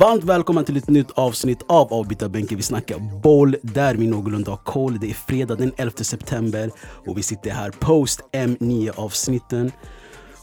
Varmt 0.00 0.24
välkommen 0.24 0.64
till 0.64 0.76
ett 0.76 0.88
nytt 0.88 1.10
avsnitt 1.10 1.62
av 1.66 1.92
Avbytarbänken. 1.92 2.56
Vi 2.56 2.62
snackar 2.62 3.20
boll 3.22 3.56
där 3.62 3.94
vi 3.94 4.06
någorlunda 4.06 4.50
har 4.50 4.56
koll. 4.56 4.98
Det 5.00 5.10
är 5.10 5.14
fredag 5.14 5.54
den 5.54 5.72
11 5.76 5.92
september 5.96 6.70
och 7.06 7.18
vi 7.18 7.22
sitter 7.22 7.50
här 7.50 7.70
post 7.70 8.20
M9 8.32 8.90
avsnitten. 8.96 9.72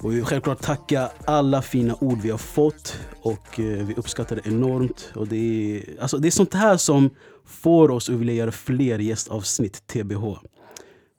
Och 0.01 0.11
vi 0.11 0.15
vill 0.15 0.25
självklart 0.25 0.61
tacka 0.61 1.11
alla 1.25 1.61
fina 1.61 1.95
ord 2.01 2.21
vi 2.21 2.29
har 2.29 2.37
fått 2.37 2.99
och 3.21 3.59
eh, 3.59 3.85
vi 3.85 3.93
uppskattar 3.93 4.35
det 4.35 4.47
enormt. 4.47 5.11
Och 5.15 5.27
det, 5.27 5.37
är, 5.37 6.01
alltså, 6.01 6.17
det 6.17 6.27
är 6.27 6.31
sånt 6.31 6.53
här 6.53 6.77
som 6.77 7.09
får 7.45 7.91
oss 7.91 8.09
att 8.09 8.15
vilja 8.15 8.33
göra 8.33 8.51
fler 8.51 8.99
gästavsnitt, 8.99 9.87
TBH. 9.87 10.37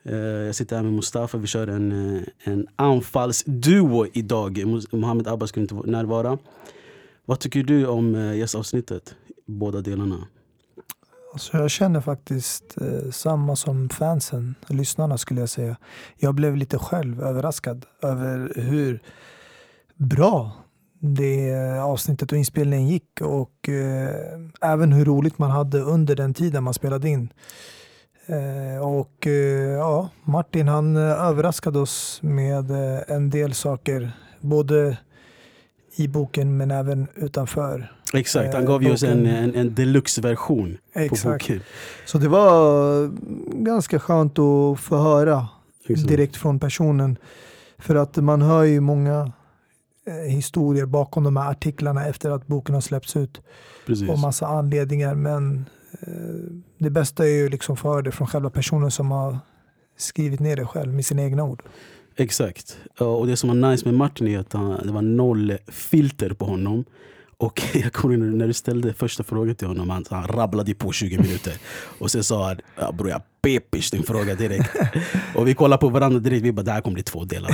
Eh, 0.05 0.17
jag 0.17 0.55
sitter 0.55 0.77
här 0.77 0.83
med 0.83 0.93
Mustafa, 0.93 1.39
vi 1.39 1.47
kör 1.47 1.67
en, 1.67 2.17
eh, 2.17 2.23
en 2.45 2.67
anfallsduo 2.77 4.07
idag. 4.13 4.83
Mohammed 4.93 5.29
Abbas 5.29 5.53
kunde 5.53 5.75
inte 5.75 5.91
närvara. 5.91 6.39
Vad 7.25 7.41
tycker 7.41 7.63
du 7.63 7.87
om 7.87 8.35
gästavsnittet? 8.37 9.15
Båda 9.47 9.81
delarna. 9.81 10.27
Alltså 11.37 11.57
jag 11.59 11.71
känner 11.71 12.01
faktiskt 12.01 12.77
eh, 12.81 13.11
samma 13.11 13.57
som 13.57 13.89
fansen, 13.89 14.55
lyssnarna 14.67 15.19
skulle 15.19 15.41
jag 15.41 15.49
säga. 15.49 15.77
Jag 16.17 16.35
blev 16.35 16.57
lite 16.57 16.79
själv 16.79 17.23
överraskad 17.23 17.87
över 18.03 18.53
hur 18.57 19.03
bra 19.95 20.53
det 21.01 21.55
avsnittet 21.83 22.33
och 22.33 22.39
inspelningen 22.39 22.89
gick 22.89 23.21
och 23.21 23.69
eh, 23.69 24.41
även 24.61 24.93
hur 24.93 25.05
roligt 25.05 25.39
man 25.39 25.51
hade 25.51 25.81
under 25.81 26.17
den 26.17 26.35
tiden 26.35 26.65
man 26.65 26.75
spelade 26.75 27.09
in. 27.09 27.33
Eh, 28.27 28.87
och 28.87 29.27
eh, 29.27 29.73
ja, 29.73 30.09
Martin 30.25 30.69
han 30.69 30.97
eh, 30.97 31.03
överraskade 31.03 31.79
oss 31.79 32.19
med 32.23 32.71
eh, 32.71 33.03
en 33.09 33.31
del 33.31 33.55
saker. 33.55 34.13
Både 34.41 34.97
i 35.97 36.09
boken 36.09 36.57
men 36.57 36.71
även 36.71 37.07
utanför. 37.15 37.93
Exakt, 38.15 38.55
han 38.55 38.65
gav 38.65 38.83
ju 38.83 38.93
oss 38.93 39.03
en, 39.03 39.27
en, 39.27 39.55
en 39.55 39.75
deluxe-version 39.75 40.79
på 40.95 41.17
boken. 41.25 41.61
Så 42.07 42.19
det 42.19 42.29
var 42.29 43.11
ganska 43.65 43.99
skönt 43.99 44.39
att 44.39 44.81
få 44.81 44.97
höra 44.97 45.49
Exakt. 45.89 46.09
direkt 46.09 46.37
från 46.37 46.59
personen. 46.59 47.17
För 47.79 47.95
att 47.95 48.17
man 48.17 48.43
hör 48.43 48.63
ju 48.63 48.81
många 48.81 49.33
eh, 50.07 50.15
historier 50.15 50.87
bakom 50.87 51.25
de 51.25 51.37
här 51.37 51.51
artiklarna 51.51 52.07
efter 52.07 52.31
att 52.31 52.47
boken 52.47 52.75
har 52.75 52.83
släppts 52.83 53.17
ut. 53.17 53.41
Precis. 53.87 54.09
Och 54.09 54.19
massa 54.19 54.47
anledningar. 54.47 55.15
Men 55.15 55.69
eh, 56.01 56.09
det 56.79 56.91
bästa 56.91 57.25
är 57.25 57.31
ju 57.31 57.49
liksom 57.49 57.77
för 57.77 58.03
det 58.03 58.13
från 58.13 58.27
själva 58.27 58.51
personen 58.51 58.91
som 58.91 59.11
har 59.11 59.39
skrivit 59.97 60.41
ner 60.41 60.57
det 60.57 60.67
själv 60.67 60.95
med 60.95 61.07
sina 61.07 61.23
egna 61.23 61.45
ord. 61.45 61.63
Exakt. 62.17 62.79
Och 62.99 63.27
det 63.27 63.37
som 63.37 63.49
var 63.49 63.71
nice 63.71 63.85
med 63.85 63.95
Martin 63.95 64.29
är 64.29 64.39
att 64.39 64.53
han, 64.53 64.87
det 64.87 64.93
var 64.93 65.03
noll 65.03 65.59
filter 65.69 66.31
på 66.31 66.45
honom. 66.45 66.85
Och 67.39 67.63
jag 67.75 67.93
kommer 67.93 68.17
ihåg 68.17 68.35
när 68.35 68.47
du 68.47 68.53
ställde 68.53 68.93
första 68.93 69.25
frågan 69.25 69.55
till 69.55 69.69
honom, 69.69 69.91
han, 69.91 70.05
han 70.11 70.29
rabblade 70.29 70.75
på 70.75 70.93
20 70.93 71.19
minuter. 71.19 71.55
Och 71.99 72.11
sen 72.11 72.25
sa 72.25 72.47
han, 72.47 72.61
ja, 72.77 72.93
bror 72.93 73.11
jag 73.11 73.23
pepis 73.43 73.91
din 73.91 74.03
fråga 74.03 74.35
direkt. 74.35 74.77
och 75.35 75.49
vi 75.49 75.55
kollade 75.55 75.81
på 75.81 75.89
varandra 75.89 76.19
direkt, 76.19 76.45
vi 76.45 76.53
bara 76.53 76.63
det 76.63 76.73
här 76.73 76.81
kommer 76.81 76.95
bli 76.95 77.03
två 77.03 77.25
delar. 77.25 77.51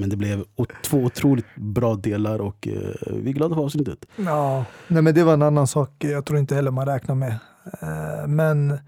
Men 0.00 0.08
det 0.08 0.16
blev 0.16 0.44
två 0.82 0.98
otroligt 0.98 1.56
bra 1.56 1.94
delar 1.94 2.40
och 2.40 2.66
uh, 2.66 2.74
vi 3.10 3.30
är 3.30 3.34
glada 3.34 3.54
för 3.54 3.62
avsnittet. 3.62 4.06
Ja, 4.16 4.64
nej, 4.88 5.02
men 5.02 5.14
det 5.14 5.24
var 5.24 5.32
en 5.32 5.42
annan 5.42 5.66
sak 5.66 5.90
jag 5.98 6.24
tror 6.24 6.38
inte 6.38 6.54
heller 6.54 6.70
man 6.70 6.86
räknar 6.86 7.14
med. 7.14 7.38
Uh, 7.82 8.26
men 8.26 8.78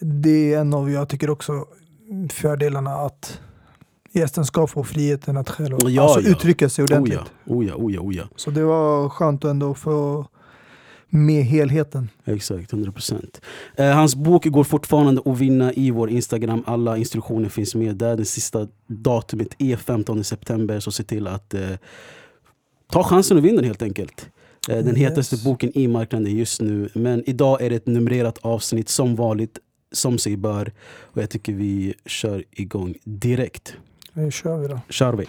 det 0.00 0.54
är 0.54 0.60
en 0.60 0.74
av, 0.74 0.90
jag 0.90 1.08
tycker 1.08 1.30
också, 1.30 1.64
fördelarna 2.30 2.94
att 2.94 3.40
gästen 4.20 4.46
ska 4.46 4.66
få 4.66 4.84
friheten 4.84 5.36
att 5.36 5.50
själv 5.50 5.78
ja, 5.88 6.02
alltså, 6.02 6.20
ja. 6.20 6.30
uttrycka 6.30 6.68
sig 6.68 6.82
ordentligt. 6.82 7.18
Oh 7.44 7.66
ja, 7.66 7.74
oh 7.74 7.94
ja, 7.94 8.00
oh 8.00 8.14
ja, 8.14 8.24
Så 8.36 8.50
det 8.50 8.64
var 8.64 9.08
skönt 9.08 9.44
ändå 9.44 9.70
att 9.70 9.78
få 9.78 10.26
med 11.08 11.44
helheten. 11.44 12.08
Exakt, 12.24 12.72
100%. 12.72 13.40
Eh, 13.76 13.86
hans 13.86 14.14
bok 14.16 14.44
går 14.46 14.64
fortfarande 14.64 15.22
att 15.24 15.38
vinna 15.38 15.72
i 15.72 15.90
vår 15.90 16.10
Instagram. 16.10 16.62
Alla 16.66 16.96
instruktioner 16.96 17.48
finns 17.48 17.74
med 17.74 17.96
där. 17.96 18.16
Det 18.16 18.24
sista 18.24 18.68
datumet 18.86 19.48
är 19.58 19.76
15 19.76 20.24
september, 20.24 20.80
så 20.80 20.92
se 20.92 21.02
till 21.02 21.26
att 21.26 21.54
eh, 21.54 21.70
ta 22.92 23.02
chansen 23.02 23.36
att 23.38 23.44
vinna 23.44 23.62
helt 23.62 23.82
enkelt. 23.82 24.28
Eh, 24.68 24.76
den 24.76 24.88
yes. 24.88 24.96
hetaste 24.96 25.36
boken 25.44 25.78
i 25.78 25.88
marknaden 25.88 26.36
just 26.36 26.60
nu. 26.60 26.88
Men 26.94 27.22
idag 27.26 27.62
är 27.62 27.70
det 27.70 27.76
ett 27.76 27.86
numrerat 27.86 28.38
avsnitt 28.38 28.88
som 28.88 29.16
vanligt, 29.16 29.58
som 29.92 30.18
sig 30.18 30.36
bör. 30.36 30.72
Och 31.00 31.22
jag 31.22 31.30
tycker 31.30 31.52
vi 31.52 31.94
kör 32.06 32.44
igång 32.50 32.94
direkt. 33.04 33.76
Nu 34.16 34.30
kör 34.30 34.58
vi 34.58 34.68
då. 34.68 34.80
Kör 34.88 35.12
vi. 35.12 35.26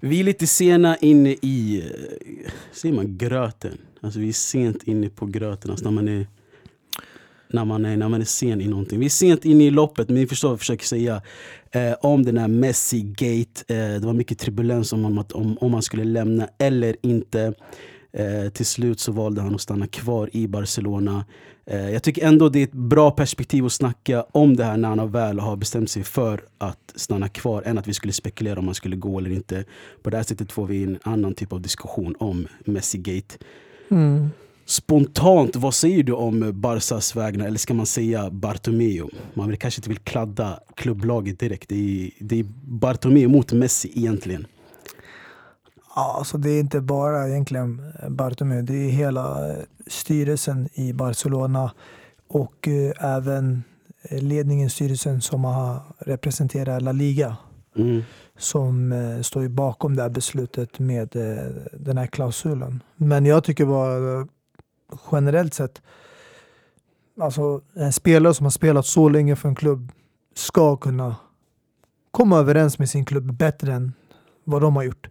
Vi 0.00 0.20
är 0.20 0.24
lite 0.24 0.46
sena 0.46 0.96
inne 0.96 1.30
i, 1.30 1.82
eh, 1.84 2.50
säger 2.72 2.94
man 2.94 3.18
gröten? 3.18 3.78
Alltså 4.00 4.20
vi 4.20 4.28
är 4.28 4.32
sent 4.32 4.82
inne 4.82 5.08
på 5.08 5.26
gröten. 5.26 5.70
Alltså 5.70 5.84
när 5.84 5.92
man 5.92 6.08
är 6.08 6.26
när 7.48 7.64
man, 7.64 7.84
är, 7.84 7.96
när 7.96 8.08
man 8.08 8.20
är 8.20 8.24
sen 8.24 8.60
i 8.60 8.68
någonting. 8.68 8.98
Vi 8.98 9.06
är 9.06 9.10
sent 9.10 9.44
inne 9.44 9.64
i 9.64 9.70
loppet, 9.70 10.08
men 10.08 10.14
ni 10.14 10.26
förstår 10.26 10.48
vad 10.48 10.52
jag 10.52 10.60
försöker 10.60 10.84
säga. 10.84 11.22
Eh, 11.70 11.92
om 12.00 12.24
den 12.24 12.38
här 12.38 12.48
Messi-gate. 12.48 13.64
Eh, 13.68 14.00
det 14.00 14.06
var 14.06 14.12
mycket 14.12 14.38
turbulens 14.38 14.92
om, 14.92 15.24
om, 15.32 15.58
om 15.60 15.70
man 15.72 15.82
skulle 15.82 16.04
lämna 16.04 16.48
eller 16.58 16.96
inte. 17.02 17.54
Eh, 18.12 18.50
till 18.52 18.66
slut 18.66 19.00
så 19.00 19.12
valde 19.12 19.40
han 19.40 19.54
att 19.54 19.60
stanna 19.60 19.86
kvar 19.86 20.30
i 20.32 20.46
Barcelona. 20.46 21.24
Eh, 21.66 21.90
jag 21.90 22.02
tycker 22.02 22.26
ändå 22.26 22.48
det 22.48 22.58
är 22.58 22.64
ett 22.64 22.72
bra 22.72 23.10
perspektiv 23.10 23.66
att 23.66 23.72
snacka 23.72 24.24
om 24.32 24.56
det 24.56 24.64
här 24.64 24.76
när 24.76 24.88
han 24.88 25.12
väl 25.12 25.38
har 25.38 25.56
bestämt 25.56 25.90
sig 25.90 26.02
för 26.02 26.40
att 26.58 26.92
stanna 26.94 27.28
kvar 27.28 27.62
än 27.62 27.78
att 27.78 27.88
vi 27.88 27.94
skulle 27.94 28.12
spekulera 28.12 28.58
om 28.58 28.66
han 28.66 28.74
skulle 28.74 28.96
gå 28.96 29.18
eller 29.18 29.30
inte. 29.30 29.64
På 30.02 30.10
det 30.10 30.16
här 30.16 30.24
sättet 30.24 30.52
får 30.52 30.66
vi 30.66 30.84
en 30.84 30.98
annan 31.02 31.34
typ 31.34 31.52
av 31.52 31.60
diskussion 31.60 32.14
om 32.18 32.46
Messi-gate. 32.64 33.38
Mm. 33.90 34.30
Spontant, 34.64 35.56
vad 35.56 35.74
säger 35.74 36.02
du 36.02 36.12
om 36.12 36.60
Barsas 36.60 37.16
vägnar? 37.16 37.46
Eller 37.46 37.58
ska 37.58 37.74
man 37.74 37.86
säga 37.86 38.30
Bartomeu? 38.30 39.08
Man 39.34 39.48
vill, 39.48 39.58
kanske 39.58 39.78
inte 39.78 39.88
vill 39.88 39.98
kladda 39.98 40.60
klubblaget 40.74 41.38
direkt. 41.38 41.68
Det 41.68 41.74
är, 41.74 42.10
det 42.18 42.38
är 42.38 42.44
Bartomeu 42.64 43.28
mot 43.28 43.52
Messi 43.52 43.92
egentligen. 43.94 44.46
Ja, 45.94 46.14
alltså 46.18 46.38
det 46.38 46.50
är 46.50 46.60
inte 46.60 46.80
bara 46.80 47.28
egentligen 47.28 47.92
Bartomeu. 48.08 48.62
Det 48.62 48.74
är 48.74 48.90
hela 48.90 49.54
styrelsen 49.86 50.68
i 50.72 50.92
Barcelona 50.92 51.72
och 52.28 52.68
eh, 52.68 53.14
även 53.16 53.64
ledningen, 54.10 54.70
styrelsen 54.70 55.20
som 55.20 55.44
har 55.44 55.80
representerat 55.98 56.82
La 56.82 56.92
Liga. 56.92 57.36
Mm. 57.76 58.02
Som 58.38 58.92
eh, 58.92 59.20
står 59.20 59.48
bakom 59.48 59.96
det 59.96 60.02
här 60.02 60.10
beslutet 60.10 60.78
med 60.78 61.16
eh, 61.16 61.52
den 61.72 61.98
här 61.98 62.06
klausulen. 62.06 62.82
Men 62.96 63.26
jag 63.26 63.44
tycker 63.44 63.66
bara 63.66 64.28
generellt 65.12 65.54
sett, 65.54 65.82
alltså 67.20 67.60
en 67.74 67.92
spelare 67.92 68.34
som 68.34 68.46
har 68.46 68.50
spelat 68.50 68.86
så 68.86 69.08
länge 69.08 69.36
för 69.36 69.48
en 69.48 69.54
klubb 69.54 69.92
ska 70.34 70.76
kunna 70.76 71.16
komma 72.10 72.38
överens 72.38 72.78
med 72.78 72.90
sin 72.90 73.04
klubb 73.04 73.32
bättre 73.32 73.72
än 73.72 73.92
vad 74.44 74.62
de 74.62 74.76
har 74.76 74.82
gjort 74.82 75.08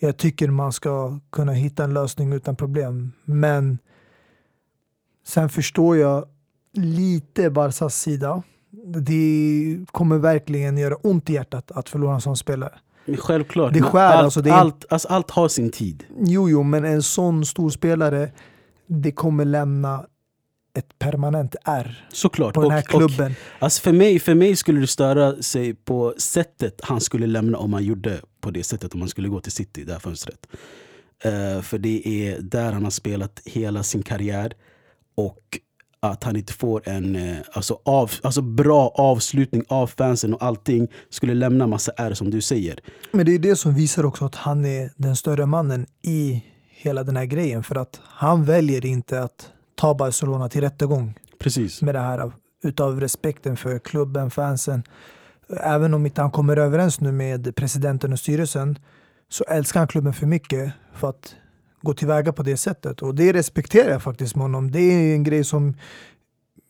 jag 0.00 0.16
tycker 0.16 0.48
man 0.48 0.72
ska 0.72 1.18
kunna 1.30 1.52
hitta 1.52 1.84
en 1.84 1.94
lösning 1.94 2.32
utan 2.32 2.56
problem. 2.56 3.12
Men 3.24 3.78
sen 5.26 5.48
förstår 5.48 5.96
jag 5.96 6.24
lite 6.72 7.50
Barsas 7.50 8.00
sida. 8.00 8.42
Det 8.86 9.86
kommer 9.86 10.18
verkligen 10.18 10.78
göra 10.78 10.94
ont 10.94 11.30
i 11.30 11.32
hjärtat 11.32 11.70
att 11.70 11.88
förlora 11.88 12.14
en 12.14 12.20
sån 12.20 12.36
spelare. 12.36 12.78
Självklart. 13.18 13.72
Det 13.74 13.82
skär, 13.82 14.06
allt, 14.06 14.24
alltså, 14.24 14.40
det 14.40 14.50
är... 14.50 14.54
allt, 14.54 14.84
alltså, 14.88 15.08
allt 15.08 15.30
har 15.30 15.48
sin 15.48 15.70
tid. 15.70 16.04
Jo, 16.18 16.48
jo, 16.48 16.62
men 16.62 16.84
en 16.84 17.02
sån 17.02 17.46
stor 17.46 17.70
spelare 17.70 18.30
det 18.86 19.12
kommer 19.12 19.44
lämna 19.44 20.06
ett 20.74 20.98
permanent 20.98 21.56
R 21.64 22.06
Såklart. 22.12 22.54
på 22.54 22.62
den 22.62 22.70
här 22.70 22.82
klubben. 22.82 23.26
Och, 23.26 23.62
alltså 23.62 23.82
för, 23.82 23.92
mig, 23.92 24.18
för 24.18 24.34
mig 24.34 24.56
skulle 24.56 24.80
det 24.80 24.86
störa 24.86 25.42
sig 25.42 25.74
på 25.74 26.14
sättet 26.18 26.80
han 26.82 27.00
skulle 27.00 27.26
lämna 27.26 27.58
om 27.58 27.72
han 27.72 27.84
gjorde 27.84 28.20
på 28.40 28.50
det 28.50 28.64
sättet 28.64 28.94
om 28.94 29.00
han 29.00 29.08
skulle 29.08 29.28
gå 29.28 29.40
till 29.40 29.52
City, 29.52 29.84
det 29.84 29.92
här 29.92 30.00
fönstret. 30.00 30.46
Uh, 31.26 31.62
för 31.62 31.78
det 31.78 32.08
är 32.08 32.40
där 32.40 32.72
han 32.72 32.84
har 32.84 32.90
spelat 32.90 33.42
hela 33.44 33.82
sin 33.82 34.02
karriär. 34.02 34.52
Och 35.14 35.58
att 36.02 36.24
han 36.24 36.36
inte 36.36 36.52
får 36.52 36.88
en 36.88 37.16
uh, 37.16 37.38
alltså 37.52 37.80
av, 37.84 38.10
alltså 38.22 38.42
bra 38.42 38.88
avslutning 38.88 39.64
av 39.68 39.86
fansen 39.86 40.34
och 40.34 40.42
allting 40.42 40.88
skulle 41.10 41.34
lämna 41.34 41.66
massa 41.66 41.92
R 41.96 42.14
som 42.14 42.30
du 42.30 42.40
säger. 42.40 42.80
Men 43.12 43.26
det 43.26 43.34
är 43.34 43.38
det 43.38 43.56
som 43.56 43.74
visar 43.74 44.04
också 44.06 44.24
att 44.24 44.34
han 44.34 44.64
är 44.64 44.90
den 44.96 45.16
större 45.16 45.46
mannen 45.46 45.86
i 46.02 46.44
hela 46.68 47.04
den 47.04 47.16
här 47.16 47.24
grejen. 47.24 47.62
För 47.62 47.76
att 47.76 48.00
han 48.04 48.44
väljer 48.44 48.86
inte 48.86 49.22
att 49.22 49.50
ta 49.74 49.94
Barcelona 49.94 50.48
till 50.48 50.60
rättegång. 50.60 51.14
Precis. 51.38 51.82
Med 51.82 51.94
det 51.94 52.00
här 52.00 52.32
utav 52.62 53.00
respekten 53.00 53.56
för 53.56 53.78
klubben, 53.78 54.30
fansen. 54.30 54.82
Även 55.48 55.94
om 55.94 56.06
inte 56.06 56.20
han 56.20 56.30
kommer 56.30 56.56
överens 56.56 57.00
nu 57.00 57.12
med 57.12 57.54
presidenten 57.56 58.12
och 58.12 58.18
styrelsen 58.18 58.78
så 59.28 59.44
älskar 59.44 59.80
han 59.80 59.88
klubben 59.88 60.12
för 60.12 60.26
mycket 60.26 60.72
för 60.94 61.10
att 61.10 61.34
gå 61.82 61.94
tillväga 61.94 62.32
på 62.32 62.42
det 62.42 62.56
sättet. 62.56 63.02
Och 63.02 63.14
det 63.14 63.32
respekterar 63.32 63.90
jag 63.90 64.02
faktiskt 64.02 64.36
med 64.36 64.42
honom. 64.42 64.70
Det 64.70 64.80
är 64.80 65.14
en 65.14 65.22
grej 65.24 65.44
som 65.44 65.74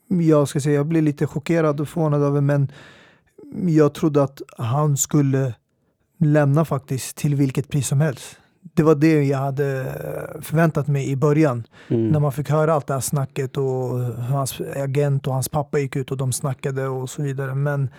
jag 0.08 0.48
ska 0.48 0.60
säga, 0.60 0.74
jag 0.74 0.86
blir 0.86 1.02
lite 1.02 1.26
chockerad 1.26 1.80
och 1.80 1.88
förvånad 1.88 2.22
över, 2.22 2.40
men 2.40 2.72
jag 3.66 3.94
trodde 3.94 4.22
att 4.22 4.42
han 4.58 4.96
skulle 4.96 5.54
lämna 6.18 6.64
faktiskt 6.64 7.16
till 7.16 7.34
vilket 7.34 7.68
pris 7.68 7.88
som 7.88 8.00
helst. 8.00 8.36
Det 8.74 8.82
var 8.82 8.94
det 8.94 9.22
jag 9.24 9.38
hade 9.38 9.84
förväntat 10.42 10.88
mig 10.88 11.10
i 11.10 11.16
början. 11.16 11.66
Mm. 11.88 12.08
När 12.08 12.20
man 12.20 12.32
fick 12.32 12.50
höra 12.50 12.74
allt 12.74 12.86
det 12.86 12.94
här 12.94 13.00
snacket 13.00 13.56
och 13.56 13.64
hans 14.14 14.60
agent 14.76 15.26
och 15.26 15.32
hans 15.34 15.48
pappa 15.48 15.78
gick 15.78 15.96
ut 15.96 16.10
och 16.10 16.16
de 16.16 16.32
snackade 16.32 16.88
och 16.88 17.10
så 17.10 17.22
vidare. 17.22 17.54
Men 17.54 17.90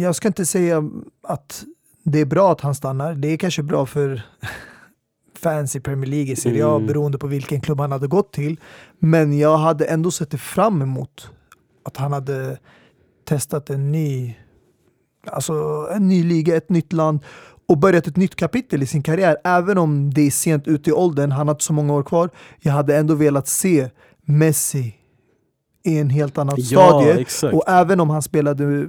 jag 0.00 0.14
ska 0.14 0.28
inte 0.28 0.46
säga 0.46 0.90
att 1.22 1.64
det 2.04 2.18
är 2.20 2.24
bra 2.26 2.52
att 2.52 2.60
han 2.60 2.74
stannar. 2.74 3.14
Det 3.14 3.28
är 3.28 3.36
kanske 3.36 3.62
bra 3.62 3.86
för 3.86 4.22
fans 5.42 5.76
i 5.76 5.80
Premier 5.80 6.10
League, 6.10 6.32
i 6.32 6.36
Serie 6.36 6.66
A, 6.66 6.74
Mm. 6.74 6.86
beroende 6.86 7.18
på 7.18 7.26
vilken 7.26 7.60
klubb 7.60 7.80
han 7.80 7.92
hade 7.92 8.06
gått 8.06 8.32
till. 8.32 8.60
Men 8.98 9.38
jag 9.38 9.56
hade 9.58 9.84
ändå 9.84 10.10
sett 10.10 10.30
det 10.30 10.38
fram 10.38 10.82
emot 10.82 11.30
att 11.84 11.96
han 11.96 12.12
hade 12.12 12.58
testat 13.28 13.70
en 13.70 13.92
ny, 13.92 14.34
alltså 15.26 15.54
en 15.92 16.08
ny 16.08 16.24
liga, 16.24 16.56
ett 16.56 16.68
nytt 16.70 16.92
land 16.92 17.20
och 17.70 17.78
börjat 17.78 18.06
ett 18.06 18.16
nytt 18.16 18.36
kapitel 18.36 18.82
i 18.82 18.86
sin 18.86 19.02
karriär. 19.02 19.36
Även 19.44 19.78
om 19.78 20.14
det 20.14 20.20
är 20.26 20.30
sent 20.30 20.68
ute 20.68 20.90
i 20.90 20.92
åldern, 20.92 21.30
han 21.30 21.48
har 21.48 21.54
inte 21.54 21.64
så 21.64 21.72
många 21.72 21.92
år 21.94 22.02
kvar. 22.02 22.30
Jag 22.60 22.72
hade 22.72 22.96
ändå 22.96 23.14
velat 23.14 23.48
se 23.48 23.90
Messi 24.24 24.94
i 25.84 25.98
en 25.98 26.10
helt 26.10 26.38
annat 26.38 26.54
Ja, 26.58 26.88
stadie. 26.88 27.20
exakt. 27.20 27.54
Och 27.54 27.64
även 27.66 28.00
om 28.00 28.10
han 28.10 28.22
spelade 28.22 28.88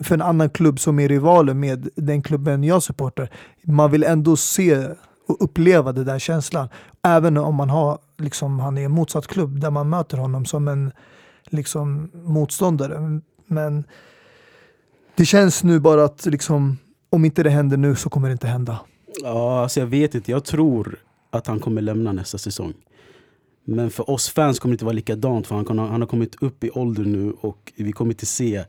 för 0.00 0.14
en 0.14 0.22
annan 0.22 0.50
klubb 0.50 0.80
som 0.80 0.98
är 1.00 1.08
rivaler 1.08 1.54
med 1.54 1.88
den 1.96 2.22
klubben 2.22 2.64
jag 2.64 2.82
supportar. 2.82 3.30
Man 3.62 3.90
vill 3.90 4.04
ändå 4.04 4.36
se 4.36 4.86
och 5.28 5.36
uppleva 5.44 5.92
den 5.92 6.04
där 6.06 6.18
känslan. 6.18 6.68
Även 7.02 7.36
om 7.36 7.54
man 7.54 7.70
har, 7.70 7.98
liksom, 8.18 8.60
han 8.60 8.78
är 8.78 8.84
en 8.84 8.92
motsatt 8.92 9.26
klubb 9.26 9.60
där 9.60 9.70
man 9.70 9.88
möter 9.88 10.16
honom 10.18 10.44
som 10.44 10.68
en 10.68 10.92
liksom, 11.44 12.10
motståndare. 12.24 13.20
Men 13.46 13.84
det 15.14 15.24
känns 15.24 15.64
nu 15.64 15.80
bara 15.80 16.04
att 16.04 16.26
liksom, 16.26 16.78
om 17.10 17.24
inte 17.24 17.42
det 17.42 17.50
händer 17.50 17.76
nu 17.76 17.94
så 17.94 18.10
kommer 18.10 18.28
det 18.28 18.32
inte 18.32 18.46
hända. 18.46 18.80
Ja, 19.22 19.62
alltså 19.62 19.80
jag 19.80 19.86
vet 19.86 20.14
inte. 20.14 20.30
Jag 20.30 20.44
tror 20.44 20.98
att 21.30 21.46
han 21.46 21.60
kommer 21.60 21.82
lämna 21.82 22.12
nästa 22.12 22.38
säsong. 22.38 22.74
Men 23.64 23.90
för 23.90 24.10
oss 24.10 24.28
fans 24.28 24.58
kommer 24.58 24.72
det 24.72 24.74
inte 24.74 24.84
vara 24.84 24.92
likadant 24.92 25.46
för 25.46 25.54
han, 25.54 25.64
kan, 25.64 25.78
han 25.78 26.00
har 26.00 26.08
kommit 26.08 26.42
upp 26.42 26.64
i 26.64 26.70
ålder 26.70 27.04
nu 27.04 27.32
och 27.40 27.72
vi 27.76 27.92
kommer 27.92 28.10
inte 28.12 28.26
se 28.26 28.64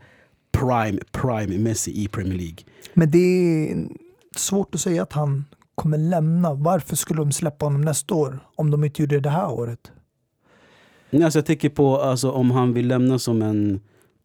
prime, 0.52 1.00
prime 1.12 1.58
Messi 1.58 2.04
i 2.04 2.08
Premier 2.08 2.38
League. 2.38 2.58
Men 2.94 3.12
det 3.12 3.18
är 3.18 3.88
svårt 4.36 4.76
att 4.76 4.82
säga 4.82 5.04
att 5.04 5.14
han 5.14 5.46
kommer 5.76 5.98
lämna. 5.98 6.54
Varför 6.54 6.96
skulle 6.96 7.20
de 7.20 7.32
släppa 7.32 7.66
honom 7.66 7.82
nästa 7.82 8.16
år 8.16 8.40
om 8.56 8.72
de 8.72 8.84
inte 8.84 9.02
gjorde 9.02 9.16
det 9.16 9.22
det 9.22 9.30
här 9.30 9.52
året? 9.52 9.92
Nej, 11.10 11.24
alltså 11.24 11.40
jag 11.40 11.46
tänker 11.46 11.70
på 11.70 12.02
alltså, 12.02 12.32
om 12.32 12.52
han 12.52 12.74
vill 12.74 12.88
lämna 12.88 13.20
som 13.20 13.42
en 13.42 13.80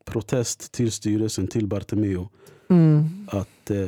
protest 0.05 0.73
till 0.73 0.93
styrelsen, 0.93 1.49
till 1.49 1.67
Bartomeu. 1.67 2.27
Mm. 2.71 3.09
Att, 3.31 3.49
eh, 3.71 3.79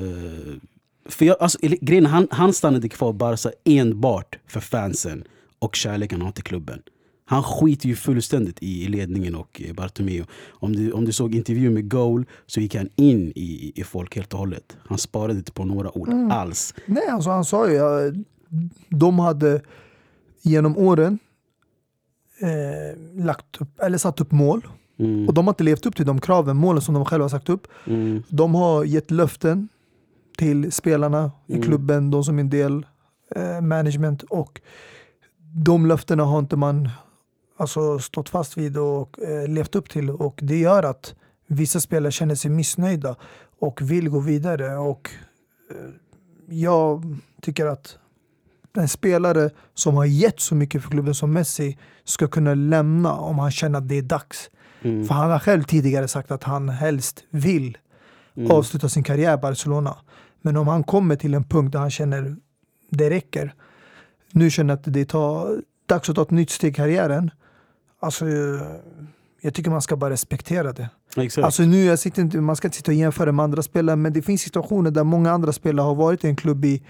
för 1.04 1.24
jag, 1.24 1.36
alltså, 1.40 1.58
grejen, 1.62 2.06
han, 2.06 2.28
han 2.30 2.52
stannade 2.52 2.88
kvar 2.88 3.12
Barca 3.12 3.50
enbart 3.64 4.38
för 4.46 4.60
fansen 4.60 5.24
och 5.58 5.76
kärleken 5.76 6.18
han 6.20 6.26
har 6.26 6.32
till 6.32 6.44
klubben. 6.44 6.82
Han 7.24 7.42
skiter 7.42 7.88
ju 7.88 7.96
fullständigt 7.96 8.62
i 8.62 8.88
ledningen 8.88 9.34
och 9.34 9.62
eh, 9.64 9.74
Bartomeu. 9.74 10.24
Om 10.48 10.76
du, 10.76 10.92
om 10.92 11.04
du 11.04 11.12
såg 11.12 11.34
intervjun 11.34 11.74
med 11.74 11.90
Goal 11.90 12.24
så 12.46 12.60
gick 12.60 12.74
han 12.74 12.88
in 12.96 13.32
i, 13.36 13.72
i 13.74 13.84
folk 13.84 14.16
helt 14.16 14.32
och 14.32 14.38
hållet. 14.38 14.76
Han 14.86 14.98
sparade 14.98 15.38
inte 15.38 15.52
på 15.52 15.64
några 15.64 15.98
ord 15.98 16.08
Mm. 16.08 16.30
alls. 16.30 16.74
Nej, 16.86 17.08
alltså 17.08 17.30
han 17.30 17.44
sa 17.44 17.68
ju 17.70 17.74
ja, 17.74 18.12
de 18.88 19.18
hade 19.18 19.62
genom 20.42 20.76
åren 20.78 21.18
eh, 22.40 23.24
lagt 23.24 23.60
upp, 23.60 23.80
eller 23.80 23.98
satt 23.98 24.20
upp 24.20 24.32
mål 24.32 24.68
Mm, 24.98 25.28
och 25.28 25.34
de 25.34 25.46
har 25.46 25.52
inte 25.52 25.64
levt 25.64 25.86
upp 25.86 25.96
till 25.96 26.06
de 26.06 26.20
kraven, 26.20 26.56
målen 26.56 26.82
som 26.82 26.94
de 26.94 27.04
själva 27.04 27.24
har 27.24 27.28
sagt 27.28 27.48
upp. 27.48 27.66
mm, 27.86 28.22
De 28.28 28.54
har 28.54 28.84
gett 28.84 29.10
löften 29.10 29.68
till 30.38 30.72
spelarna 30.72 31.30
i 31.46 31.52
Mm. 31.52 31.62
klubben, 31.64 32.10
de 32.10 32.24
som 32.24 32.36
är 32.36 32.40
en 32.40 32.50
del 32.50 32.86
eh, 33.36 33.60
management 33.60 34.22
och 34.22 34.60
de 35.64 35.86
löftena 35.86 36.24
har 36.24 36.38
inte 36.38 36.56
man 36.56 36.88
alltså, 37.56 37.98
stått 37.98 38.28
fast 38.28 38.56
vid 38.58 38.76
och 38.78 39.18
eh, 39.22 39.48
levt 39.48 39.74
upp 39.76 39.90
till 39.90 40.10
och 40.10 40.38
det 40.42 40.58
gör 40.58 40.82
att 40.82 41.14
vissa 41.46 41.80
spelare 41.80 42.12
känner 42.12 42.34
sig 42.34 42.50
missnöjda 42.50 43.16
och 43.60 43.82
vill 43.90 44.08
gå 44.08 44.20
vidare 44.20 44.76
och 44.76 45.10
eh, 45.70 45.76
jag 46.48 47.16
tycker 47.42 47.66
att 47.66 47.98
en 48.76 48.88
spelare 48.88 49.50
som 49.74 49.94
har 49.96 50.04
gett 50.04 50.40
så 50.40 50.54
mycket 50.54 50.82
för 50.82 50.90
klubben 50.90 51.14
som 51.14 51.32
Messi 51.32 51.78
ska 52.04 52.28
kunna 52.28 52.54
lämna 52.54 53.12
om 53.12 53.38
han 53.38 53.50
känner 53.50 53.78
att 53.78 53.88
det 53.88 53.94
är 53.98 54.02
dags. 54.02 54.50
Mm, 54.82 55.06
För 55.06 55.14
han 55.14 55.30
har 55.30 55.38
själv 55.38 55.62
tidigare 55.62 56.08
sagt 56.08 56.30
att 56.30 56.44
han 56.44 56.68
helst 56.68 57.24
vill 57.30 57.78
mm. 58.36 58.50
avsluta 58.50 58.88
sin 58.88 59.02
karriär 59.02 59.34
i 59.34 59.40
Barcelona. 59.40 59.96
Men 60.42 60.56
om 60.56 60.68
han 60.68 60.84
kommer 60.84 61.16
till 61.16 61.34
en 61.34 61.44
punkt 61.44 61.72
där 61.72 61.78
han 61.78 61.90
känner 61.90 62.36
det 62.90 63.10
räcker. 63.10 63.54
Nu 64.32 64.50
känner 64.50 64.74
att 64.74 64.84
det 64.84 65.14
är 65.14 65.62
dags 65.86 66.08
att 66.08 66.16
ta 66.16 66.22
ett 66.22 66.30
nytt 66.30 66.50
steg 66.50 66.70
i 66.70 66.74
karriären. 66.74 67.30
Alltså, 68.00 68.26
jag 69.40 69.54
tycker 69.54 69.70
man 69.70 69.82
ska 69.82 69.96
bara 69.96 70.10
respektera 70.10 70.72
det. 70.72 70.88
Exakt. 71.16 71.44
Alltså 71.44 71.62
nu, 71.62 71.84
jag 71.84 71.98
sitter 71.98 72.22
inte, 72.22 72.40
man 72.40 72.56
ska 72.56 72.68
inte 72.68 72.76
sitta 72.76 72.90
och 72.90 72.94
jämföra 72.94 73.32
med 73.32 73.44
andra 73.44 73.62
spelare, 73.62 73.96
men 73.96 74.12
det 74.12 74.22
finns 74.22 74.42
situationer 74.42 74.90
där 74.90 75.04
många 75.04 75.30
andra 75.30 75.52
spelare 75.52 75.84
har 75.84 75.94
varit 75.94 76.24
i 76.24 76.28
en 76.28 76.36
klubb 76.36 76.64
i 76.64 76.82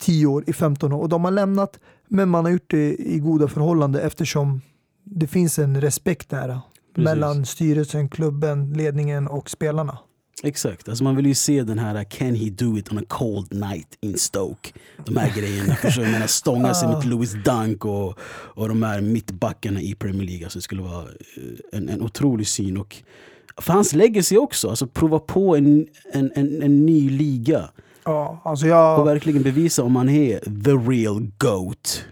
10 0.00 0.26
år, 0.26 0.44
i 0.46 0.52
15 0.52 0.92
år 0.92 1.00
och 1.00 1.08
de 1.08 1.24
har 1.24 1.30
lämnat, 1.30 1.78
men 2.08 2.28
man 2.28 2.44
har 2.44 2.52
gjort 2.52 2.70
det 2.70 2.94
i 2.94 3.18
goda 3.18 3.48
förhållanden 3.48 4.02
eftersom 4.02 4.60
det 5.04 5.26
finns 5.26 5.58
en 5.58 5.80
respekt 5.80 6.30
där 6.30 6.60
mellan 6.96 7.46
styrelsen, 7.46 8.08
klubben, 8.08 8.72
ledningen 8.72 9.28
och 9.28 9.50
spelarna. 9.50 9.98
Exakt, 10.42 10.88
alltså 10.88 11.04
man 11.04 11.16
vill 11.16 11.26
ju 11.26 11.34
se 11.34 11.62
den 11.62 11.78
här 11.78 12.04
Can 12.04 12.34
he 12.34 12.50
do 12.50 12.78
it 12.78 12.92
on 12.92 12.98
a 12.98 13.02
cold 13.08 13.54
night 13.54 13.98
in 14.00 14.18
Stoke? 14.18 14.70
De 15.04 15.16
här 15.16 15.32
grejerna, 15.36 15.74
förstår 15.82 16.02
du? 16.02 16.10
Menar, 16.10 16.26
Stånga 16.26 16.74
sig 16.74 16.88
mot 16.88 17.04
Louis 17.04 17.32
Dunk 17.32 17.84
och, 17.84 18.18
och 18.28 18.68
de 18.68 18.82
här 18.82 19.00
mittbackarna 19.00 19.80
i 19.80 19.94
Premier 19.94 20.26
League. 20.26 20.44
Alltså 20.46 20.58
det 20.58 20.62
skulle 20.62 20.82
vara 20.82 21.02
eh, 21.02 21.78
en, 21.78 21.88
en 21.88 22.02
otrolig 22.02 22.46
syn. 22.46 22.76
Och 22.76 22.96
för 23.60 23.72
hans 23.72 23.92
legacy 23.92 24.36
också, 24.36 24.70
alltså 24.70 24.86
prova 24.86 25.18
på 25.18 25.56
en, 25.56 25.86
en, 26.12 26.32
en, 26.34 26.62
en 26.62 26.86
ny 26.86 27.10
liga. 27.10 27.68
Ja, 28.04 28.42
alltså 28.44 28.66
jag... 28.66 29.00
Och 29.00 29.06
verkligen 29.06 29.42
bevisa 29.42 29.82
om 29.82 29.96
han 29.96 30.08
är 30.08 30.38
the 30.38 30.70
real 30.70 31.30
GOAT. 31.38 32.04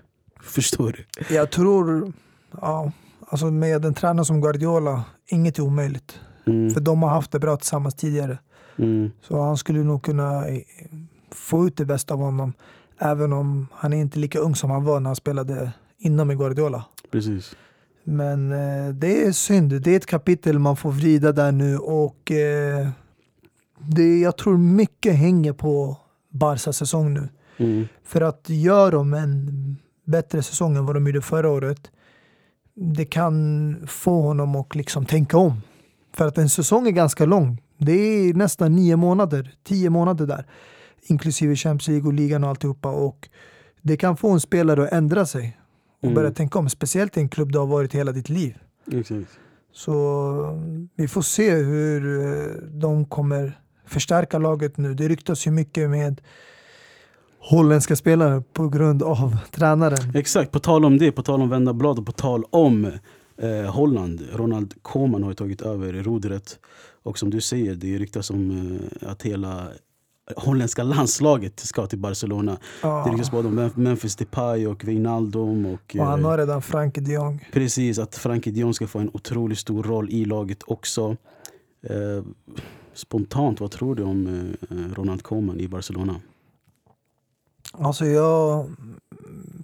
Förstår 0.42 0.92
du? 0.92 1.34
Jag 1.34 1.50
tror, 1.50 2.12
ja, 2.60 2.92
alltså 3.34 3.50
med 3.50 3.84
en 3.84 3.94
tränare 3.94 4.24
som 4.24 4.40
Guardiola, 4.40 5.04
inget 5.26 5.58
är 5.58 5.62
omöjligt. 5.62 6.20
Mm, 6.46 6.70
För 6.70 6.80
de 6.80 7.02
har 7.02 7.10
haft 7.10 7.30
det 7.32 7.38
bra 7.38 7.56
tillsammans 7.56 7.94
tidigare. 7.94 8.38
mm, 8.78 9.10
Så 9.22 9.42
han 9.42 9.56
skulle 9.56 9.78
nog 9.82 10.02
kunna 10.02 10.44
få 11.30 11.66
ut 11.66 11.76
det 11.76 11.84
bästa 11.84 12.14
av 12.14 12.20
honom. 12.20 12.52
Även 12.98 13.32
om 13.32 13.66
han 13.72 13.92
är 13.92 13.96
inte 13.96 14.18
lika 14.18 14.38
ung 14.38 14.54
som 14.54 14.70
han 14.70 14.84
var 14.84 15.00
när 15.00 15.08
han 15.08 15.16
spelade 15.16 15.72
innan 15.98 16.26
med 16.26 16.38
Guardiola. 16.38 16.84
precis. 17.12 17.56
Men 18.04 18.52
eh, 18.52 18.94
det 18.94 19.26
är 19.26 19.32
synd. 19.32 19.82
Det 19.82 19.90
är 19.90 19.96
ett 19.96 20.06
kapitel 20.06 20.58
man 20.58 20.76
får 20.76 20.90
vrida 20.92 21.32
där 21.32 21.52
nu 21.52 21.78
och 21.78 22.30
eh, 22.30 22.88
det, 23.78 24.20
jag 24.20 24.36
tror 24.36 24.56
mycket 24.58 25.14
hänger 25.14 25.52
på 25.52 25.96
Barca 26.30 26.72
säsong 26.72 27.14
nu. 27.14 27.28
Mm, 27.56 27.84
För 28.04 28.20
att 28.20 28.44
gör 28.48 28.92
de 28.92 29.14
en 29.14 29.76
bättre 30.04 30.42
säsong 30.42 30.76
än 30.76 30.86
vad 30.86 30.96
de 30.96 31.06
gjorde 31.06 31.20
förra 31.20 31.50
året, 31.50 31.90
det 32.76 33.04
kan 33.04 33.76
få 33.86 34.20
honom 34.22 34.56
att 34.56 34.74
liksom 34.74 35.06
tänka 35.06 35.38
om. 35.38 35.60
För 36.12 36.26
att 36.26 36.38
en 36.38 36.48
säsong 36.48 36.86
är 36.86 36.90
ganska 36.90 37.24
lång. 37.26 37.62
Det 37.78 37.92
är 37.92 38.34
nästan 38.34 38.74
nio 38.76 38.96
månader, 38.96 39.54
tio 39.64 39.90
månader 39.90 40.26
där. 40.26 40.46
Inklusive 41.02 41.56
Champions 41.56 41.88
League 41.88 42.06
och 42.06 42.12
ligan 42.12 42.44
och 42.44 42.50
alltihopa. 42.50 42.88
Och 42.90 43.28
det 43.82 43.96
kan 43.96 44.16
få 44.16 44.30
en 44.30 44.40
spelare 44.40 44.82
att 44.84 44.92
ändra 44.92 45.26
sig 45.26 45.58
och 45.98 46.04
Mm. 46.04 46.14
börja 46.14 46.30
tänka 46.30 46.58
om. 46.58 46.68
Speciellt 46.68 47.16
i 47.16 47.20
en 47.20 47.28
klubb 47.28 47.52
du 47.52 47.58
har 47.58 47.66
varit 47.66 47.94
hela 47.94 48.12
ditt 48.12 48.28
liv. 48.28 48.58
exakt. 48.92 49.30
Så 49.72 50.60
vi 50.96 51.08
får 51.08 51.22
se 51.22 51.50
hur 51.54 52.00
de 52.80 53.04
kommer 53.04 53.60
förstärka 53.86 54.38
laget 54.38 54.76
nu. 54.76 54.94
Det 54.94 55.08
ryktas 55.08 55.46
ju 55.46 55.50
mycket 55.50 55.90
med 55.90 56.20
holländska 57.50 57.96
spelare 57.96 58.42
på 58.52 58.68
grund 58.68 59.02
av 59.02 59.36
tränaren. 59.50 60.16
Exakt, 60.16 60.50
på 60.52 60.58
tal 60.58 60.84
om 60.84 60.98
det, 60.98 61.12
på 61.12 61.22
tal 61.22 61.42
om 61.42 61.48
vända 61.48 61.72
blad 61.72 61.98
och 61.98 62.06
på 62.06 62.12
tal 62.12 62.44
om 62.50 62.84
eh, 63.38 63.70
Holland. 63.72 64.22
Ronald 64.32 64.74
Koeman 64.82 65.22
har 65.22 65.32
tagit 65.34 65.62
över 65.62 65.92
rodret. 65.92 66.58
Och 67.02 67.18
som 67.18 67.30
du 67.30 67.40
säger, 67.40 67.74
det 67.74 67.98
ryktas 67.98 68.30
om 68.30 68.50
eh, 69.02 69.10
att 69.10 69.22
hela 69.22 69.66
holländska 70.36 70.82
landslaget 70.82 71.60
ska 71.60 71.86
till 71.86 71.98
Barcelona. 71.98 72.52
Det 72.52 72.58
Ja. 72.82 73.06
ryktas 73.12 73.30
både 73.30 73.48
om 73.48 73.54
Mem- 73.58 73.70
Memphis 73.74 74.16
Depay 74.16 74.66
och 74.66 74.84
Wijnaldum. 74.84 75.66
Och, 75.66 75.96
Och 75.98 76.06
han 76.06 76.20
eh, 76.20 76.26
har 76.26 76.38
redan 76.38 76.62
Frankie 76.62 77.02
de 77.04 77.12
Jong. 77.12 77.48
Precis, 77.52 77.98
att 77.98 78.14
Frankie 78.16 78.52
de 78.52 78.60
Jong 78.60 78.74
ska 78.74 78.86
få 78.86 78.98
en 78.98 79.10
otroligt 79.12 79.58
stor 79.58 79.82
roll 79.82 80.10
i 80.10 80.24
laget 80.24 80.62
också. 80.66 81.16
Eh, 81.88 82.24
spontant, 82.94 83.60
vad 83.60 83.70
tror 83.70 83.94
du 83.94 84.02
om 84.02 84.26
eh, 84.70 84.76
Ronald 84.96 85.22
Koeman 85.22 85.60
i 85.60 85.68
Barcelona? 85.68 86.20
Alltså 87.78 88.06
jag 88.06 88.66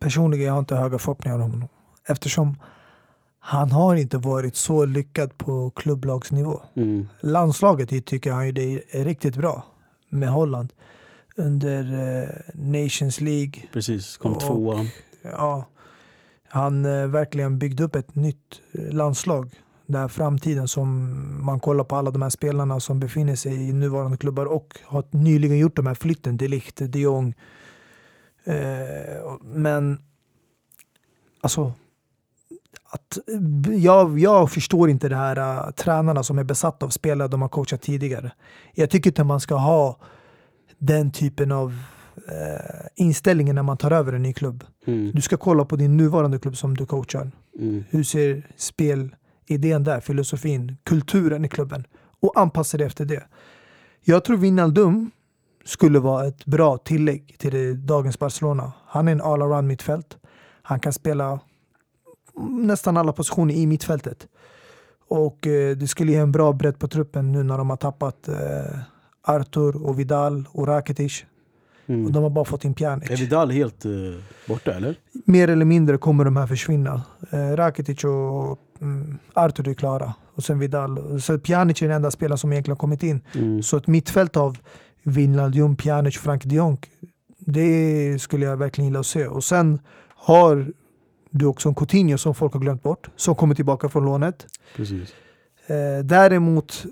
personligen 0.01 0.47
jag 0.47 0.53
har 0.53 0.59
inte 0.61 0.77
höga 0.77 0.99
förhoppningar 0.99 1.37
om 1.39 1.43
honom. 1.51 1.69
Eftersom 2.09 2.57
han 3.39 3.71
har 3.71 3.95
inte 3.95 4.19
varit 4.19 4.57
så 4.57 4.85
lyckad 4.85 5.39
på 5.39 5.71
klubblagsnivå. 5.71 6.61
Mm. 6.77 7.09
Landslaget 7.21 8.07
tycker 8.07 8.33
han 8.33 8.47
ju 8.47 8.53
det 8.53 8.83
är 8.91 9.05
riktigt 9.05 9.37
bra 9.37 9.65
med 10.09 10.29
Holland. 10.29 10.73
Under 11.37 11.83
eh, 12.23 12.29
Nations 12.55 13.21
League. 13.21 13.53
Precis, 13.73 14.17
kom 14.17 14.33
Och- 14.33 14.41
tvåa. 14.41 14.87
Ja, 15.23 15.65
han 16.49 16.85
eh, 16.85 17.07
verkligen 17.07 17.59
byggde 17.59 17.85
upp 17.85 17.97
ett 17.97 18.15
nytt 18.15 18.61
eh, 18.73 18.95
landslag. 18.95 19.51
Där 19.87 20.09
framtiden 20.09 20.69
som 20.69 21.11
man 21.45 21.61
kollar 21.61 21.85
på 21.85 21.97
alla 21.97 22.11
de 22.11 22.23
här 22.23 22.31
spelarna 22.31 22.81
som 22.81 23.01
befinner 23.01 23.37
sig 23.37 23.69
i 23.69 23.73
nuvarande 23.73 24.17
klubbar 24.17 24.45
och 24.47 24.79
har 24.85 25.05
nyligen 25.11 25.59
gjort 25.59 25.77
de 25.77 25.87
här 25.87 25.95
flytten. 25.95 26.37
De 26.37 26.49
Ligt, 26.49 26.77
de 26.93 26.99
Jong. 27.01 27.35
Eh, 28.45 29.37
men 29.43 29.99
alltså 31.41 31.73
att, 32.93 33.19
jag, 33.77 34.19
jag 34.19 34.51
förstår 34.51 34.91
inte 34.91 35.09
det 35.09 35.17
här 35.17 35.39
uh, 35.39 35.71
tränarna 35.71 36.23
som 36.23 36.39
är 36.39 36.45
besatta 36.45 36.87
av 36.87 36.91
spelare 36.91 37.29
de 37.29 37.43
har 37.43 37.49
coachat 37.49 37.83
tidigare. 37.83 38.33
Jag 38.75 38.91
tycker 38.91 39.11
inte 39.11 39.25
man 39.25 39.41
ska 39.41 39.55
ha 39.55 39.99
den 40.79 41.11
typen 41.13 41.53
av 41.53 41.75
eh, 42.29 42.87
inställningen 42.97 43.55
när 43.55 43.63
man 43.63 43.77
tar 43.77 43.91
över 43.91 44.13
en 44.13 44.23
ny 44.23 44.33
klubb. 44.33 44.65
Mm. 44.87 45.13
Du 45.15 45.21
ska 45.21 45.37
kolla 45.37 45.65
på 45.65 45.77
din 45.77 45.97
nuvarande 45.97 46.39
klubb 46.39 46.57
som 46.57 46.77
du 46.77 46.87
coachar. 46.87 47.31
Mm. 47.59 47.85
Hur 47.91 48.03
ser 48.03 48.47
spelidén 48.57 49.85
där, 49.85 50.01
filosofin, 50.01 50.77
kulturen 50.85 51.45
i 51.45 51.49
klubben 51.49 51.85
och 52.21 52.41
anpassa 52.41 52.79
dig 52.79 52.87
efter 52.87 53.05
det. 53.05 53.25
Jag 54.05 54.25
tror 54.25 54.37
Wijnaldum 54.37 55.11
skulle 55.65 55.99
vara 55.99 56.27
ett 56.27 56.45
bra 56.45 56.79
tillägg 56.79 57.35
till 57.39 57.87
dagens 57.87 58.19
Barcelona. 58.19 58.73
Han 58.87 59.09
är 59.09 59.13
en 59.13 59.21
all-around 59.21 59.67
mittfält. 59.69 60.17
Han 60.63 60.81
kan 60.81 60.93
spela 60.93 61.41
nästan 62.51 62.97
alla 62.97 63.13
positioner 63.13 63.55
i 63.55 63.67
mittfältet. 63.67 64.27
Och 65.09 65.47
eh, 65.47 65.77
det 65.77 65.89
skulle 65.89 66.13
ge 66.13 66.19
en 66.19 66.33
bra 66.33 66.53
bredd 66.53 66.79
på 66.79 66.89
truppen 66.89 67.33
nu 67.33 67.43
när 67.43 67.59
de 67.59 67.71
har 67.71 67.77
tappat 67.77 68.29
eh, 68.29 68.79
Artur 69.23 69.87
och 69.87 69.99
Vidal 69.99 70.49
och 70.53 70.67
Rakitic. 70.67 71.25
Och 71.85 71.91
Mm. 71.95 72.13
de 72.13 72.23
har 72.23 72.31
bara 72.31 72.45
fått 72.45 72.65
in 72.65 72.75
Pjanic. 72.75 73.11
Är 73.11 73.17
Vidal 73.17 73.51
helt 73.51 73.85
eh, 73.85 73.91
borta 74.49 74.73
eller? 74.73 74.95
Mer 75.25 75.49
eller 75.49 75.65
mindre 75.65 75.99
kommer 75.99 76.25
de 76.25 76.37
här 76.37 76.47
försvinna. 76.47 77.03
Eh, 77.31 77.39
Rakitic 77.57 78.05
och 78.05 78.59
mm, 78.81 79.19
Artur 79.33 79.69
är 79.69 79.75
klara. 79.75 80.15
Och 80.35 80.45
sen 80.45 80.59
Vidal. 80.59 81.21
Så 81.21 81.39
Pjanic 81.39 81.83
är 81.83 81.87
den 81.87 81.97
enda 81.97 82.11
spelaren 82.11 82.39
som 82.39 82.53
egentligen 82.53 82.77
har 82.77 82.81
kommit 82.81 83.03
in. 83.03 83.21
Mm. 83.35 83.63
Så 83.63 83.77
ett 83.77 83.87
mittfält 83.87 84.37
av 84.37 84.59
Wijnaldum, 85.03 85.77
Pjanic, 85.77 86.19
Frank 86.19 86.45
de 86.45 86.57
Jong. 86.57 86.79
Det 87.39 88.19
skulle 88.23 88.47
jag 88.47 88.57
verkligen 88.57 88.89
gilla 88.89 89.01
att 89.01 89.07
se. 89.07 89.27
Och 89.27 89.45
sen 89.45 89.81
har 90.09 90.73
du 91.31 91.47
också 91.47 91.69
en 91.69 91.75
Coutinho 91.75 92.19
som 92.19 92.35
folk 92.35 92.53
har 92.53 92.61
glömt 92.61 92.83
bort. 92.83 93.11
Som 93.17 93.35
kommer 93.35 93.55
tillbaka 93.55 93.89
från 93.89 94.05
lånet. 94.05 94.47
Precis. 94.77 95.15
Eh, 95.67 96.05
däremot, 96.05 96.85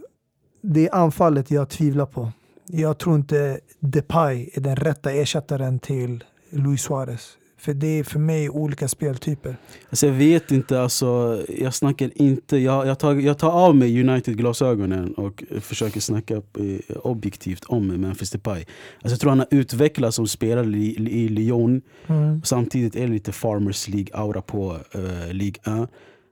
det 0.61 0.91
anfallet 0.91 1.51
jag 1.51 1.69
tvivlar 1.69 2.07
på. 2.07 2.33
Jag 2.67 2.99
tror 2.99 3.17
inte 3.17 3.61
Depay 3.81 4.51
är 4.55 4.61
den 4.61 4.77
rätta 4.77 5.13
ersättaren 5.13 5.79
till 5.79 6.25
Luis 6.51 6.83
Suarez. 6.83 7.38
För 7.61 7.75
det 7.75 7.87
är 7.99 8.05
för 8.05 8.19
mig 8.19 8.51
olika 8.51 8.89
speltyper. 8.89 9.57
Alltså 9.91 10.07
jag 10.07 10.15
vet 10.15 10.51
inte, 10.51 10.81
alltså, 10.81 11.43
jag 11.49 11.75
snackar 11.75 12.11
inte, 12.15 12.57
jag, 12.57 12.87
jag, 12.87 12.99
tar, 12.99 13.15
jag 13.15 13.39
tar 13.39 13.51
av 13.51 13.77
mig 13.77 14.01
United-glasögonen 14.09 15.15
och 15.15 15.45
försöker 15.61 16.01
snacka 16.01 16.35
eh, 16.35 16.97
objektivt 16.97 17.65
om 17.65 17.87
Memphis 17.87 18.31
Depay. 18.31 18.59
Alltså 18.59 19.15
jag 19.15 19.21
tror 19.21 19.31
han 19.31 19.39
har 19.39 19.49
utvecklats 19.51 20.17
som 20.17 20.27
spelare 20.29 20.67
i, 20.77 20.97
i 21.25 21.29
Lyon, 21.29 21.81
Mm. 22.07 22.43
samtidigt 22.45 22.97
är 22.97 23.01
det 23.01 23.13
lite 23.13 23.33
Farmers 23.33 23.89
League-aura 23.89 24.41
på 24.41 24.73
uh, 24.97 25.33
Ligue 25.33 25.83
1. 25.83 25.91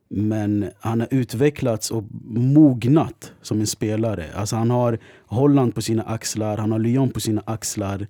Men 0.09 0.67
han 0.81 1.01
har 1.01 1.09
utvecklats 1.11 1.91
och 1.91 2.05
mognat 2.35 3.33
som 3.43 3.61
en 3.61 3.67
spelare. 3.67 4.25
Alltså 4.35 4.57
han 4.57 4.71
har 4.71 4.99
Holland 5.27 5.75
på 5.75 5.83
sina 5.83 6.03
axlar, 6.03 6.57
han 6.57 6.73
har 6.73 6.79
Lyon 6.79 7.11
på 7.11 7.21
sina 7.21 7.43
axlar. 7.47 8.07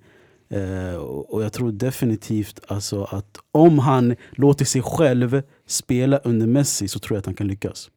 Eh, 0.48 0.96
och 1.02 1.44
jag 1.44 1.52
tror 1.52 1.72
definitivt 1.72 2.60
alltså 2.68 3.04
att 3.04 3.38
om 3.52 3.78
han 3.78 4.16
låter 4.30 4.64
sig 4.64 4.82
själv 4.82 5.42
spela 5.66 6.18
under 6.18 6.46
Messi 6.46 6.88
så 6.88 6.98
tror 6.98 7.16
jag 7.16 7.18
att 7.20 7.26
han 7.26 7.34
kan 7.34 7.48
lyckas. 7.48 7.90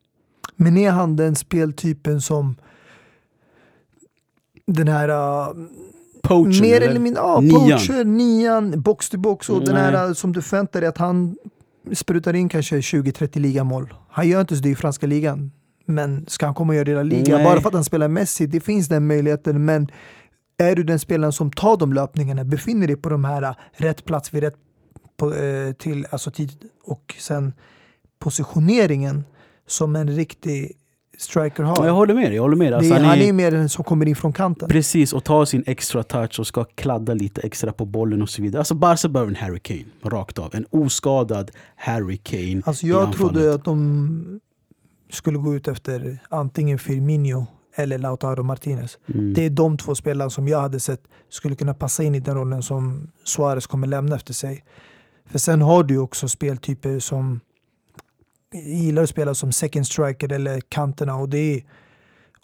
Men 0.56 0.76
är 0.76 0.90
han 0.90 1.16
den 1.16 1.36
speltypen 1.36 2.20
som 2.20 2.56
den 4.66 4.88
här 4.88 5.08
uh, 5.08 5.56
Poachen, 6.22 6.60
mer 6.60 6.80
eller? 6.80 7.00
mindre, 7.00 7.22
ja, 7.22 7.40
Nian. 7.40 7.60
poacher, 7.60 8.04
nian, 8.04 8.82
box 8.82 9.10
to 9.10 9.18
box 9.18 9.50
och 9.50 9.64
den 9.64 9.76
här 9.76 9.92
Nej. 9.92 10.08
uh, 10.08 10.12
som 10.12 10.32
du 10.32 10.42
förväntar 10.42 10.80
dig 10.80 10.88
att 10.88 10.98
han 10.98 11.36
sprutar 11.92 12.34
in 12.34 12.48
kanske 12.48 12.76
20-30 12.76 13.38
ligamål. 13.38 13.94
Han 14.08 14.28
gör 14.28 14.40
inte 14.40 14.56
så 14.56 14.62
det 14.62 14.68
i 14.68 14.74
franska 14.74 15.06
ligan. 15.06 15.50
Men 15.84 16.24
ska 16.28 16.46
han 16.46 16.54
komma 16.54 16.70
och 16.70 16.74
göra 16.74 16.84
det 16.84 16.90
i 16.90 16.94
La 16.94 17.02
Liga 17.02 17.36
Nej. 17.36 17.44
bara 17.44 17.60
för 17.60 17.68
att 17.68 17.74
han 17.74 17.84
spelar 17.84 18.08
Messi? 18.08 18.46
Det 18.46 18.60
finns 18.60 18.88
den 18.88 19.06
möjligheten 19.06 19.64
men 19.64 19.88
är 20.60 20.76
du 20.76 20.82
den 20.82 20.98
spelaren 20.98 21.32
som 21.32 21.50
tar 21.50 21.76
de 21.76 21.92
löpningarna, 21.92 22.44
befinner 22.44 22.86
dig 22.86 22.96
på 22.96 23.08
de 23.08 23.24
här 23.24 23.42
uh, 23.42 23.54
rätt 23.72 24.04
plats 24.04 24.34
vid 24.34 24.42
rätt 24.42 24.56
på, 25.16 25.34
eh, 25.34 25.72
till, 25.72 26.06
alltså 26.10 26.30
tid 26.30 26.52
och 26.84 27.14
sen 27.18 27.52
positioneringen 28.18 29.24
som 29.66 29.96
en 29.96 30.10
riktig 30.10 30.76
striker 31.18 31.62
har. 31.62 31.76
Ja, 31.76 31.86
jag 31.86 31.94
håller 31.94 32.14
med. 32.14 32.34
Jag 32.34 32.42
håller 32.42 32.56
med. 32.56 32.72
Alltså, 32.72 32.94
är, 32.94 32.98
han 32.98 33.04
han 33.04 33.18
är, 33.18 33.28
är 33.28 33.32
mer 33.32 33.50
den 33.50 33.68
som 33.68 33.84
kommer 33.84 34.06
in 34.06 34.16
från 34.16 34.32
kanten. 34.32 34.68
Precis, 34.68 35.12
och 35.12 35.24
tar 35.24 35.44
sin 35.44 35.64
extra 35.66 36.02
touch 36.02 36.40
och 36.40 36.46
ska 36.46 36.64
kladda 36.64 37.14
lite 37.14 37.40
extra 37.40 37.72
på 37.72 37.84
bollen 37.84 38.22
och 38.22 38.30
så 38.30 38.42
vidare. 38.42 38.60
Alltså 38.60 38.74
Barca 38.74 39.08
behöver 39.08 39.30
en 39.30 39.36
Harry 39.36 39.60
Kane, 39.60 39.84
rakt 40.02 40.38
av. 40.38 40.54
En 40.54 40.66
oskadad 40.70 41.50
Harry 41.76 42.16
Kane 42.16 42.62
Alltså 42.64 42.86
jag 42.86 43.12
trodde 43.12 43.54
att 43.54 43.64
de 43.64 44.40
skulle 45.10 45.38
gå 45.38 45.54
ut 45.54 45.68
efter 45.68 46.18
antingen 46.28 46.78
Firmino 46.78 47.46
eller 47.74 47.98
Lautaro 47.98 48.42
Martinez. 48.42 48.98
Mm. 49.14 49.34
Det 49.34 49.46
är 49.46 49.50
de 49.50 49.78
två 49.78 49.94
spelarna 49.94 50.30
som 50.30 50.48
jag 50.48 50.60
hade 50.60 50.80
sett 50.80 51.02
skulle 51.28 51.56
kunna 51.56 51.74
passa 51.74 52.02
in 52.02 52.14
i 52.14 52.20
den 52.20 52.34
rollen 52.34 52.62
som 52.62 53.10
Suarez 53.24 53.66
kommer 53.66 53.86
lämna 53.86 54.16
efter 54.16 54.34
sig. 54.34 54.64
För 55.26 55.38
sen 55.38 55.62
har 55.62 55.84
du 55.84 55.98
också 55.98 56.28
speltyper 56.28 56.98
som 56.98 57.40
gillar 58.54 59.02
att 59.02 59.10
spela 59.10 59.34
som 59.34 59.52
second 59.52 59.86
striker 59.86 60.32
eller 60.32 60.60
kanterna 60.60 61.16
och 61.16 61.28
det 61.28 61.38
är 61.38 61.64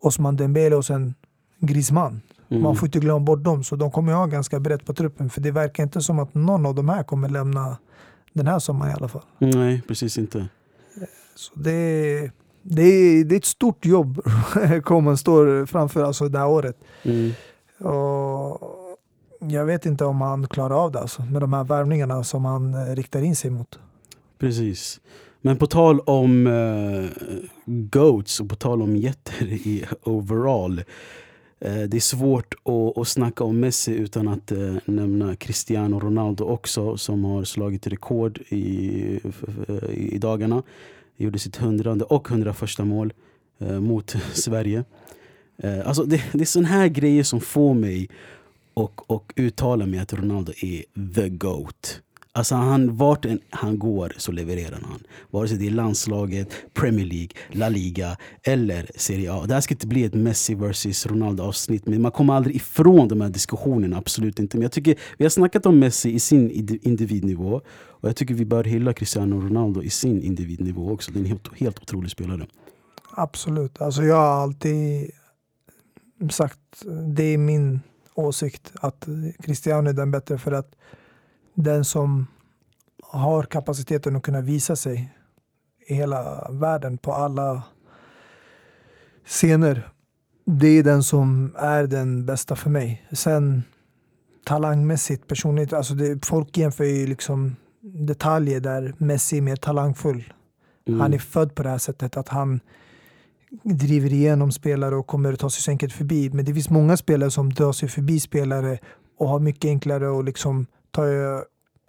Osman 0.01 0.37
Dembele 0.37 0.77
och 0.77 0.85
sen 0.85 1.15
Griezmann. 1.59 2.23
Mm. 2.49 2.63
Man 2.63 2.77
får 2.77 2.87
inte 2.89 2.99
glömma 2.99 3.21
bort 3.21 3.45
dem, 3.45 3.65
så 3.65 3.77
de 3.77 3.91
kommer 3.91 4.13
ju 4.13 4.19
ha 4.19 4.27
ganska 4.27 4.61
brett 4.61 4.87
på 4.87 4.95
truppen. 4.95 5.31
För 5.31 5.41
det 5.41 5.51
verkar 5.51 5.83
inte 5.83 6.01
som 6.01 6.19
att 6.19 6.35
någon 6.35 6.67
av 6.67 6.75
de 6.75 6.89
här 6.89 7.03
kommer 7.03 7.29
lämna 7.29 7.79
den 8.33 8.47
här 8.47 8.59
sommaren 8.59 8.93
i 8.93 8.95
alla 8.95 9.09
fall. 9.09 9.23
Nej, 9.39 9.83
precis 9.89 10.19
inte. 10.19 10.49
Så 11.35 11.53
det, 11.55 12.31
det, 12.69 12.83
är, 12.83 13.25
det 13.25 13.35
är 13.35 13.37
ett 13.37 13.45
stort 13.45 13.87
jobb 13.87 14.21
Koman 14.85 15.17
står 15.17 15.67
framför 15.67 16.05
alltså 16.05 16.29
det 16.29 16.39
här 16.39 16.49
året. 16.49 16.77
Mm. 17.03 17.33
Och 17.79 18.61
jag 19.41 19.65
vet 19.65 19.87
inte 19.87 20.05
om 20.05 20.21
han 20.21 20.49
klarar 20.49 20.85
av 20.85 20.93
det 20.93 20.99
alltså, 20.99 21.23
med 21.23 21.43
de 21.43 21.53
här 21.53 21.65
värvningarna 21.65 22.25
som 22.25 22.45
han 22.45 22.75
eh, 22.75 22.95
riktar 22.95 23.23
in 23.23 23.37
sig 23.37 23.51
mot. 23.51 23.79
Precis. 24.39 25.01
Men 25.41 25.57
på 25.57 25.67
tal 25.67 26.01
om 26.01 26.47
uh, 26.47 27.07
GOATs 27.67 28.41
och 28.41 28.49
på 28.49 28.57
tal 28.57 28.83
om 28.83 28.97
jätter 28.97 29.45
i 29.45 29.85
overall. 30.03 30.79
eh, 31.59 31.83
det 31.83 31.97
är 31.97 32.01
svårt 32.01 32.55
att, 32.55 32.99
att 32.99 33.09
snacka 33.09 33.45
om 33.45 33.61
Messi 33.61 33.93
utan 33.93 34.29
att 34.29 34.53
eh, 34.53 34.75
nämna 34.85 35.37
Cristiano 35.37 36.01
Ronaldo 36.01 36.45
också 36.45 36.97
som 36.97 37.25
har 37.25 37.45
slagit 37.45 37.87
rekord 37.87 38.39
i, 38.49 39.21
i 39.89 40.19
dagarna. 40.19 40.63
Gjorde 41.17 41.39
sitt 41.39 41.57
hundrade 41.57 42.05
och 42.05 42.29
hundraförsta 42.29 42.85
mål 42.85 43.13
eh, 43.59 43.81
mot 43.81 44.17
Sverige. 44.33 44.85
Eh, 45.59 45.89
alltså 45.89 46.05
det, 46.05 46.23
det 46.33 46.41
är 46.41 46.45
såna 46.45 46.69
här 46.69 46.89
grejer 46.89 47.23
som 47.23 47.41
får 47.41 47.75
mig 47.75 48.09
och, 48.75 49.11
och 49.11 49.33
uttala 49.37 49.87
mig 49.87 50.01
att 50.01 50.13
Ronaldo 50.13 50.53
är 50.63 50.85
the 51.15 51.29
GOAT. 51.29 52.01
Alltså 52.37 52.55
han, 52.55 52.97
vart 52.97 53.25
än 53.25 53.41
han 53.51 53.79
går 53.79 54.13
så 54.17 54.33
levererar 54.33 54.81
han. 54.83 55.03
Vare 55.31 55.49
sig 55.49 55.59
det 55.59 55.67
är 55.67 55.71
landslaget, 55.71 56.49
Premier 56.75 57.07
League, 57.07 57.29
La 57.49 57.69
Liga 57.69 58.17
eller 58.43 58.91
Serie 58.97 59.33
A. 59.33 59.45
Det 59.47 59.55
här 59.55 59.61
ska 59.61 59.75
inte 59.75 59.87
bli 59.87 60.05
ett 60.05 60.15
Messi 60.15 60.55
vs 60.55 61.07
Ronaldo 61.07 61.43
avsnitt 61.43 61.87
men 61.87 62.03
man 62.03 62.13
kommer 62.13 62.35
aldrig 62.35 62.57
ifrån 62.57 63.09
de 63.09 63.21
här 63.21 63.29
diskussionerna, 63.29 63.97
absolut 63.97 64.39
inte. 64.39 64.57
Men 64.57 64.63
jag 64.63 64.73
tycker, 64.73 64.97
vi 65.19 65.25
har 65.25 65.31
snackat 65.31 65.67
om 65.67 65.79
Messi 65.79 66.13
i 66.13 66.21
sin 66.21 66.79
individnivå 66.83 67.61
och 68.07 68.11
jag 68.11 68.17
tycker 68.17 68.35
vi 68.35 68.45
bör 68.45 68.65
hylla 68.65 68.93
Cristiano 68.93 69.41
Ronaldo 69.41 69.83
i 69.83 69.91
sin 69.91 70.23
individnivå 70.23 70.93
också. 70.93 71.13
Det 71.13 71.19
är 71.19 71.21
en 71.21 71.27
helt, 71.27 71.55
helt 71.55 71.81
otrolig 71.81 72.11
spelare. 72.11 72.47
Absolut. 73.11 73.81
Alltså 73.81 74.03
jag 74.03 74.17
har 74.17 74.43
alltid 74.43 75.11
sagt, 76.31 76.59
det 77.17 77.23
är 77.23 77.39
min 77.39 77.81
åsikt, 78.15 78.73
att 78.75 79.09
Cristiano 79.39 79.89
är 79.89 79.93
den 79.93 80.11
bättre 80.11 80.39
för 80.39 80.53
att 80.53 80.75
den 81.55 81.85
som 81.85 82.27
har 83.03 83.43
kapaciteten 83.43 84.17
att 84.17 84.23
kunna 84.23 84.41
visa 84.41 84.77
sig 84.77 85.15
i 85.87 85.95
hela 85.95 86.51
världen 86.51 86.99
på 86.99 87.13
alla 87.13 87.63
scener. 89.25 89.89
Det 90.45 90.69
är 90.69 90.83
den 90.83 91.03
som 91.03 91.55
är 91.59 91.87
den 91.87 92.27
bästa 92.27 92.57
för 92.57 92.71
mig. 92.71 93.07
Sen 93.13 93.63
talangmässigt, 94.45 95.27
personligt. 95.27 95.73
Alltså 95.73 95.95
det, 95.95 96.27
folk 96.27 96.57
jämför 96.57 96.85
ju 96.85 97.07
liksom 97.07 97.57
detaljer 97.95 98.61
där 98.61 98.95
Messi 98.99 99.37
är 99.37 99.43
mer 99.43 99.57
talangfull. 99.57 100.33
Mm. 100.89 101.01
Han 101.01 101.15
är 101.15 101.19
född 101.19 101.55
på 101.55 101.63
det 101.63 101.69
här 101.69 101.79
sättet 101.79 102.17
att 102.17 102.29
han 102.29 102.61
driver 103.63 104.13
igenom 104.13 104.53
spelare 104.53 104.97
och 104.97 105.07
kommer 105.07 105.33
att 105.33 105.39
ta 105.39 105.51
sig 105.51 105.63
så 105.63 105.71
enkelt 105.71 105.93
förbi. 105.93 106.31
Men 106.31 106.45
det 106.45 106.55
finns 106.55 106.71
många 106.71 106.97
spelare 106.97 107.31
som 107.31 107.53
drar 107.53 107.73
sig 107.73 107.89
förbi 107.89 108.21
spelare 108.21 108.79
och 109.19 109.29
har 109.29 109.41
mycket 109.41 109.69
enklare 109.69 110.19
att 110.19 110.25
liksom 110.25 110.67
ta, 110.91 111.05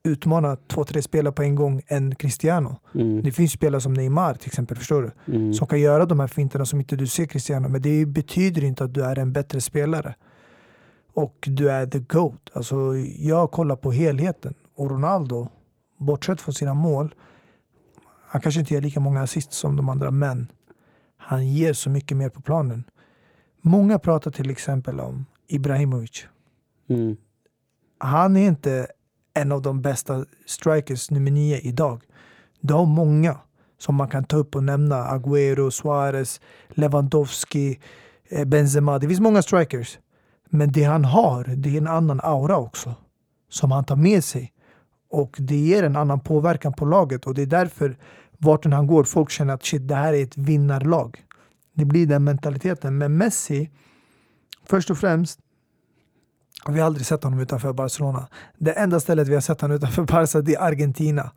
utmana 0.04 0.58
två, 0.68 0.84
tre 0.84 1.01
spelare 1.01 1.34
på 1.34 1.44
en 1.44 1.56
gång 1.56 1.82
än 1.88 2.16
Cristiano. 2.16 2.75
Mm. 2.96 3.24
Det 3.24 3.32
finns 3.32 3.51
spelare 3.51 3.82
som 3.82 3.94
Neymar 3.94 4.34
till 4.34 4.48
exempel, 4.48 4.77
förstår 4.77 5.01
du? 5.01 5.34
Mm. 5.34 5.54
Som 5.54 5.68
kan 5.68 5.80
göra 5.80 6.06
de 6.06 6.20
här 6.20 6.27
finterna 6.27 6.66
som 6.66 6.80
inte 6.80 6.96
du 6.96 7.08
ser 7.08 7.25
Cristiano. 7.25 7.70
Men 7.70 7.82
det 7.82 8.06
betyder 8.06 8.63
inte 8.63 8.84
att 8.84 8.94
du 8.94 9.04
är 9.04 9.20
en 9.20 9.34
bättre 9.34 9.62
spelare. 9.62 10.16
Och 11.13 11.36
du 11.42 11.72
är 11.72 11.88
the 11.88 12.00
GOAT. 12.00 12.50
Alltså, 12.54 12.96
jag 13.18 13.51
kollar 13.51 13.75
på 13.75 13.92
helheten. 13.92 14.54
Och 14.75 14.89
Ronaldo, 14.89 15.48
bortsett 15.98 16.42
från 16.42 16.54
sina 16.54 16.74
mål, 16.74 17.16
han 18.27 18.42
kanske 18.42 18.60
inte 18.60 18.74
ger 18.74 18.82
lika 18.82 19.00
många 19.00 19.22
assist 19.22 19.54
som 19.54 19.75
de 19.75 19.89
andra, 19.89 20.12
men 20.12 20.51
han 21.18 21.48
ger 21.48 21.74
så 21.74 21.89
mycket 21.89 22.18
mer 22.18 22.30
på 22.30 22.42
planen. 22.42 22.84
Många 23.62 24.00
pratar 24.00 24.32
till 24.32 24.50
exempel 24.50 25.00
om 25.00 25.25
Ibrahimovic. 25.48 26.25
Mm. 26.89 27.18
Han 27.98 28.38
är 28.38 28.48
inte 28.48 28.88
en 29.34 29.51
av 29.51 29.62
de 29.62 29.82
bästa 29.82 30.25
strikers 30.46 31.12
nummer 31.12 31.32
nio 31.32 31.60
idag. 31.60 32.01
Du 32.62 32.74
har 32.74 32.86
många 32.86 33.38
som 33.77 33.96
man 33.96 34.10
kan 34.10 34.24
ta 34.24 34.38
upp 34.38 34.56
och 34.56 34.63
nämna. 34.63 34.96
Agüero, 34.96 35.70
Suarez, 35.70 36.42
Lewandowski, 36.70 37.80
eh, 38.30 38.46
Benzema. 38.46 39.00
Det 39.00 39.08
finns 39.08 39.20
många 39.20 39.42
strikers. 39.42 40.00
Men 40.50 40.72
det 40.72 40.84
han 40.84 41.06
har, 41.06 41.44
det 41.44 41.70
är 41.70 41.77
en 41.77 41.88
annan 41.88 42.20
aura 42.24 42.58
också. 42.58 42.96
Som 43.50 43.72
han 43.72 43.86
tar 43.86 43.96
med 43.96 44.24
sig. 44.24 44.54
Och 45.10 45.36
det 45.40 45.56
ger 45.56 45.84
en 45.84 45.96
annan 45.96 46.20
påverkan 46.20 46.74
på 46.74 46.86
laget. 46.86 47.26
Och 47.26 47.34
det 47.34 47.42
är 47.42 47.46
därför 47.46 47.98
vart 48.38 48.66
än 48.66 48.74
han 48.74 48.88
går, 48.88 49.04
folk 49.04 49.30
känner 49.30 49.54
att 49.54 49.66
shit, 49.66 49.88
det 49.88 49.96
här 49.96 50.14
är 50.14 50.24
ett 50.24 50.38
vinnarlag. 50.38 51.24
Det 51.74 51.86
blir 51.86 52.08
den 52.08 52.24
mentaliteten. 52.24 52.98
Men 52.98 53.18
Messi, 53.18 53.70
först 54.66 54.90
och 54.90 54.98
främst, 54.98 55.40
vi 56.68 56.80
har 56.80 56.86
aldrig 56.86 57.06
sett 57.06 57.24
honom 57.24 57.40
utanför 57.40 57.74
Barcelona. 57.74 58.28
Det 58.58 58.72
enda 58.72 59.00
stället 59.00 59.28
vi 59.28 59.34
har 59.34 59.42
sett 59.42 59.62
honom 59.62 59.78
utanför 59.78 60.04
Barca 60.04 60.42
det 60.42 60.56
är 60.56 60.62
Argentina. 60.62 61.32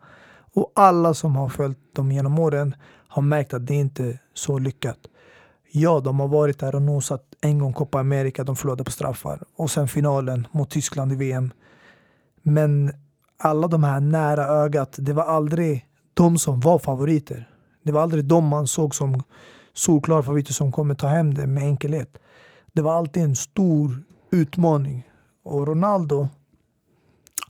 Och 0.55 0.73
alla 0.75 1.15
som 1.15 1.37
har 1.37 1.49
följt 1.49 1.95
dem 1.95 2.13
genom 2.13 2.39
åren 2.39 2.75
har 3.09 3.23
märkt 3.23 3.55
att 3.55 3.67
det 3.67 3.75
inte 3.75 4.05
är 4.05 4.19
så 4.35 4.59
lyckat. 4.59 4.99
Ja, 5.73 6.01
de 6.01 6.21
har 6.21 6.29
varit 6.29 6.59
där 6.59 6.75
och 6.75 6.83
nosat 6.83 7.25
en 7.41 7.59
gång 7.59 7.73
Copa 7.73 8.01
America, 8.01 8.45
de 8.45 8.57
förlorade 8.57 8.85
på 8.85 8.91
straffar. 8.91 9.43
Och 9.57 9.71
sen 9.71 9.89
finalen 9.89 10.47
mot 10.53 10.71
Tyskland 10.71 11.13
i 11.13 11.17
VM. 11.17 11.53
Men 12.43 12.93
alla 13.41 13.69
de 13.69 13.85
här 13.85 14.01
nära 14.01 14.47
ögat, 14.47 14.95
det 14.99 15.13
var 15.13 15.25
aldrig 15.25 15.87
de 16.15 16.39
som 16.39 16.61
var 16.61 16.79
favoriter. 16.79 17.49
Det 17.83 17.93
var 17.93 18.03
aldrig 18.03 18.25
de 18.25 18.47
man 18.47 18.67
såg 18.67 18.95
som 18.95 19.23
solklara 19.73 20.23
favoriter 20.23 20.53
som 20.53 20.73
kommer 20.73 20.95
ta 20.95 21.07
hem 21.07 21.35
det 21.35 21.47
med 21.47 21.63
enkelhet. 21.63 22.19
Det 22.73 22.83
var 22.83 22.95
alltid 22.95 23.23
en 23.23 23.37
stor 23.37 24.03
utmaning. 24.31 25.07
Och 25.45 25.67
Ronaldo, 25.67 26.29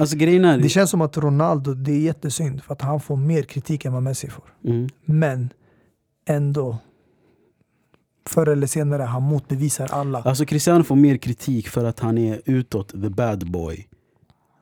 Alltså 0.00 0.16
är... 0.16 0.58
det 0.58 0.68
känns 0.68 0.90
som 0.90 1.00
att 1.00 1.16
Ronaldo, 1.16 1.74
det 1.74 1.92
är 1.92 2.00
jättesynd 2.00 2.62
för 2.62 2.72
att 2.72 2.82
han 2.82 3.00
får 3.00 3.16
mer 3.16 3.42
kritik 3.42 3.84
än 3.84 3.92
vad 3.92 4.02
Messi 4.02 4.28
får. 4.28 4.44
Mm. 4.64 4.88
Men 5.04 5.52
ändå, 6.28 6.78
förr 8.28 8.48
eller 8.48 8.66
senare, 8.66 9.02
han 9.02 9.22
motbevisar 9.22 9.88
alla. 9.92 10.22
Alltså 10.22 10.44
Cristiano 10.44 10.84
får 10.84 10.96
mer 10.96 11.16
kritik 11.16 11.68
för 11.68 11.84
att 11.84 12.00
han 12.00 12.18
är 12.18 12.40
utåt 12.44 12.88
the 12.88 13.08
bad 13.08 13.50
boy. 13.50 13.89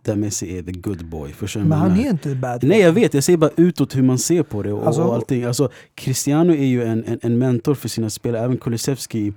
Där 0.02 0.16
Messi 0.16 0.58
är 0.58 0.62
the 0.62 0.72
good 0.72 1.04
boy. 1.04 1.32
Förstår 1.32 1.60
Men 1.60 1.78
han 1.78 2.00
är 2.00 2.10
inte 2.10 2.34
bad. 2.34 2.64
Nej 2.64 2.80
jag 2.80 2.92
vet, 2.92 3.14
jag 3.14 3.24
säger 3.24 3.36
bara 3.36 3.50
utåt 3.56 3.96
hur 3.96 4.02
man 4.02 4.18
ser 4.18 4.42
på 4.42 4.62
det 4.62 4.72
och, 4.72 4.86
Alltså- 4.86 5.02
och 5.02 5.14
allting. 5.14 5.44
Alltså, 5.44 5.70
Cristiano 5.94 6.52
är 6.52 6.66
ju 6.66 6.84
en, 6.84 7.04
en, 7.04 7.18
en 7.22 7.38
mentor 7.38 7.74
för 7.74 7.88
sina 7.88 8.10
spelare. 8.10 8.44
Även 8.44 8.56
Kulusevski 8.56 9.32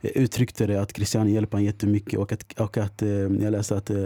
eh, 0.00 0.10
uttryckte 0.14 0.66
det 0.66 0.80
att 0.80 0.92
Cristiano 0.92 1.30
hjälper 1.30 1.56
han 1.58 1.64
jättemycket. 1.64 2.18
Och 2.18 2.32
att, 2.32 2.60
och 2.60 2.78
att 2.78 3.02
eh, 3.02 3.08
jag 3.08 3.50
läste 3.50 3.76
att, 3.76 3.90
eh, 3.90 3.96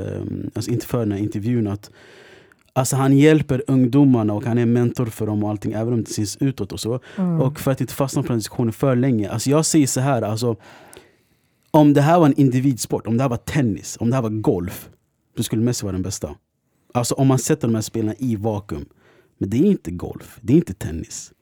alltså 0.54 0.70
inte 0.70 0.86
för 0.86 0.98
den 0.98 1.12
här 1.12 1.18
intervjun, 1.18 1.66
att 1.66 1.90
alltså, 2.72 2.96
han 2.96 3.16
hjälper 3.16 3.62
ungdomarna 3.66 4.32
och 4.32 4.44
han 4.44 4.58
är 4.58 4.66
mentor 4.66 5.06
för 5.06 5.26
dem 5.26 5.44
och 5.44 5.50
allting. 5.50 5.72
Även 5.72 5.92
om 5.92 6.04
det 6.04 6.10
syns 6.10 6.36
utåt 6.40 6.72
och 6.72 6.80
så. 6.80 7.00
Mm. 7.16 7.40
Och 7.40 7.60
för 7.60 7.70
att 7.70 7.80
inte 7.80 7.94
fastna 7.94 8.22
på 8.22 8.28
den 8.28 8.38
diskussionen 8.38 8.72
för 8.72 8.96
länge. 8.96 9.30
Alltså 9.30 9.50
jag 9.50 9.66
säger 9.66 9.86
så 9.86 10.00
här, 10.00 10.22
alltså, 10.22 10.56
om 11.70 11.92
det 11.92 12.00
här 12.00 12.18
var 12.18 12.26
en 12.26 12.40
individsport, 12.40 13.06
om 13.06 13.16
det 13.16 13.22
här 13.22 13.30
var 13.30 13.36
tennis, 13.36 13.96
om 14.00 14.10
det 14.10 14.14
här 14.14 14.22
var 14.22 14.30
golf, 14.30 14.88
då 15.36 15.42
skulle 15.42 15.62
Messi 15.62 15.84
vara 15.84 15.92
den 15.92 16.02
bästa. 16.02 16.34
Alltså 16.94 17.14
om 17.14 17.26
man 17.26 17.38
sätter 17.38 17.68
de 17.68 17.74
här 17.74 17.82
spelarna 17.82 18.14
i 18.18 18.36
vakuum. 18.36 18.86
Men 19.38 19.50
det 19.50 19.56
är 19.56 19.64
inte 19.64 19.90
golf, 19.90 20.38
det 20.40 20.52
är 20.52 20.56
inte 20.56 20.74
tennis. 20.74 21.32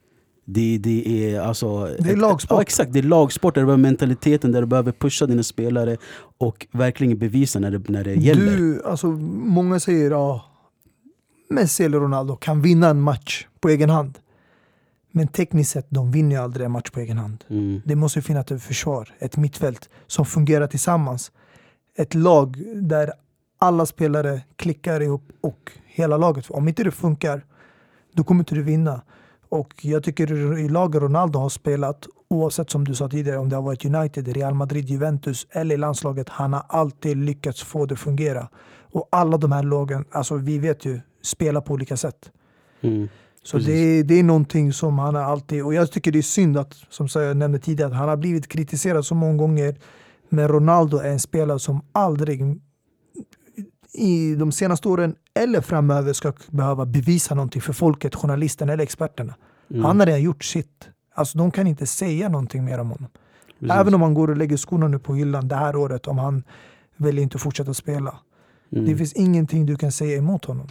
Det, 0.45 0.79
det 0.79 1.27
är 1.27 1.41
alltså... 1.41 1.85
Det 1.99 2.11
är 2.11 2.17
lagsport. 2.17 2.57
Ja, 2.57 2.63
exakt, 2.63 2.93
det 2.93 2.99
är 2.99 3.03
lagsport 3.03 3.55
där 3.55 3.63
du 3.63 3.67
behöver 3.67 3.83
mentaliteten, 3.83 4.53
där 4.53 4.61
du 4.61 4.67
behöver 4.67 4.93
pusha 4.93 5.27
dina 5.27 5.43
spelare 5.43 5.97
och 6.39 6.67
verkligen 6.73 7.19
bevisa 7.19 7.59
när 7.59 7.71
det, 7.71 7.89
när 7.89 8.05
det 8.05 8.15
gäller. 8.15 8.57
Du, 8.57 8.83
alltså, 8.85 9.07
många 9.07 9.81
säger 9.81 10.11
ja, 10.11 10.45
Messi 11.51 11.85
eller 11.85 11.99
Ronaldo 11.99 12.37
kan 12.37 12.63
vinna 12.63 12.89
en 12.89 13.01
match 13.01 13.47
på 13.61 13.69
egen 13.69 13.91
hand. 13.91 14.19
Men 15.11 15.29
tekniskt 15.29 15.71
sett, 15.71 15.87
de 15.89 16.13
vinner 16.13 16.37
ju 16.37 16.43
aldrig 16.43 16.67
en 16.67 16.73
match 16.73 16.91
på 16.91 17.01
egen 17.01 17.19
hand. 17.19 17.45
Mm. 17.49 17.81
Det 17.85 17.97
måste 17.97 18.23
finnas 18.23 18.51
ett 18.51 18.63
försvar, 18.63 19.15
ett 19.19 19.37
mittfält 19.37 19.89
som 20.07 20.27
fungerar 20.27 20.67
tillsammans. 20.67 21.33
Ett 21.97 22.15
lag 22.15 22.63
där 22.75 23.13
alla 23.65 23.87
spelare 23.87 24.41
klickar 24.57 25.01
ihop 25.01 25.23
och 25.41 25.73
hela 25.87 26.17
laget. 26.17 26.51
Om 26.51 26.69
inte 26.69 26.85
det 26.85 26.91
funkar, 26.91 27.45
då 28.13 28.25
kommer 28.25 28.41
inte 28.41 28.55
du 28.55 28.63
vinna. 28.63 29.03
Och 29.49 29.75
jag 29.85 30.05
tycker 30.05 30.59
i 30.59 30.69
laget 30.69 31.03
Ronaldo 31.03 31.39
har 31.39 31.49
spelat, 31.49 32.07
oavsett 32.29 32.71
som 32.71 32.85
du 32.85 32.95
sa 32.95 33.09
tidigare, 33.09 33.39
om 33.39 33.49
det 33.49 33.57
har 33.57 33.63
varit 33.63 33.85
United, 33.85 34.29
Real 34.29 34.55
Madrid, 34.55 34.89
Juventus 34.89 35.47
eller 35.51 35.77
landslaget, 35.77 36.29
han 36.29 36.53
har 36.53 36.65
alltid 36.69 37.17
lyckats 37.17 37.63
få 37.63 37.87
det 37.87 37.95
att 37.95 38.01
fungera. 38.01 38.49
Och 38.93 39.09
alla 39.13 39.37
de 39.37 39.53
här 39.53 39.63
lagen, 39.63 40.05
alltså 40.11 40.37
vi 40.37 40.59
vet 40.59 40.85
ju, 40.85 41.01
spelar 41.23 41.61
på 41.61 41.73
olika 41.73 41.97
sätt. 41.97 42.31
Mm. 42.81 43.09
Så 43.43 43.59
det, 43.59 44.03
det 44.03 44.15
är 44.15 44.23
någonting 44.23 44.73
som 44.73 44.99
han 44.99 45.15
har 45.15 45.23
alltid, 45.23 45.65
och 45.65 45.75
jag 45.75 45.91
tycker 45.93 46.13
det 46.13 46.19
är 46.19 46.23
synd 46.23 46.57
att, 46.57 46.75
som 46.91 47.09
jag 47.15 47.37
nämnde 47.37 47.59
tidigare, 47.59 47.91
att 47.91 47.97
han 47.97 48.09
har 48.09 48.17
blivit 48.17 48.49
kritiserad 48.49 49.07
så 49.07 49.15
många 49.15 49.37
gånger. 49.37 49.77
Men 50.29 50.49
Ronaldo 50.49 50.99
är 50.99 51.11
en 51.11 51.21
spelare 51.21 51.59
som 51.59 51.81
aldrig 51.93 52.61
i 53.95 54.35
de 54.35 54.53
senaste 54.53 54.89
åren 54.89 55.15
eller 55.35 55.61
framöver 55.61 56.13
ska 56.13 56.33
behöva 56.51 56.87
bevisa 56.87 57.35
någonting 57.35 57.63
för 57.63 57.73
folket, 57.73 58.15
journalisterna 58.15 58.73
eller 58.73 58.85
experterna. 58.85 59.35
Mm. 59.71 59.85
Han 59.85 60.01
har 60.01 60.07
redan 60.07 60.23
gjort 60.23 60.45
sitt. 60.45 60.89
Alltså 61.15 61.39
de 61.39 61.51
kan 61.51 61.67
inte 61.67 61.87
säga 61.87 62.29
någonting 62.29 62.65
mer 62.65 62.79
om 62.79 62.91
honom. 62.91 63.11
Precis. 63.61 63.77
Även 63.77 63.95
om 63.95 64.03
han 64.03 64.15
går 64.15 64.31
och 64.31 64.37
lägger 64.37 64.57
skorna 64.57 64.89
nu 64.89 64.99
på 64.99 65.15
hyllan 65.15 65.49
det 65.49 65.57
här 65.57 65.77
året, 65.77 66.07
om 66.07 66.19
han 66.19 66.43
väljer 66.97 67.23
inte 67.23 67.39
fortsätta 67.39 67.75
spela. 67.75 68.15
Mm. 68.73 68.85
Det 68.85 68.97
finns 68.97 69.13
ingenting 69.13 69.67
du 69.67 69.77
kan 69.77 69.93
säga 69.93 70.19
emot 70.19 70.45
honom. 70.45 70.69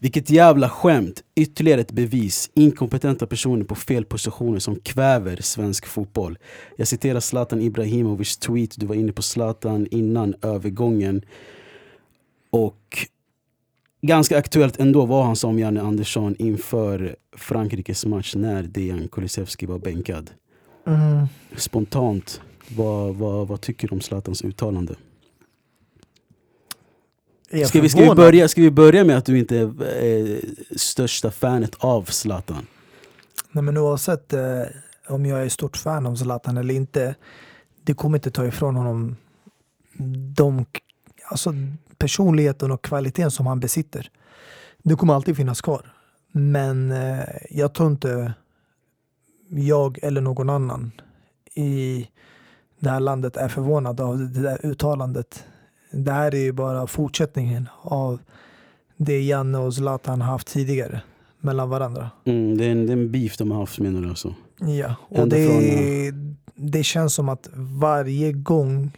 Vilket 0.00 0.30
jävla 0.30 0.68
skämt! 0.68 1.22
Ytterligare 1.34 1.80
ett 1.80 1.92
bevis. 1.92 2.50
Inkompetenta 2.54 3.26
personer 3.26 3.64
på 3.64 3.74
fel 3.74 4.04
positioner 4.04 4.58
som 4.58 4.76
kväver 4.76 5.36
svensk 5.36 5.86
fotboll. 5.86 6.38
Jag 6.76 6.88
citerar 6.88 7.20
Zlatan 7.20 7.60
Ibrahimovic 7.60 8.36
tweet. 8.36 8.80
Du 8.80 8.86
var 8.86 8.94
inne 8.94 9.12
på 9.12 9.22
Zlatan 9.22 9.86
innan 9.90 10.34
övergången. 10.42 11.22
Och 12.50 13.06
ganska 14.00 14.38
aktuellt 14.38 14.80
ändå 14.80 15.06
vad 15.06 15.24
han 15.24 15.36
sa 15.36 15.48
om 15.48 15.58
Janne 15.58 15.82
Andersson 15.82 16.36
inför 16.38 17.16
Frankrikes 17.36 18.06
match 18.06 18.34
när 18.34 18.62
Dejan 18.62 19.08
Kulusevski 19.08 19.66
var 19.66 19.78
bänkad. 19.78 20.30
Mm. 20.86 21.26
Spontant, 21.56 22.40
vad, 22.68 23.14
vad, 23.14 23.48
vad 23.48 23.60
tycker 23.60 23.88
du 23.88 23.94
om 23.94 24.00
Zlatans 24.00 24.42
uttalande? 24.42 24.94
Ska 27.48 27.80
vi, 27.80 27.88
ska, 27.88 28.00
vi 28.00 28.14
börja, 28.14 28.48
ska 28.48 28.60
vi 28.60 28.70
börja 28.70 29.04
med 29.04 29.18
att 29.18 29.24
du 29.24 29.38
inte 29.38 29.56
är 29.58 30.34
eh, 30.34 30.38
största 30.76 31.30
fanet 31.30 31.74
av 31.78 32.04
Zlatan? 32.04 32.66
Nej, 33.52 33.64
men 33.64 33.76
oavsett 33.76 34.32
eh, 34.32 34.62
om 35.08 35.26
jag 35.26 35.42
är 35.42 35.48
stort 35.48 35.76
fan 35.76 36.06
av 36.06 36.16
Zlatan 36.16 36.56
eller 36.56 36.74
inte, 36.74 37.14
det 37.84 37.94
kommer 37.94 38.18
inte 38.18 38.30
ta 38.30 38.46
ifrån 38.46 38.76
honom 38.76 39.16
de, 40.36 40.66
alltså, 41.30 41.52
personligheten 41.98 42.70
och 42.70 42.82
kvaliteten 42.84 43.30
som 43.30 43.46
han 43.46 43.60
besitter. 43.60 44.10
Det 44.82 44.94
kommer 44.94 45.14
alltid 45.14 45.36
finnas 45.36 45.60
kvar. 45.60 45.92
Men 46.32 46.90
eh, 46.90 47.24
jag 47.50 47.74
tror 47.74 47.90
inte 47.90 48.34
jag 49.48 49.98
eller 50.02 50.20
någon 50.20 50.50
annan 50.50 50.92
i 51.54 52.08
det 52.78 52.90
här 52.90 53.00
landet 53.00 53.36
är 53.36 53.48
förvånad 53.48 54.00
av 54.00 54.18
det 54.18 54.42
där 54.42 54.66
uttalandet. 54.66 55.44
Det 55.90 56.12
här 56.12 56.34
är 56.34 56.38
ju 56.40 56.52
bara 56.52 56.86
fortsättningen 56.86 57.68
av 57.82 58.20
det 58.96 59.22
Janne 59.22 59.58
och 59.58 59.74
Zlatan 59.74 60.20
haft 60.20 60.48
tidigare 60.48 61.02
mellan 61.40 61.68
varandra. 61.68 62.10
Mm, 62.24 62.58
det, 62.58 62.64
är 62.64 62.70
en, 62.70 62.86
det 62.86 62.92
är 62.92 62.96
en 62.96 63.12
beef 63.12 63.36
de 63.36 63.50
har 63.50 63.58
haft 63.58 63.78
menar 63.78 64.00
du 64.00 64.08
alltså? 64.08 64.34
Ja, 64.60 64.94
och 65.08 65.18
Ända 65.18 65.36
det, 65.36 65.46
från, 65.46 66.36
det 66.54 66.82
känns 66.82 67.14
som 67.14 67.28
att 67.28 67.48
varje 67.54 68.32
gång 68.32 68.90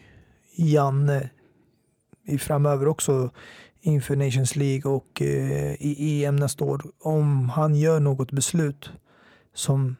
Janne 0.57 1.31
i 2.27 2.39
framöver 2.39 2.89
också 2.89 3.31
inför 3.81 4.17
Nations 4.17 4.57
League 4.57 4.93
och 4.93 5.23
eh, 5.23 5.75
i 5.81 6.25
EM 6.25 6.37
nästa 6.37 6.65
år. 6.65 6.83
Om 7.01 7.49
han 7.49 7.75
gör 7.75 8.01
något 8.01 8.33
beslut 8.33 8.91
som 9.55 9.97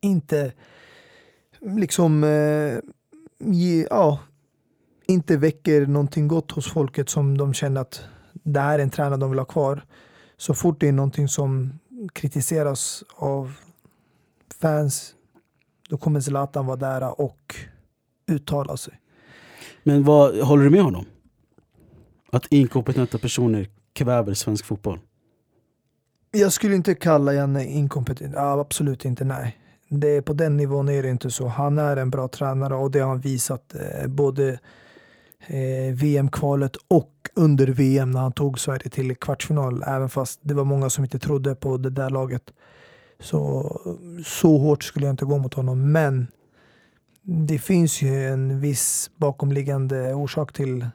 inte 0.00 0.52
liksom 1.60 2.24
eh, 2.24 2.78
ge, 3.38 3.86
ja, 3.90 4.18
inte 5.12 5.36
väcker 5.36 5.86
någonting 5.86 6.28
gott 6.28 6.50
hos 6.50 6.72
folket 6.72 7.08
som 7.08 7.38
de 7.38 7.54
känner 7.54 7.80
att 7.80 8.04
det 8.32 8.60
här 8.60 8.78
är 8.78 8.82
en 8.82 8.90
tränare 8.90 9.20
de 9.20 9.30
vill 9.30 9.38
ha 9.38 9.46
kvar. 9.46 9.84
Så 10.36 10.54
fort 10.54 10.80
det 10.80 10.88
är 10.88 10.92
någonting 10.92 11.28
som 11.28 11.78
kritiseras 12.12 13.04
av 13.14 13.52
fans, 14.60 15.14
då 15.88 15.96
kommer 15.96 16.20
Zlatan 16.20 16.66
vara 16.66 16.76
där 16.76 17.20
och 17.20 17.54
uttala 18.26 18.76
sig. 18.76 19.00
Men 19.82 20.04
vad, 20.04 20.36
håller 20.40 20.64
du 20.64 20.70
med 20.70 20.82
honom? 20.82 21.04
Att 22.32 22.46
inkompetenta 22.46 23.18
personer 23.18 23.68
kväver 23.92 24.34
svensk 24.34 24.64
fotboll? 24.64 24.98
Jag 26.30 26.52
skulle 26.52 26.74
inte 26.74 26.94
kalla 26.94 27.34
Janne 27.34 27.64
inkompetent. 27.64 28.34
Ja, 28.36 28.60
absolut 28.60 29.04
inte, 29.04 29.24
nej. 29.24 29.58
Det 29.88 30.08
är 30.08 30.20
på 30.20 30.32
den 30.32 30.56
nivån 30.56 30.88
är 30.88 31.02
det 31.02 31.08
inte 31.08 31.30
så. 31.30 31.46
Han 31.46 31.78
är 31.78 31.96
en 31.96 32.10
bra 32.10 32.28
tränare 32.28 32.74
och 32.74 32.90
det 32.90 33.00
har 33.00 33.08
han 33.08 33.20
visat 33.20 33.74
eh, 33.74 34.08
både 34.08 34.58
eh, 35.46 35.94
VM-kvalet 35.94 36.76
och 36.88 37.12
under 37.34 37.66
VM 37.66 38.10
när 38.10 38.20
han 38.20 38.32
tog 38.32 38.58
Sverige 38.58 38.90
till 38.90 39.16
kvartsfinal. 39.16 39.82
Även 39.86 40.08
fast 40.08 40.40
det 40.42 40.54
var 40.54 40.64
många 40.64 40.90
som 40.90 41.04
inte 41.04 41.18
trodde 41.18 41.54
på 41.54 41.76
det 41.76 41.90
där 41.90 42.10
laget. 42.10 42.42
Så, 43.20 43.80
så 44.24 44.58
hårt 44.58 44.84
skulle 44.84 45.06
jag 45.06 45.12
inte 45.12 45.24
gå 45.24 45.38
mot 45.38 45.54
honom. 45.54 45.92
Men 45.92 46.26
det 47.22 47.58
finns 47.58 48.02
ju 48.02 48.28
en 48.28 48.60
viss 48.60 49.10
bakomliggande 49.16 50.14
orsak 50.14 50.52
till 50.52 50.86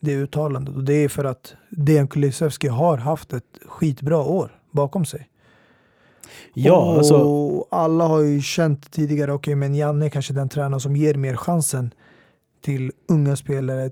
det 0.00 0.14
uttalandet. 0.14 0.76
Och 0.76 0.84
det 0.84 0.94
är 0.94 1.08
för 1.08 1.24
att 1.24 1.54
Dejan 1.70 2.08
Kulusevski 2.08 2.68
har 2.68 2.96
haft 2.96 3.32
ett 3.32 3.58
skitbra 3.66 4.18
år 4.18 4.60
bakom 4.70 5.04
sig. 5.04 5.30
Ja, 6.54 6.76
och 6.76 6.98
alltså, 6.98 7.66
alla 7.70 8.06
har 8.06 8.20
ju 8.20 8.40
känt 8.40 8.90
tidigare, 8.90 9.32
okej 9.32 9.52
okay, 9.52 9.54
men 9.54 9.74
Janne 9.74 10.06
är 10.06 10.10
kanske 10.10 10.32
den 10.32 10.48
tränare 10.48 10.80
som 10.80 10.96
ger 10.96 11.14
mer 11.14 11.36
chansen 11.36 11.94
till 12.60 12.92
unga 13.08 13.36
spelare 13.36 13.90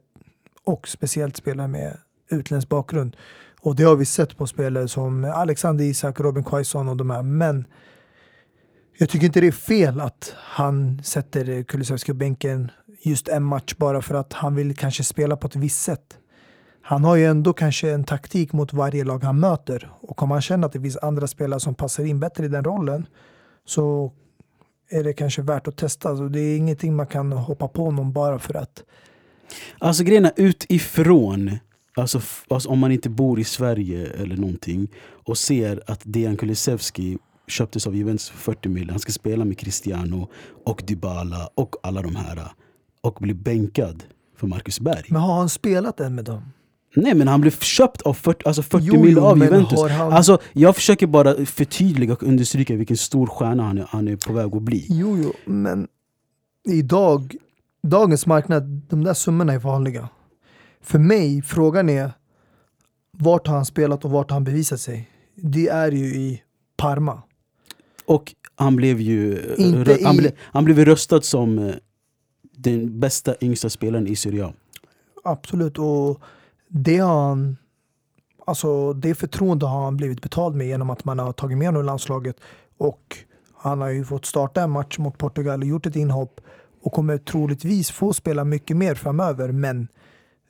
och 0.65 0.89
speciellt 0.89 1.37
spelare 1.37 1.69
med 1.69 1.97
utländsk 2.31 2.69
bakgrund. 2.69 3.17
Och 3.61 3.77
det 3.77 3.83
har 3.83 3.97
vi 3.97 4.05
sett 4.05 4.37
på 4.37 4.47
spelare 4.47 4.89
som 4.89 5.25
Alexander 5.25 5.85
Isak, 5.85 6.21
Robin 6.21 6.45
Quaison 6.45 6.89
och 6.89 6.97
de 6.97 7.11
här. 7.11 7.23
Men 7.23 7.67
jag 8.99 9.09
tycker 9.09 9.27
inte 9.27 9.41
det 9.41 9.47
är 9.47 9.53
fel 9.53 10.01
att 10.01 10.35
han 10.37 11.03
sätter 11.05 11.63
Kulusevski 11.63 12.13
på 12.13 12.17
bänken 12.17 12.71
just 13.03 13.29
en 13.29 13.43
match 13.43 13.75
bara 13.77 14.03
för 14.03 14.15
att 14.15 14.33
han 14.33 14.55
vill 14.55 14.77
kanske 14.77 15.05
spela 15.05 15.37
på 15.37 15.47
ett 15.47 15.57
visst 15.57 15.83
sätt. 15.83 16.19
Han 16.83 17.05
har 17.05 17.17
ju 17.17 17.27
ändå 17.27 17.53
kanske 17.53 17.91
en 17.91 18.05
taktik 18.05 18.53
mot 18.53 18.73
varje 18.73 19.05
lag 19.05 19.25
han 19.25 19.41
möter 19.41 19.91
och 20.01 20.23
om 20.23 20.31
han 20.31 20.41
känner 20.41 20.67
att 20.67 20.73
det 20.73 20.81
finns 20.81 20.97
andra 20.97 21.27
spelare 21.27 21.61
som 21.61 21.75
passar 21.75 22.05
in 22.05 22.21
bättre 22.21 22.45
i 22.45 22.49
den 22.49 22.65
rollen 22.65 23.07
så 23.65 24.13
är 24.89 25.05
det 25.05 25.13
kanske 25.13 25.43
värt 25.43 25.69
att 25.69 25.77
testa. 25.77 26.17
Så 26.17 26.29
det 26.29 26.41
är 26.41 26.57
ingenting 26.57 26.97
man 26.97 27.07
kan 27.07 27.33
hoppa 27.33 27.69
på 27.69 27.91
någon 27.91 28.13
bara 28.13 28.39
för 28.39 28.55
att. 28.55 28.85
Alltså 29.79 30.05
grejen 30.05 30.25
är 30.25 30.33
utifrån, 30.37 31.59
alltså, 31.97 32.21
alltså 32.49 32.69
om 32.69 32.79
man 32.79 32.93
inte 32.93 33.11
bor 33.11 33.41
i 33.41 33.45
Sverige 33.45 34.07
eller 34.07 34.37
någonting 34.37 34.89
och 35.25 35.39
ser 35.39 35.83
att 35.87 36.01
Dejan 36.05 36.37
Kulusevski 36.37 37.19
köptes 37.47 37.87
av 37.87 37.97
Juventus 37.97 38.31
för 38.31 38.39
40 38.39 38.69
miljoner. 38.69 38.93
Han 38.93 39.01
ska 39.01 39.13
spela 39.13 39.45
med 39.45 39.59
Cristiano 39.59 40.29
och 40.65 40.83
Dybala 40.87 41.51
och 41.55 41.77
alla 41.83 42.03
de 42.03 42.17
här 42.17 42.43
och 43.01 43.19
bli 43.21 43.35
bänkad 43.35 44.05
för 44.37 44.47
Marcus 44.47 44.81
Berg. 44.81 45.07
Men 45.09 45.23
har 45.23 45.35
han 45.35 45.49
spelat 45.49 46.01
än 46.01 46.15
med 46.15 46.25
dem? 46.25 46.43
Nej 46.95 47.15
men 47.15 47.29
han 47.29 47.41
blev 47.41 47.51
köpt 47.51 48.03
av 48.03 48.15
40, 48.15 48.43
alltså 48.49 48.63
40 48.63 48.99
miljoner 48.99 49.21
av 49.21 49.39
Juventus. 49.39 49.81
Han... 49.91 50.13
Alltså, 50.13 50.39
jag 50.53 50.75
försöker 50.75 51.07
bara 51.07 51.47
förtydliga 51.47 52.13
och 52.13 52.23
understryka 52.23 52.77
vilken 52.77 52.97
stor 52.97 53.27
stjärna 53.27 53.63
han 53.63 53.79
är, 53.79 53.87
han 53.89 54.09
är 54.09 54.17
på 54.17 54.33
väg 54.33 54.57
att 54.57 54.63
bli. 54.63 54.87
Jo, 54.89 55.19
jo, 55.23 55.33
men 55.45 55.89
idag, 56.69 57.37
dagens 57.83 58.27
marknad, 58.27 58.83
de 58.89 59.05
där 59.05 59.15
summorna 59.15 59.53
är 59.53 59.59
vanliga. 59.59 60.09
För 60.81 60.99
mig, 60.99 61.43
frågan 61.43 61.89
är 61.89 62.13
vart 63.13 63.47
har 63.47 63.55
han 63.55 63.65
spelat 63.65 64.05
och 64.05 64.11
vart 64.11 64.31
har 64.31 64.37
han 64.37 64.45
bevisat 64.45 64.81
sig? 64.81 65.11
Det 65.35 65.69
är 65.69 65.93
ju 65.93 66.07
i 66.07 66.43
Parma. 66.77 67.23
Och 68.05 68.35
han 68.55 68.77
blev 68.77 69.01
ju 69.01 69.39
Inte 69.59 69.99
han, 70.05 70.15
i... 70.15 70.19
blev, 70.19 70.33
han 70.39 70.65
blev 70.65 70.85
röstad 70.85 71.21
som 71.21 71.59
eh, 71.59 71.75
den 72.57 73.01
bästa 73.01 73.35
yngsta 73.41 73.71
spelaren 73.71 74.07
i 74.07 74.17
Serie 74.17 74.53
Absolut, 75.25 75.79
och 75.79 76.21
det 76.69 76.99
har 76.99 77.29
han 77.29 77.57
Alltså 78.47 78.93
det 78.93 79.15
förtroende 79.15 79.67
har 79.67 79.85
han 79.85 79.97
blivit 79.97 80.23
betald 80.23 80.57
med 80.57 80.67
genom 80.67 80.91
att 80.91 81.05
man 81.05 81.19
har 81.19 81.33
tagit 81.33 81.59
med 81.59 81.69
honom 81.69 81.83
i 81.83 81.87
landslaget 81.87 82.37
och 82.79 83.17
han 83.57 83.81
har 83.81 83.89
ju 83.89 84.05
fått 84.05 84.27
starta 84.27 84.63
en 84.63 84.71
match 84.71 84.99
mot 84.99 85.19
Portugal 85.19 85.61
och 85.61 85.69
gjort 85.69 85.87
ett 85.87 85.97
inhopp 85.97 86.41
och 86.83 86.93
kommer 86.93 87.19
troligtvis 87.19 87.91
få 87.91 88.13
spela 88.13 88.45
mycket 88.45 88.77
mer 88.77 88.95
framöver 88.95 89.53
men 89.53 89.89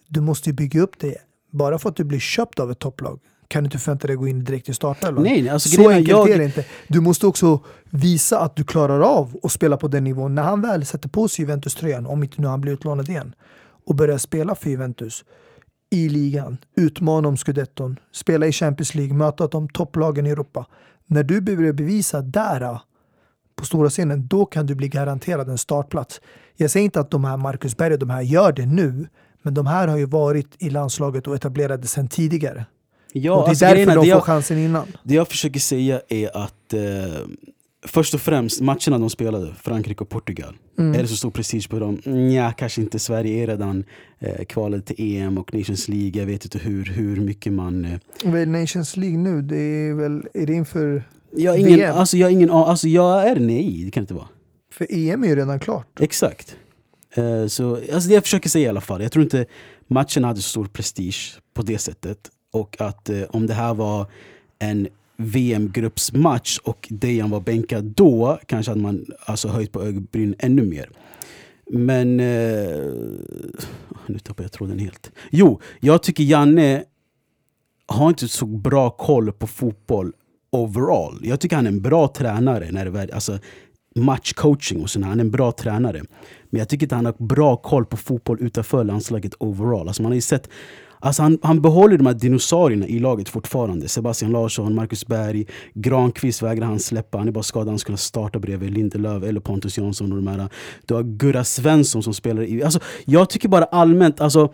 du 0.08 0.20
måste 0.20 0.50
ju 0.50 0.54
bygga 0.54 0.80
upp 0.80 0.98
det. 0.98 1.16
Bara 1.50 1.78
för 1.78 1.88
att 1.88 1.96
du 1.96 2.04
blir 2.04 2.18
köpt 2.18 2.60
av 2.60 2.70
ett 2.70 2.78
topplag 2.78 3.20
kan 3.48 3.62
du 3.62 3.66
inte 3.66 3.78
förvänta 3.78 4.06
dig 4.06 4.14
att 4.14 4.20
gå 4.20 4.28
in 4.28 4.44
direkt 4.44 4.68
i 4.68 4.74
startelvan. 4.74 5.24
Nej, 5.24 5.48
alltså, 5.48 5.68
Så 5.68 5.90
enkelt 5.90 6.08
jag... 6.08 6.30
är 6.30 6.38
det 6.38 6.44
inte. 6.44 6.64
Du 6.88 7.00
måste 7.00 7.26
också 7.26 7.60
visa 7.90 8.40
att 8.40 8.56
du 8.56 8.64
klarar 8.64 9.00
av 9.00 9.36
att 9.42 9.52
spela 9.52 9.76
på 9.76 9.88
den 9.88 10.04
nivån. 10.04 10.34
När 10.34 10.42
han 10.42 10.60
väl 10.60 10.86
sätter 10.86 11.08
på 11.08 11.28
sig 11.28 11.42
Juventus-tröjan, 11.42 12.06
om 12.06 12.22
inte 12.22 12.40
nu 12.40 12.48
han 12.48 12.60
blir 12.60 12.72
utlånad 12.72 13.08
igen, 13.08 13.34
och 13.86 13.94
börjar 13.94 14.18
spela 14.18 14.54
för 14.54 14.70
Juventus 14.70 15.24
i 15.90 16.08
ligan, 16.08 16.58
utmana 16.76 17.28
om 17.28 17.36
scudetton, 17.36 17.98
spela 18.12 18.46
i 18.46 18.52
Champions 18.52 18.94
League, 18.94 19.14
möta 19.14 19.46
de 19.46 19.68
topplagen 19.68 20.26
i 20.26 20.30
Europa. 20.30 20.66
När 21.06 21.22
du 21.22 21.40
börjar 21.40 21.72
bevisa 21.72 22.22
där 22.22 22.80
på 23.56 23.64
stora 23.64 23.90
scenen, 23.90 24.26
då 24.28 24.44
kan 24.44 24.66
du 24.66 24.74
bli 24.74 24.88
garanterad 24.88 25.48
en 25.48 25.58
startplats. 25.58 26.20
Jag 26.56 26.70
säger 26.70 26.84
inte 26.84 27.00
att 27.00 27.10
de 27.10 27.24
här 27.24 27.36
Marcus 27.36 27.76
Berg 27.76 27.98
de 27.98 28.10
här 28.10 28.22
gör 28.22 28.52
det 28.52 28.66
nu, 28.66 29.08
men 29.42 29.54
de 29.54 29.66
här 29.66 29.88
har 29.88 29.96
ju 29.96 30.06
varit 30.06 30.54
i 30.58 30.70
landslaget 30.70 31.26
och 31.26 31.34
etablerade 31.34 31.86
sedan 31.86 32.08
tidigare. 32.08 32.66
Ja, 33.12 33.32
och 33.32 33.40
det 33.40 33.46
är 33.46 33.48
alltså, 33.48 33.64
därför 33.64 33.86
de 33.86 33.94
får 33.94 34.06
jag, 34.06 34.24
chansen 34.24 34.58
innan. 34.58 34.86
Det 35.02 35.14
jag 35.14 35.28
försöker 35.28 35.60
säga 35.60 36.00
är 36.08 36.36
att 36.36 36.74
eh, 36.74 36.80
först 37.86 38.14
och 38.14 38.20
främst 38.20 38.60
matcherna 38.60 38.98
de 38.98 39.10
spelade, 39.10 39.54
Frankrike 39.62 40.00
och 40.00 40.08
Portugal. 40.08 40.56
Mm. 40.78 40.94
Är 40.94 41.02
det 41.02 41.08
så 41.08 41.16
stor 41.16 41.30
prestige 41.30 41.70
på 41.70 41.78
dem? 41.78 42.00
Nja, 42.04 42.52
kanske 42.52 42.80
inte. 42.80 42.98
Sverige 42.98 43.42
är 43.42 43.46
redan 43.46 43.84
eh, 44.18 44.44
kvalet 44.44 44.86
till 44.86 45.16
EM 45.16 45.38
och 45.38 45.54
Nations 45.54 45.88
League. 45.88 46.20
Jag 46.20 46.26
vet 46.26 46.44
inte 46.44 46.58
hur, 46.58 46.84
hur 46.84 47.20
mycket 47.20 47.52
man... 47.52 47.84
Eh... 47.84 48.46
Nations 48.46 48.96
League 48.96 49.18
nu, 49.18 49.42
det 49.42 49.56
är 49.56 49.94
väl 49.94 50.26
är 50.34 50.46
det 50.46 50.52
inför 50.52 51.02
jag 51.30 51.58
ingen, 51.58 51.78
VM? 51.78 51.96
Alltså 51.96 52.16
jag, 52.16 52.26
har 52.26 52.32
ingen, 52.32 52.50
alltså 52.50 52.88
jag 52.88 53.28
är 53.28 53.36
nej, 53.36 53.82
det 53.84 53.90
kan 53.90 54.02
inte 54.02 54.14
vara. 54.14 54.28
För 54.72 54.86
EM 54.90 55.24
är 55.24 55.28
ju 55.28 55.36
redan 55.36 55.60
klart. 55.60 56.00
Exakt. 56.00 56.56
Uh, 57.18 57.46
så, 57.46 57.74
alltså 57.74 58.08
det 58.08 58.14
jag 58.14 58.22
försöker 58.22 58.48
säga 58.48 58.66
i 58.66 58.68
alla 58.68 58.80
fall, 58.80 59.02
jag 59.02 59.12
tror 59.12 59.22
inte 59.22 59.46
matchen 59.86 60.24
hade 60.24 60.40
så 60.40 60.48
stor 60.48 60.66
prestige 60.66 61.38
på 61.54 61.62
det 61.62 61.78
sättet. 61.78 62.18
Och 62.52 62.76
att 62.80 63.10
uh, 63.10 63.22
om 63.30 63.46
det 63.46 63.54
här 63.54 63.74
var 63.74 64.06
en 64.58 64.88
VM-gruppsmatch 65.18 66.58
och 66.58 66.88
Dejan 66.90 67.30
var 67.30 67.40
bänkad 67.40 67.84
då 67.84 68.38
kanske 68.46 68.70
hade 68.70 68.82
man 68.82 69.06
alltså 69.20 69.48
höjt 69.48 69.72
på 69.72 69.82
ögonbrynen 69.82 70.34
ännu 70.38 70.62
mer. 70.62 70.90
Men... 71.70 72.20
Eh, 72.20 72.76
nu 74.06 74.18
tappar 74.22 74.44
jag 74.44 74.52
tråden 74.52 74.78
helt. 74.78 75.12
Jo, 75.30 75.60
jag 75.80 76.02
tycker 76.02 76.24
Janne 76.24 76.84
har 77.86 78.08
inte 78.08 78.28
så 78.28 78.46
bra 78.46 78.90
koll 78.90 79.32
på 79.32 79.46
fotboll 79.46 80.12
overall. 80.50 81.20
Jag 81.22 81.40
tycker 81.40 81.56
han 81.56 81.66
är 81.66 81.70
en 81.70 81.82
bra 81.82 82.08
tränare 82.08 82.70
när 82.70 82.90
det 82.90 83.14
alltså 83.14 83.38
matchcoaching 83.94 84.82
och 84.82 84.90
sådär. 84.90 85.06
Han 85.06 85.20
är 85.20 85.24
en 85.24 85.30
bra 85.30 85.52
tränare. 85.52 86.02
Men 86.50 86.58
jag 86.58 86.68
tycker 86.68 86.86
inte 86.86 86.94
han 86.94 87.06
har 87.06 87.14
bra 87.18 87.56
koll 87.56 87.84
på 87.84 87.96
fotboll 87.96 88.38
utanför 88.40 88.84
landslaget 88.84 89.34
overall. 89.38 89.88
Alltså 89.88 90.02
man 90.02 90.12
har 90.12 90.14
ju 90.14 90.20
sett 90.20 90.48
Alltså 91.00 91.22
han, 91.22 91.38
han 91.42 91.62
behåller 91.62 91.98
de 91.98 92.06
här 92.06 92.14
dinosaurierna 92.14 92.86
i 92.86 92.98
laget 92.98 93.28
fortfarande. 93.28 93.88
Sebastian 93.88 94.32
Larsson, 94.32 94.74
Marcus 94.74 95.06
Berg, 95.06 95.46
Granqvist 95.74 96.42
vägrar 96.42 96.66
han 96.66 96.80
släppa. 96.80 97.18
Han 97.18 97.28
är 97.28 97.32
bara 97.32 97.42
skadad. 97.42 97.68
Han 97.68 97.78
skulle 97.78 97.98
starta 97.98 98.38
bredvid 98.38 98.70
Lindelöf 98.70 99.24
eller 99.24 99.40
Pontus 99.40 99.78
Jansson. 99.78 100.12
Och 100.12 100.18
de 100.22 100.26
här. 100.26 100.48
Du 100.86 100.94
har 100.94 101.02
Gurra 101.02 101.44
Svensson 101.44 102.02
som 102.02 102.14
spelar 102.14 102.42
i... 102.42 102.62
Alltså, 102.62 102.80
jag 103.04 103.30
tycker 103.30 103.48
bara 103.48 103.64
allmänt... 103.64 104.20
Alltså, 104.20 104.52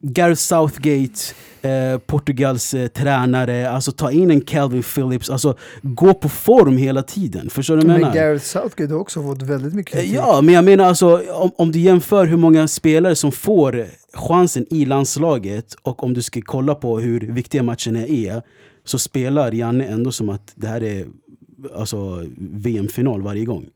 Gareth 0.00 0.40
Southgate, 0.40 1.34
eh, 1.62 1.98
Portugals 1.98 2.74
eh, 2.74 2.86
tränare, 2.86 3.70
alltså 3.70 3.92
ta 3.92 4.10
in 4.10 4.30
en 4.30 4.40
Calvin 4.40 4.82
Phillips, 4.82 5.30
alltså 5.30 5.56
gå 5.82 6.14
på 6.14 6.28
form 6.28 6.76
hela 6.76 7.02
tiden. 7.02 7.50
Förstår 7.50 7.76
du 7.76 7.86
vad 7.86 7.94
jag 7.94 8.00
menar? 8.00 8.14
Men 8.14 8.22
Gareth 8.22 8.44
Southgate 8.44 8.92
har 8.92 9.00
också 9.00 9.22
fått 9.22 9.42
väldigt 9.42 9.74
mycket 9.74 9.92
kritik. 9.92 10.12
Ja, 10.12 10.40
men 10.40 10.54
jag 10.54 10.64
menar 10.64 10.84
alltså 10.84 11.22
om, 11.32 11.50
om 11.56 11.72
du 11.72 11.78
jämför 11.78 12.26
hur 12.26 12.36
många 12.36 12.68
spelare 12.68 13.16
som 13.16 13.32
får 13.32 13.86
chansen 14.14 14.66
i 14.70 14.84
landslaget 14.84 15.74
och 15.82 16.02
om 16.02 16.14
du 16.14 16.22
ska 16.22 16.40
kolla 16.44 16.74
på 16.74 16.98
hur 16.98 17.20
viktiga 17.20 17.62
matcherna 17.62 18.06
är 18.06 18.42
så 18.84 18.98
spelar 18.98 19.52
Janne 19.52 19.84
ändå 19.84 20.12
som 20.12 20.28
att 20.28 20.52
det 20.54 20.66
här 20.66 20.82
är 20.82 21.06
alltså, 21.74 22.26
VM-final 22.36 23.22
varje 23.22 23.44
gång. 23.44 23.66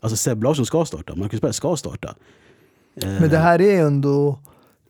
Alltså 0.00 0.16
Seb 0.16 0.42
Larsson 0.42 0.66
ska 0.66 0.84
starta, 0.84 1.14
Marcus 1.14 1.40
Berg 1.40 1.52
ska 1.52 1.76
starta. 1.76 2.14
Men 2.94 3.30
det 3.30 3.38
här 3.38 3.60
är 3.60 3.82
ändå, 3.82 4.38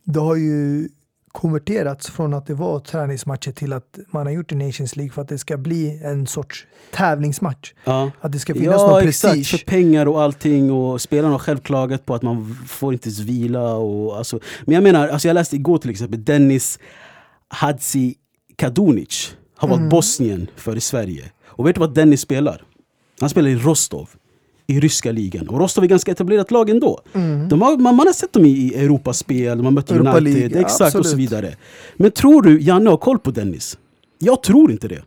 det 0.05 0.21
har 0.21 0.37
ju 0.37 0.89
konverterats 1.33 2.11
från 2.11 2.35
att 2.35 2.47
det 2.47 2.55
var 2.55 2.81
träningsmatcher 2.81 3.53
till 3.53 3.73
att 3.73 3.99
man 4.11 4.27
har 4.27 4.33
gjort 4.33 4.53
i 4.53 4.55
Nations 4.55 4.97
League 4.97 5.13
för 5.13 5.23
att 5.23 5.29
det 5.29 5.39
ska 5.39 5.57
bli 5.57 6.01
en 6.05 6.27
sorts 6.27 6.67
tävlingsmatch. 6.91 7.73
ja. 7.85 8.11
Att 8.21 8.33
det 8.33 8.39
ska 8.39 8.55
finnas 8.55 8.81
Ja 8.81 8.87
någon 8.91 9.09
exakt, 9.09 9.35
prestige. 9.35 9.61
för 9.61 9.67
pengar 9.67 10.07
och 10.09 10.23
allting 10.23 10.73
och 10.73 11.01
spelarna 11.01 11.35
har 11.35 11.39
själv 11.39 11.59
klagat 11.59 12.07
på 12.07 12.15
att 12.15 12.23
man 12.23 12.59
får 12.69 12.93
inte 12.93 13.09
vila 13.09 13.75
och 13.75 14.17
alltså, 14.19 14.41
Men 14.65 14.75
jag 14.75 14.83
menar, 14.83 15.09
alltså 15.09 15.29
jag 15.29 15.35
läste 15.35 15.57
igår 15.57 15.79
till 15.79 15.91
exempel 15.91 16.25
Dennis 16.25 16.79
Hadzi 17.49 18.15
Kadunic 18.57 19.35
har 19.57 19.69
Mm. 19.69 19.81
valt 19.81 19.91
Bosnien 19.91 20.51
före 20.57 20.81
Sverige. 20.81 21.31
Och 21.47 21.67
vet 21.67 21.75
du 21.75 21.81
vad 21.81 21.95
Dennis 21.95 22.21
spelar? 22.21 22.65
Han 23.21 23.31
spelar 23.31 23.49
i 23.49 23.57
Rostov 23.57 24.11
i 24.67 24.81
ryska 24.81 25.13
ligan. 25.13 25.49
Och 25.49 25.61
Rostov 25.61 25.85
är 25.85 25.89
ganska 25.89 26.13
etablerat 26.13 26.51
lag 26.51 26.71
ändå. 26.71 27.01
De 27.49 27.63
har, 27.63 27.77
man, 27.77 27.97
man 27.97 28.07
har 28.07 28.13
sett 28.13 28.33
dem 28.33 28.45
i, 28.45 28.75
Europaspel, 28.75 29.59
de 29.59 29.65
har 29.65 29.73
mött 29.73 29.91
Mm. 29.91 30.07
Europa 30.07 30.19
United, 30.19 30.41
League, 30.41 30.61
exakt 30.61 30.83
och 30.87 30.93
så 30.93 30.99
absolut. 30.99 31.19
vidare. 31.19 31.57
Men 31.97 32.11
tror 32.11 32.43
du 32.43 32.61
Janne 32.61 32.91
har 32.91 32.97
koll 32.97 33.19
på 33.19 33.31
Dennis? 33.31 33.79
Jag 34.19 34.43
tror 34.43 34.73
inte 34.73 34.89
det. 34.89 35.03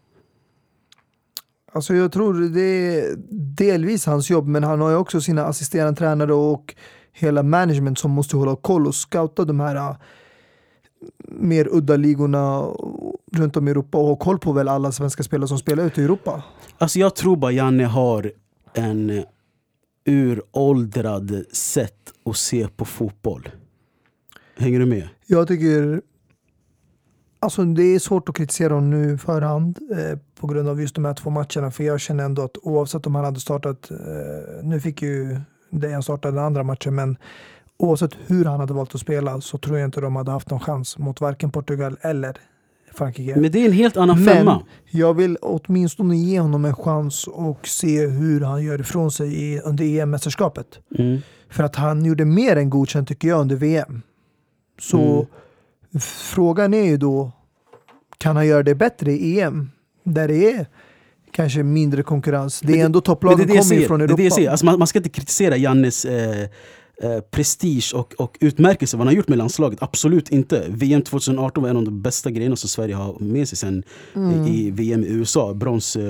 Alltså 1.74 1.94
jag 1.94 2.12
tror 2.12 2.34
det 2.34 2.62
är 2.62 3.16
delvis 3.58 4.06
hans 4.06 4.30
jobb 4.30 4.48
men 4.48 4.64
han 4.64 4.82
har 4.82 4.90
ju 4.90 4.96
också 4.96 5.22
sina 5.22 5.46
assisterande 5.46 5.98
tränare 5.98 6.34
och 6.34 6.76
hela 7.14 7.44
management 7.44 8.00
som 8.00 8.12
måste 8.12 8.38
hålla 8.38 8.56
koll 8.56 8.88
och 8.88 8.96
scouta 8.96 9.46
de 9.46 9.60
här 9.60 9.76
äh, 9.76 9.96
mer 11.30 11.68
udda 11.72 11.96
ligorna 11.96 12.62
runt 13.32 13.58
om 13.58 13.68
i 13.68 13.72
Europa 13.72 13.98
och 13.98 14.08
ha 14.08 14.16
koll 14.16 14.40
på 14.40 14.52
väl 14.52 14.68
alla 14.68 14.92
svenska 14.92 15.24
spelare 15.24 15.48
som 15.48 15.58
spelar 15.58 15.86
ute 15.86 16.02
i 16.02 16.04
Europa. 16.04 16.44
Alltså 16.78 17.00
jag 17.00 17.16
tror 17.16 17.36
bara 17.36 17.52
Janne 17.52 17.86
har 17.86 18.32
en 18.74 19.24
uråldrad 20.06 21.46
sätt 21.52 22.14
att 22.26 22.38
se 22.38 22.68
på 22.68 22.86
fotboll. 22.86 23.50
Hänger 24.58 24.80
du 24.80 24.86
med? 24.86 25.10
Jag 25.28 25.48
tycker 25.48 26.02
Alltså 27.40 27.64
det 27.64 27.84
är 27.84 28.00
svårt 28.00 28.30
att 28.30 28.36
kritisera 28.36 28.74
honom 28.74 28.90
nu 28.90 29.18
förhand 29.18 29.80
eh, 29.92 30.20
på 30.40 30.48
grund 30.48 30.70
av 30.70 30.82
just 30.82 30.96
de 30.96 31.06
här 31.06 31.14
två 31.14 31.30
matcherna 31.30 31.72
för 31.72 31.84
jag 31.84 32.00
känner 32.00 32.24
ändå 32.24 32.42
att 32.42 32.58
oavsett 32.58 33.08
om 33.08 33.16
han 33.16 33.26
hade 33.26 33.40
startat, 33.40 33.92
eh, 33.92 33.98
nu 34.64 34.80
fick 34.80 35.02
ju 35.02 35.40
Dejan 35.70 36.04
starta 36.04 36.32
den 36.32 36.44
andra 36.44 36.64
matchen 36.64 36.96
men 36.96 37.18
oavsett 37.78 38.12
hur 38.28 38.46
han 38.46 38.60
hade 38.60 38.74
valt 38.74 38.96
att 38.96 39.02
spela 39.02 39.42
så 39.42 39.58
tror 39.58 39.78
jag 39.78 39.88
inte 39.88 40.02
de 40.02 40.16
hade 40.16 40.32
haft 40.32 40.50
någon 40.50 40.60
chans 40.60 40.98
mot 40.98 41.22
varken 41.22 41.52
Portugal 41.52 41.98
eller 42.02 42.38
Frankrike. 42.98 43.36
Men 43.40 43.52
det 43.52 43.60
är 43.62 43.66
en 43.66 43.72
helt 43.72 43.98
annan 43.98 44.24
Men 44.24 44.36
femma. 44.36 44.62
jag 44.90 45.14
vill 45.14 45.38
åtminstone 45.42 46.18
ge 46.18 46.40
honom 46.40 46.66
en 46.66 46.76
chans 46.76 47.28
och 47.28 47.68
se 47.68 48.06
hur 48.08 48.42
han 48.42 48.64
gör 48.64 48.82
ifrån 48.82 49.12
sig 49.12 49.44
i, 49.44 49.60
under 49.60 49.86
EM-mästerskapet. 49.86 50.66
Mm. 50.98 51.20
För 51.50 51.64
att 51.64 51.76
han 51.76 52.06
gjorde 52.06 52.26
mer 52.26 52.56
än 52.56 52.70
godkänt 52.70 53.08
tycker 53.08 53.28
jag 53.28 53.42
under 53.42 53.56
VM. 53.56 54.02
Så 54.80 54.98
Mm. 55.00 55.26
frågan 56.34 56.74
är 56.74 56.84
ju 56.86 56.98
då, 56.98 57.32
kan 58.18 58.36
han 58.36 58.48
göra 58.48 58.64
det 58.64 58.76
bättre 58.76 59.12
i 59.12 59.40
EM? 59.42 59.70
Där 60.04 60.28
det 60.28 60.52
är 60.54 60.66
kanske 61.32 61.64
mindre 61.64 62.04
konkurrens. 62.04 62.60
Det 62.62 62.82
är 62.82 62.86
ändå 62.86 63.02
topplagen 63.02 63.48
kommer 63.48 63.74
ju 63.76 63.86
från 63.88 64.00
Det 64.00 64.04
är 64.04 64.08
Europa. 64.08 64.18
det 64.18 64.24
jag 64.24 64.34
ser. 64.34 64.50
Alltså 64.50 64.66
man, 64.66 64.80
man 64.80 64.88
ska 64.88 65.00
inte 65.00 65.10
kritisera 65.10 65.58
Jannes 65.58 66.06
eh, 66.06 66.48
eh, 67.02 67.20
prestige 67.20 67.92
och, 67.96 68.14
och 68.18 68.38
utmärkelse, 68.40 68.98
vad 68.98 69.02
han 69.02 69.08
har 69.08 69.18
gjort 69.18 69.28
med 69.28 69.38
landslaget. 69.38 69.82
Absolut 69.82 70.30
inte. 70.30 70.66
VM 70.70 71.02
2018 71.02 71.64
var 71.64 71.70
en 71.70 71.78
av 71.78 71.84
de 71.84 72.02
bästa 72.02 72.32
grejerna 72.32 72.56
som 72.56 72.70
Sverige 72.70 72.96
har 72.96 73.20
med 73.20 73.48
sig 73.50 73.58
sen 73.58 73.84
Mm. 74.14 74.46
i, 74.46 74.68
i 74.68 74.72
VM 74.72 75.04
i 75.04 75.08
USA, 75.08 75.54
brons, 75.54 75.96
eh, 75.96 76.04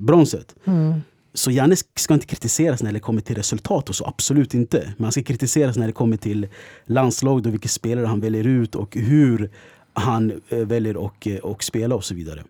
bronset. 0.00 0.54
Mm. 0.64 0.94
Så 1.34 1.50
Janne 1.50 1.76
ska 1.96 2.14
inte 2.14 2.26
kritiseras 2.26 2.82
när 2.82 2.92
det 2.92 3.00
kommer 3.00 3.20
till 3.20 3.36
resultat 3.36 3.88
och 3.88 3.94
så, 3.94 4.06
absolut 4.06 4.54
inte. 4.54 4.92
Man 4.96 5.12
ska 5.12 5.22
kritiseras 5.22 5.76
när 5.76 5.86
det 5.86 5.92
kommer 5.92 6.16
till 6.16 6.48
landslaget 6.86 7.46
och 7.46 7.52
vilka 7.52 7.68
spelare 7.68 8.06
han 8.06 8.20
väljer 8.20 8.46
ut 8.46 8.74
och 8.74 8.96
hur 8.96 9.50
han 9.92 10.32
eh, 10.48 10.58
väljer 10.58 10.96
och, 10.96 11.26
eh, 11.26 11.38
och 11.38 11.64
spela 11.64 11.94
och 11.94 12.04
så 12.04 12.14
vidare. 12.14 12.44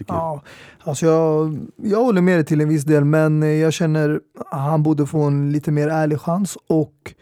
Tycker 0.00 0.14
jag. 0.14 0.22
Ja, 0.22 0.42
alltså 0.84 1.06
jag, 1.06 1.58
jag 1.76 2.04
håller 2.04 2.20
med 2.20 2.36
dig 2.36 2.44
till 2.44 2.60
en 2.60 2.68
viss 2.68 2.84
del 2.84 3.04
men 3.04 3.58
jag 3.58 3.72
känner 3.72 4.20
att 4.50 4.60
han 4.60 4.82
borde 4.82 5.06
få 5.06 5.20
en 5.20 5.52
lite 5.52 5.70
mer 5.70 5.88
ärlig 5.88 6.20
chans 6.20 6.58
och 6.66 7.14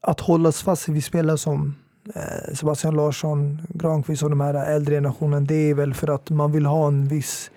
att 0.00 0.20
hållas 0.20 0.62
fast 0.62 0.88
vid 0.88 1.04
spelare 1.04 1.38
som 1.38 1.74
eh, 2.14 2.54
Sebastian 2.54 2.94
Larsson, 2.94 3.62
Granqvist 3.68 4.22
och 4.22 4.30
de 4.30 4.40
här 4.40 4.54
äldre 4.74 4.94
generationen 4.94 5.44
det 5.44 5.70
är 5.70 5.74
väl 5.74 5.94
för 5.94 6.08
att 6.08 6.30
man 6.30 6.52
vill 6.52 6.66
ha 6.66 6.86
en 6.86 7.08
viss 7.08 7.50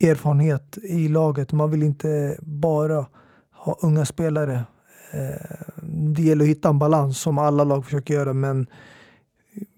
erfarenhet 0.00 0.78
i 0.82 1.08
laget. 1.08 1.52
Man 1.52 1.70
vill 1.70 1.82
inte 1.82 2.36
bara 2.40 3.06
ha 3.52 3.78
unga 3.82 4.04
spelare. 4.04 4.64
Eh, 5.12 5.56
det 5.82 6.22
gäller 6.22 6.44
att 6.44 6.50
hitta 6.50 6.68
en 6.68 6.78
balans 6.78 7.20
som 7.20 7.38
alla 7.38 7.64
lag 7.64 7.84
försöker 7.84 8.14
göra 8.14 8.32
men 8.32 8.66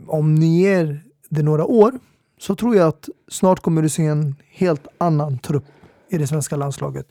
om 0.07 0.35
ni 0.35 0.61
ger 0.61 1.01
det 1.29 1.43
några 1.43 1.65
år 1.65 1.93
så 2.43 2.55
tror 2.57 2.77
jag 2.77 2.89
att 2.89 3.09
snart 3.29 3.61
kommer 3.61 3.83
du 3.83 3.89
se 3.89 4.05
en 4.07 4.35
helt 4.51 4.87
annan 4.99 5.39
trupp 5.39 5.65
i 6.11 6.19
det 6.19 6.27
svenska 6.27 6.57
landslaget. 6.57 7.07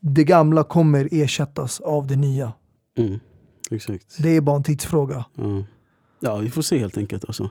Det 0.00 0.24
gamla 0.24 0.64
kommer 0.64 1.08
ersättas 1.12 1.80
av 1.80 2.06
det 2.06 2.16
nya. 2.16 2.52
Mm, 2.98 3.20
exakt. 3.70 4.16
Det 4.18 4.36
är 4.36 4.40
bara 4.40 4.56
en 4.56 4.62
tidsfråga. 4.62 5.24
Ja. 5.34 5.64
ja, 6.20 6.36
vi 6.36 6.50
får 6.50 6.62
se 6.62 6.78
helt 6.78 6.98
enkelt. 6.98 7.24
Alltså. 7.24 7.50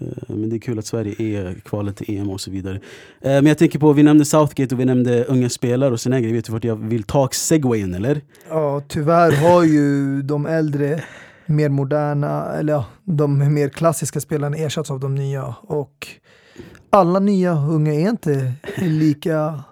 Eh, 0.00 0.06
Men 0.28 0.50
det 0.50 0.56
är 0.56 0.60
kul 0.60 0.78
att 0.78 0.86
Sverige 0.86 1.14
är 1.40 1.54
kvalet 1.54 1.96
till 1.96 2.18
EM 2.18 2.30
och 2.30 2.40
så 2.40 2.50
vidare. 2.50 2.74
Eh, 3.20 3.30
Men 3.30 3.46
jag 3.46 3.58
tänker 3.58 3.78
på, 3.78 3.92
vi 3.92 4.02
nämnde 4.02 4.24
Southgate 4.24 4.74
och 4.74 4.80
vi 4.80 4.84
nämnde 4.84 5.24
unga 5.24 5.48
spelare 5.48 5.92
och 5.92 6.00
såna 6.00 6.20
grejer. 6.20 6.34
Vet 6.34 6.44
du 6.44 6.52
vart 6.52 6.64
jag 6.64 6.76
vill 6.76 7.02
ta 7.02 7.28
segwayen 7.32 7.94
eller? 7.94 8.20
Ja, 8.48 8.82
tyvärr 8.88 9.32
har 9.32 9.64
ju 9.64 10.22
de 10.22 10.46
äldre, 10.46 11.04
mer 11.46 11.68
moderna, 11.68 12.44
eller 12.52 12.72
ja, 12.72 12.84
de 13.04 13.54
mer 13.54 13.68
klassiska 13.68 14.20
spelarna 14.20 14.56
ersatts 14.56 14.90
av 14.90 15.00
de 15.00 15.14
nya. 15.14 15.54
Och 15.60 16.08
alla 16.90 17.18
nya 17.18 17.52
unga 17.52 17.94
är 17.94 18.08
inte 18.10 18.52
lika 18.76 19.62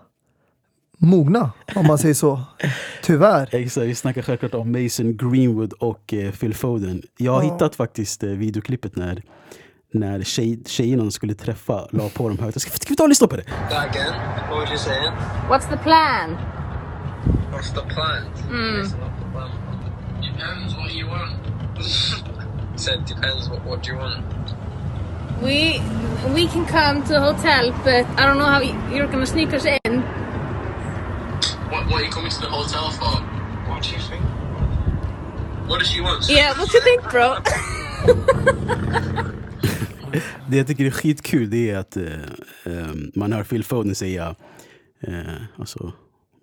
mogna, 0.99 1.51
om 1.75 1.87
man 1.87 1.99
säger 1.99 2.15
så. 2.15 2.41
Tyvärr. 3.03 3.49
Exakt, 3.55 3.87
vi 3.87 3.95
snackar 3.95 4.23
självklart 4.23 4.55
om 4.55 4.73
Mason 4.73 5.17
Greenwood 5.17 5.73
och 5.73 6.15
eh, 6.15 6.33
Phil 6.33 6.55
Foden. 6.55 7.03
Jag 7.17 7.33
har 7.33 7.43
Ja. 7.43 7.53
hittat 7.53 7.77
faktiskt 7.77 8.23
eh, 8.23 8.29
videoklippet 8.31 8.97
när, 8.97 9.23
när 9.93 10.23
tjej, 10.23 10.63
tjejerna 10.67 11.03
de 11.03 11.13
skulle 11.13 11.35
träffa 11.35 11.89
la 11.93 12.09
på 12.09 12.29
dem 12.29 12.39
högt. 12.39 12.61
Ska, 12.61 12.71
ska 12.71 12.87
vi 12.89 12.97
ta 12.97 13.03
och 13.03 13.09
lyssna 13.09 13.27
på 13.27 13.37
det? 13.37 13.43
Again? 13.71 14.13
What 14.51 14.59
was 14.61 14.69
you 14.71 14.79
saying? 14.79 15.13
What's 15.51 15.69
the 15.71 15.77
plan? 15.77 16.37
What's 17.53 17.75
the 17.75 17.95
plan? 17.95 18.23
Mm. 18.51 18.83
Depends 20.23 20.75
what 20.77 20.93
you 20.95 21.09
want. 21.09 21.33
Said 22.81 22.99
depends 23.07 23.49
what, 23.51 23.67
what 23.67 23.83
do 23.85 23.91
you 23.93 23.99
want? 24.01 24.25
We 25.43 25.81
we 26.35 26.47
can 26.49 26.67
come 26.67 27.03
to 27.09 27.17
a 27.17 27.21
hotel, 27.21 27.73
but 27.85 28.05
I 28.19 28.27
don't 28.27 28.39
know 28.39 28.47
how 28.47 28.61
y- 28.61 28.75
you're 28.97 29.07
gonna 29.13 29.27
sneak 29.27 29.53
us 29.55 29.65
in. 29.65 30.03
What, 31.71 31.87
what 31.87 32.01
are 32.01 32.05
you 32.05 32.11
coming 32.11 32.31
to 32.31 32.41
the 32.41 32.47
hotel 32.49 32.91
for? 32.91 33.21
What 33.71 33.83
do 33.83 33.91
you 33.91 33.99
think? 34.11 34.23
What 35.69 35.79
does 35.81 35.89
she 35.91 36.01
want? 36.01 36.29
Yeah, 36.31 36.55
what 36.59 36.73
you 36.75 36.81
think, 36.81 37.03
bro? 37.11 37.37
Det 40.49 40.57
jag 40.57 40.67
tycker 40.67 40.85
är 40.87 40.91
skitkul 40.91 41.51
det 41.51 41.71
är 41.71 41.77
att 41.79 41.97
eh, 41.97 42.05
man 43.15 43.33
hör 43.33 43.45
Phil 43.45 43.65
Foden 43.65 43.95
säga 43.95 44.35
eh, 45.01 45.15
alltså, 45.59 45.93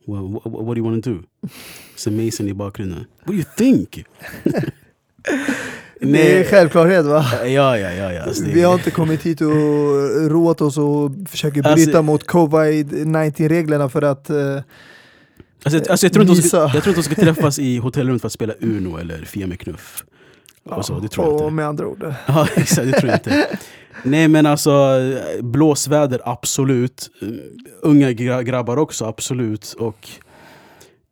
what, 0.07 0.21
what, 0.23 0.45
what 0.45 0.75
do 0.75 0.77
you 0.77 0.89
want 0.91 1.03
to 1.03 1.09
do? 1.09 1.23
Så 1.95 2.11
Mason 2.11 2.47
i 2.47 2.53
bakgrunden. 2.53 3.05
What 3.25 3.27
do 3.27 3.33
you 3.33 3.43
think? 3.57 4.05
Det 6.03 6.37
är 6.39 6.43
självklarhet 6.43 7.05
va? 7.05 7.25
Ja, 7.45 7.47
ja, 7.47 7.77
ja. 7.77 8.13
ja. 8.13 8.21
Alltså, 8.23 8.43
det, 8.43 8.51
Vi 8.53 8.61
har 8.61 8.73
inte 8.73 8.91
kommit 8.91 9.23
hit 9.23 9.41
och 9.41 9.51
roat 10.31 10.61
oss 10.61 10.77
och 10.77 11.11
försöker 11.29 11.61
bryta 11.61 11.71
Alltså- 11.71 12.01
mot 12.01 12.27
covid-19-reglerna 12.27 13.89
för 13.89 14.01
att 14.01 14.29
eh, 14.29 14.55
alltså, 15.63 15.79
jag- 15.79 15.89
alltså, 15.89 16.05
jag, 16.05 16.13
tror 16.13 16.29
inte 16.29 16.41
ska, 16.41 16.57
jag 16.57 16.71
tror 16.71 16.87
inte 16.87 16.99
de 16.99 17.03
ska 17.03 17.15
träffas 17.15 17.59
i 17.59 17.77
hotellrummet 17.77 18.21
för 18.21 18.27
att 18.27 18.33
spela 18.33 18.53
Uno 18.61 18.97
eller 18.97 19.25
Fia 19.25 19.47
med 19.47 19.59
knuff. 19.59 20.03
Och 20.65 20.85
så, 20.85 20.99
det 20.99 21.07
tror 21.07 21.25
jag 21.27 21.33
inte. 21.41 21.49
med 21.53 21.67
andra 21.67 21.87
ord. 21.87 22.13
Ja, 22.27 22.47
exakt. 22.55 22.91
Det 22.91 22.99
tror 22.99 23.09
jag 23.11 23.15
inte. 23.19 23.47
Nej 24.03 24.27
men 24.27 24.45
alltså, 24.45 24.99
blåsväder 25.41 26.21
absolut. 26.25 27.09
Unga 27.81 28.09
gra- 28.11 28.41
grabbar 28.43 28.77
också, 28.77 29.05
absolut. 29.05 29.73
Och 29.79 30.09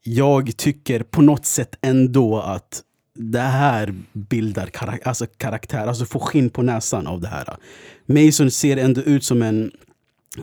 jag 0.03 0.57
tycker 0.57 1.03
på 1.03 1.21
något 1.21 1.45
sätt 1.45 1.75
ändå 1.81 2.39
att 2.39 2.81
det 3.21 3.39
här 3.39 3.93
bildar 4.13 4.65
karak- 4.67 5.01
alltså 5.05 5.25
karaktär, 5.37 5.87
alltså 5.87 6.05
får 6.05 6.19
skinn 6.19 6.49
på 6.49 6.61
näsan 6.61 7.07
av 7.07 7.21
det 7.21 7.27
här. 7.27 7.57
Mason 8.05 8.51
ser 8.51 8.77
ändå 8.77 9.01
ut 9.01 9.23
som 9.23 9.41
en 9.41 9.71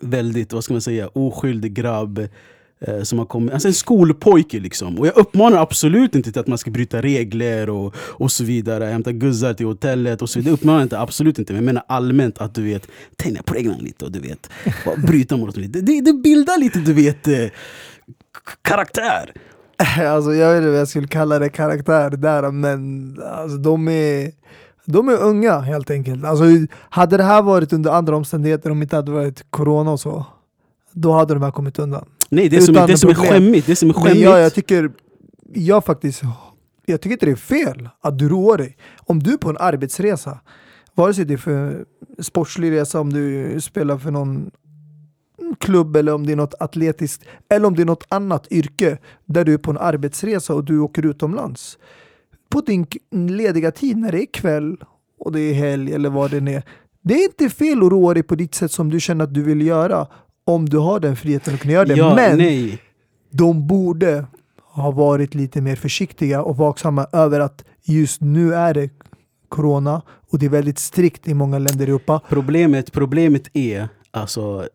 väldigt, 0.01 0.53
vad 0.53 0.64
ska 0.64 0.75
man 0.75 0.81
säga, 0.81 1.09
oskyldig 1.09 1.75
grabb 1.75 2.29
eh, 2.81 3.03
som 3.03 3.19
har 3.19 3.27
kommit, 3.27 3.53
alltså 3.53 3.69
en 3.69 3.75
skolpojke 3.75 4.61
liksom. 4.61 4.99
Och 4.99 5.07
jag 5.07 5.17
uppmanar 5.17 5.62
absolut 5.62 6.14
inte 6.14 6.33
till 6.33 6.41
att 6.41 6.47
man 6.47 6.59
ska 6.59 6.71
bryta 6.71 7.03
regler 7.03 7.71
och, 7.71 7.95
och 7.99 8.33
så 8.33 8.45
vidare, 8.45 8.85
hämta 8.85 9.12
guzzar 9.12 9.55
till 9.55 9.67
hotellet 9.67 10.23
och 10.23 10.31
så 10.31 10.38
vidare. 10.38 10.51
Det 10.51 10.55
uppmanar 10.55 10.79
jag 10.79 10.85
inte, 10.85 10.99
absolut 10.99 11.38
inte. 11.38 11.53
Men 11.53 11.62
jag 11.62 11.67
menar 11.67 11.83
allmänt 11.88 12.38
att 12.38 12.55
du 12.55 12.62
vet, 12.62 12.88
tänja 13.17 13.43
på 13.43 13.55
reglerna 13.55 13.79
lite 13.79 14.05
och 14.05 14.12
du 14.12 14.21
vet, 14.21 14.51
bryta 15.07 15.37
mot 15.37 15.55
dem 15.55 15.62
lite. 15.62 15.81
Det, 15.81 16.01
det 16.01 16.12
bildar 16.12 16.59
lite, 16.61 16.79
du 16.79 16.93
vet, 16.93 17.29
eh, 17.29 17.47
karaktär. 18.62 19.33
Alltså, 19.99 20.35
jag 20.35 20.53
vet 20.53 20.59
inte 20.59 20.71
vad 20.71 20.81
jag 20.81 20.88
skulle 20.88 21.07
kalla 21.07 21.38
det 21.38 21.49
karaktär 21.49 22.11
där, 22.11 22.51
men 22.51 23.23
alltså, 23.33 23.57
de, 23.57 23.88
är, 23.88 24.33
de 24.85 25.09
är 25.09 25.23
unga 25.23 25.59
helt 25.59 25.91
enkelt. 25.91 26.25
Alltså, 26.25 26.45
hade 26.75 27.17
det 27.17 27.23
här 27.23 27.43
varit 27.43 27.73
under 27.73 27.91
andra 27.91 28.17
omständigheter, 28.17 28.71
om 28.71 28.79
det 28.79 28.83
inte 28.83 28.97
hade 28.97 29.12
varit 29.12 29.45
corona 29.51 29.91
och 29.91 30.01
så, 30.01 30.27
då 30.93 31.12
hade 31.12 31.35
de 31.35 31.43
här 31.43 31.51
kommit 31.51 31.79
undan. 31.79 32.05
Nej, 32.31 32.49
det 32.49 32.61
som, 32.61 32.77
är, 32.77 32.87
det 32.87 32.99
som 32.99 33.11
är 33.11 33.14
skämmigt, 33.14 33.67
det 33.67 33.77
som 33.77 33.91
är 33.91 33.95
skämmigt. 33.95 34.21
jag, 34.21 34.41
jag 34.41 34.55
tycker, 34.55 34.91
jag 35.55 35.85
faktiskt, 35.85 36.23
jag 36.87 37.01
tycker 37.01 37.12
inte 37.12 37.27
det 37.27 37.33
är 37.33 37.37
fel 37.37 37.88
att 38.01 38.19
du 38.19 38.29
roar 38.29 38.59
dig. 38.59 38.77
Om 39.07 39.23
du 39.23 39.33
är 39.33 39.37
på 39.37 39.51
en 39.51 39.57
arbetsresa, 39.61 40.38
vare 40.95 41.14
sig 41.14 41.25
det 41.25 41.35
är 41.35 41.38
för 41.38 41.85
sportslig 42.19 42.73
resa, 42.73 43.01
om 43.01 43.12
du 43.12 43.61
spelar 43.61 43.99
för 43.99 44.11
någon 44.11 44.51
klubb 45.57 45.97
eller 45.97 46.15
om 46.15 46.27
det 46.27 46.33
är 46.33 46.37
något 46.37 46.55
atletiskt 46.61 47.25
eller 47.49 47.67
om 47.67 47.75
det 47.77 47.83
är 47.83 47.87
något 47.87 48.07
annat 48.09 48.53
yrke 48.53 48.99
där 49.25 49.45
du 49.45 49.55
är 49.55 49.59
på 49.59 49.71
en 49.71 49.79
arbetsresa 49.79 50.55
och 50.55 50.65
du 50.65 50.79
åker 50.79 51.07
utomlands. 51.07 51.79
På 52.51 52.61
din 52.61 52.87
lediga 53.11 53.71
tid 53.71 53.97
när 53.97 54.13
det 54.13 54.23
är 54.23 54.33
kväll 54.33 54.77
och 55.19 55.33
det 55.33 55.41
är 55.41 55.55
helg 55.55 55.93
eller 55.95 56.11
vad 56.11 56.31
det 56.31 56.55
är. 56.55 56.63
Det 57.03 57.15
är 57.15 57.25
inte 57.25 57.51
fel 57.51 57.83
att 57.83 57.93
roa 57.93 58.15
dig 58.15 58.23
på 58.23 58.35
ditt 58.35 58.55
sätt 58.55 58.73
som 58.73 58.91
du 58.91 59.01
känner 59.01 59.25
att 59.25 59.35
du 59.35 59.43
vill 59.43 59.67
göra 59.67 60.07
om 60.45 60.69
du 60.69 60.79
har 60.79 61.01
den 61.01 61.17
friheten 61.17 61.55
att 61.55 61.61
kunna 61.61 61.73
göra 61.73 61.85
det. 61.85 61.95
ja, 61.95 62.15
Men 62.15 62.39
nej. 62.39 62.83
de 63.31 63.67
borde 63.67 64.27
ha 64.63 64.91
varit 64.91 65.35
lite 65.35 65.61
mer 65.61 65.77
försiktiga 65.77 66.43
och 66.43 66.57
vaksamma 66.57 67.07
över 67.13 67.41
att 67.41 67.65
just 67.85 68.21
nu 68.21 68.55
är 68.55 68.75
det 68.75 68.91
corona 69.49 70.03
och 70.31 70.39
det 70.39 70.47
är 70.47 70.51
väldigt 70.51 70.79
strikt 70.79 71.29
i 71.29 71.35
många 71.35 71.59
länder 71.59 71.87
i 71.87 71.89
Europa. 71.89 72.21
Problemet, 72.29 72.93
problemet 72.93 73.43
är, 73.53 73.89
alltså, 74.11 74.69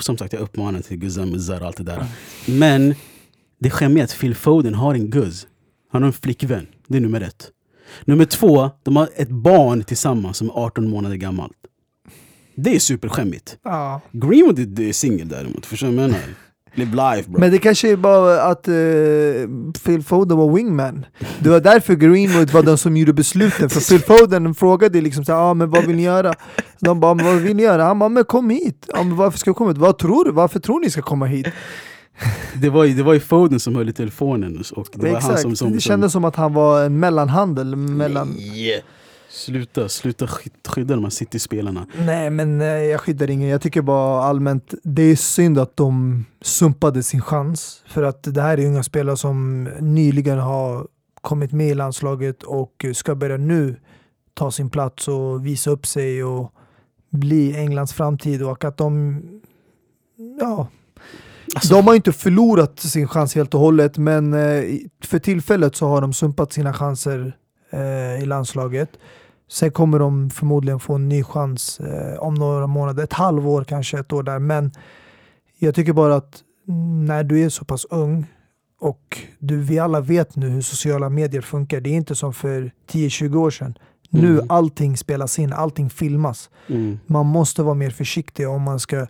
som 0.00 0.18
sagt 0.18 0.32
jag 0.32 0.42
uppmanar 0.42 0.80
till 0.80 0.96
guzzar 0.96 1.60
och 1.60 1.66
allt 1.66 1.76
det 1.76 1.82
där. 1.84 2.06
Men 2.46 2.94
det 3.60 3.70
skämmiga 3.70 4.02
är 4.02 4.04
att 4.04 4.18
Phil 4.20 4.34
Foden 4.34 4.74
har 4.74 4.94
en 4.94 5.10
guzz. 5.10 5.46
Han 5.92 6.02
har 6.02 6.06
en 6.06 6.12
flickvän. 6.12 6.66
Det 6.86 6.96
är 6.96 7.00
nummer 7.00 7.20
ett. 7.20 7.50
Nummer 8.04 8.24
två, 8.24 8.70
de 8.82 8.96
har 8.96 9.08
ett 9.16 9.28
barn 9.30 9.84
tillsammans 9.84 10.36
som 10.36 10.48
är 10.48 10.52
18 10.52 10.90
månader 10.90 11.16
gammalt. 11.16 11.52
Det 12.54 12.74
är 12.74 12.78
superskämmigt. 12.78 13.56
Ja. 13.64 14.00
Greenwood 14.12 14.78
är- 14.78 14.82
är 14.88 14.92
singel 14.92 15.28
däremot, 15.28 15.66
förstår 15.66 15.86
du 15.88 15.94
vad 15.94 16.04
jag 16.04 16.10
menar? 16.10 16.24
Live 16.74 16.96
life 16.96 17.30
bro. 17.30 17.40
Men 17.40 17.50
det 17.50 17.58
kanske 17.58 17.90
är 17.90 17.96
bara 17.96 18.42
att 18.42 18.68
eh, 18.68 18.74
Phil 19.84 20.02
Foden 20.02 20.38
var 20.38 20.54
wingman. 20.54 21.06
Det 21.38 21.50
var 21.50 21.60
därför 21.60 21.94
Greenwood 21.94 22.50
var 22.50 22.62
den 22.62 22.78
som 22.78 22.96
gjorde 22.96 23.12
besluten. 23.12 23.70
För 23.70 23.80
Phil 23.80 24.00
Foden 24.00 24.54
frågade 24.54 25.00
liksom 25.00 25.24
så 25.24 25.32
här, 25.32 25.40
ah, 25.40 25.54
men 25.54 25.70
vad 25.70 25.86
vill 25.86 25.96
ni 25.96 26.02
göra? 26.02 26.34
De 26.80 27.00
bara, 27.00 27.14
vad 27.14 27.34
vill 27.34 27.56
ni 27.56 27.62
göra? 27.62 27.84
Han 27.84 27.98
bara, 27.98 28.08
men 28.08 28.24
kom 28.24 28.50
hit. 28.50 28.88
Ja, 28.94 29.02
men 29.02 29.16
varför 29.16 29.38
ska 29.38 29.48
jag 29.48 29.56
komma 29.56 29.70
hit? 29.70 29.78
Vad 29.78 29.98
tror 29.98 30.24
du? 30.24 30.30
Varför 30.30 30.60
tror 30.60 30.80
ni 30.80 30.90
ska 30.90 31.02
komma 31.02 31.26
hit? 31.26 31.46
det, 32.54 32.70
var 32.70 32.84
ju, 32.84 32.94
det 32.94 33.02
var 33.02 33.12
ju 33.12 33.20
Foden 33.20 33.60
som 33.60 33.76
höll 33.76 33.88
i 33.88 33.92
telefonen 33.92 34.64
och 34.72 34.88
det 34.92 35.02
var 35.02 35.08
han 35.08 35.16
Exakt, 35.16 35.40
som... 35.40 35.56
som 35.56 35.72
det 35.72 35.80
kändes 35.80 36.12
som 36.12 36.24
att 36.24 36.36
han 36.36 36.54
var 36.54 36.84
en 36.84 37.00
mellanhandel 37.00 37.76
mellan... 37.76 38.28
Nej. 38.38 38.82
Sluta, 39.34 39.88
sluta 39.88 40.26
skyd- 40.26 40.68
skydda 40.68 40.94
de 40.94 41.04
här 41.04 41.10
City-spelarna. 41.10 41.86
Nej 41.98 42.30
men 42.30 42.60
eh, 42.60 42.66
jag 42.66 43.00
skyddar 43.00 43.30
ingen, 43.30 43.48
jag 43.48 43.60
tycker 43.60 43.82
bara 43.82 44.24
allmänt 44.24 44.74
det 44.82 45.02
är 45.02 45.16
synd 45.16 45.58
att 45.58 45.76
de 45.76 46.24
sumpade 46.40 47.02
sin 47.02 47.20
chans. 47.20 47.82
För 47.86 48.02
att 48.02 48.22
det 48.34 48.42
här 48.42 48.58
är 48.60 48.66
unga 48.66 48.82
spelare 48.82 49.16
som 49.16 49.64
nyligen 49.80 50.38
har 50.38 50.86
kommit 51.20 51.52
med 51.52 51.68
i 51.68 51.74
landslaget 51.74 52.42
och 52.42 52.84
ska 52.94 53.14
börja 53.14 53.36
nu 53.36 53.76
ta 54.34 54.50
sin 54.50 54.70
plats 54.70 55.08
och 55.08 55.46
visa 55.46 55.70
upp 55.70 55.86
sig 55.86 56.24
och 56.24 56.52
bli 57.10 57.56
Englands 57.56 57.92
framtid 57.92 58.42
och 58.42 58.64
att 58.64 58.76
de 58.76 59.22
ja, 60.40 60.68
Alltså- 61.54 61.74
de 61.74 61.86
har 61.86 61.94
inte 61.94 62.12
förlorat 62.12 62.80
sin 62.80 63.08
chans 63.08 63.34
helt 63.34 63.54
och 63.54 63.60
hållet 63.60 63.98
men 63.98 64.34
eh, 64.34 64.64
för 65.04 65.18
tillfället 65.18 65.76
så 65.76 65.86
har 65.86 66.00
de 66.00 66.12
sumpat 66.12 66.52
sina 66.52 66.72
chanser 66.72 67.36
eh, 67.70 68.22
i 68.22 68.26
landslaget. 68.26 68.90
Sen 69.48 69.70
kommer 69.70 69.98
de 69.98 70.30
förmodligen 70.30 70.80
få 70.80 70.94
en 70.94 71.08
ny 71.08 71.22
chans 71.24 71.80
eh, 71.80 72.18
om 72.18 72.34
några 72.34 72.66
månader, 72.66 73.04
ett 73.04 73.12
halvår 73.12 73.64
kanske, 73.64 73.98
ett 73.98 74.12
år 74.12 74.22
där. 74.22 74.38
Men 74.38 74.72
jag 75.58 75.74
tycker 75.74 75.92
bara 75.92 76.14
att 76.16 76.42
när 77.06 77.24
du 77.24 77.40
är 77.44 77.48
så 77.48 77.64
pass 77.64 77.84
ung 77.90 78.26
och 78.80 79.18
du, 79.38 79.56
vi 79.56 79.78
alla 79.78 80.00
vet 80.00 80.36
nu 80.36 80.48
hur 80.48 80.62
sociala 80.62 81.08
medier 81.08 81.40
funkar. 81.42 81.80
Det 81.80 81.90
är 81.90 81.94
inte 81.94 82.14
som 82.14 82.32
för 82.32 82.70
10-20 82.90 83.36
år 83.36 83.50
sedan. 83.50 83.74
Nu 84.10 84.32
Mm. 84.34 84.46
allting 84.48 84.96
spelas 84.96 85.38
in, 85.38 85.52
allting 85.52 85.90
filmas. 85.90 86.50
Mm. 86.68 86.98
Man 87.06 87.26
måste 87.26 87.62
vara 87.62 87.74
mer 87.74 87.90
försiktig 87.90 88.48
om 88.48 88.62
man 88.62 88.80
ska 88.80 89.06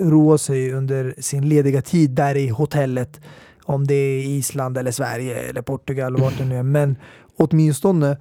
roa 0.00 0.38
sig 0.38 0.72
under 0.72 1.14
sin 1.18 1.48
lediga 1.48 1.82
tid 1.82 2.10
där 2.10 2.34
i 2.34 2.48
hotellet. 2.48 3.20
Om 3.64 3.86
det 3.86 3.94
är 3.94 4.24
Island 4.24 4.78
eller 4.78 4.90
Sverige 4.90 5.34
eller 5.36 5.62
Portugal 5.62 6.14
eller 6.14 6.24
vart 6.24 6.38
det 6.38 6.44
nu 6.44 6.56
är. 6.56 6.62
Men 6.62 6.96
åtminstone 7.36 8.16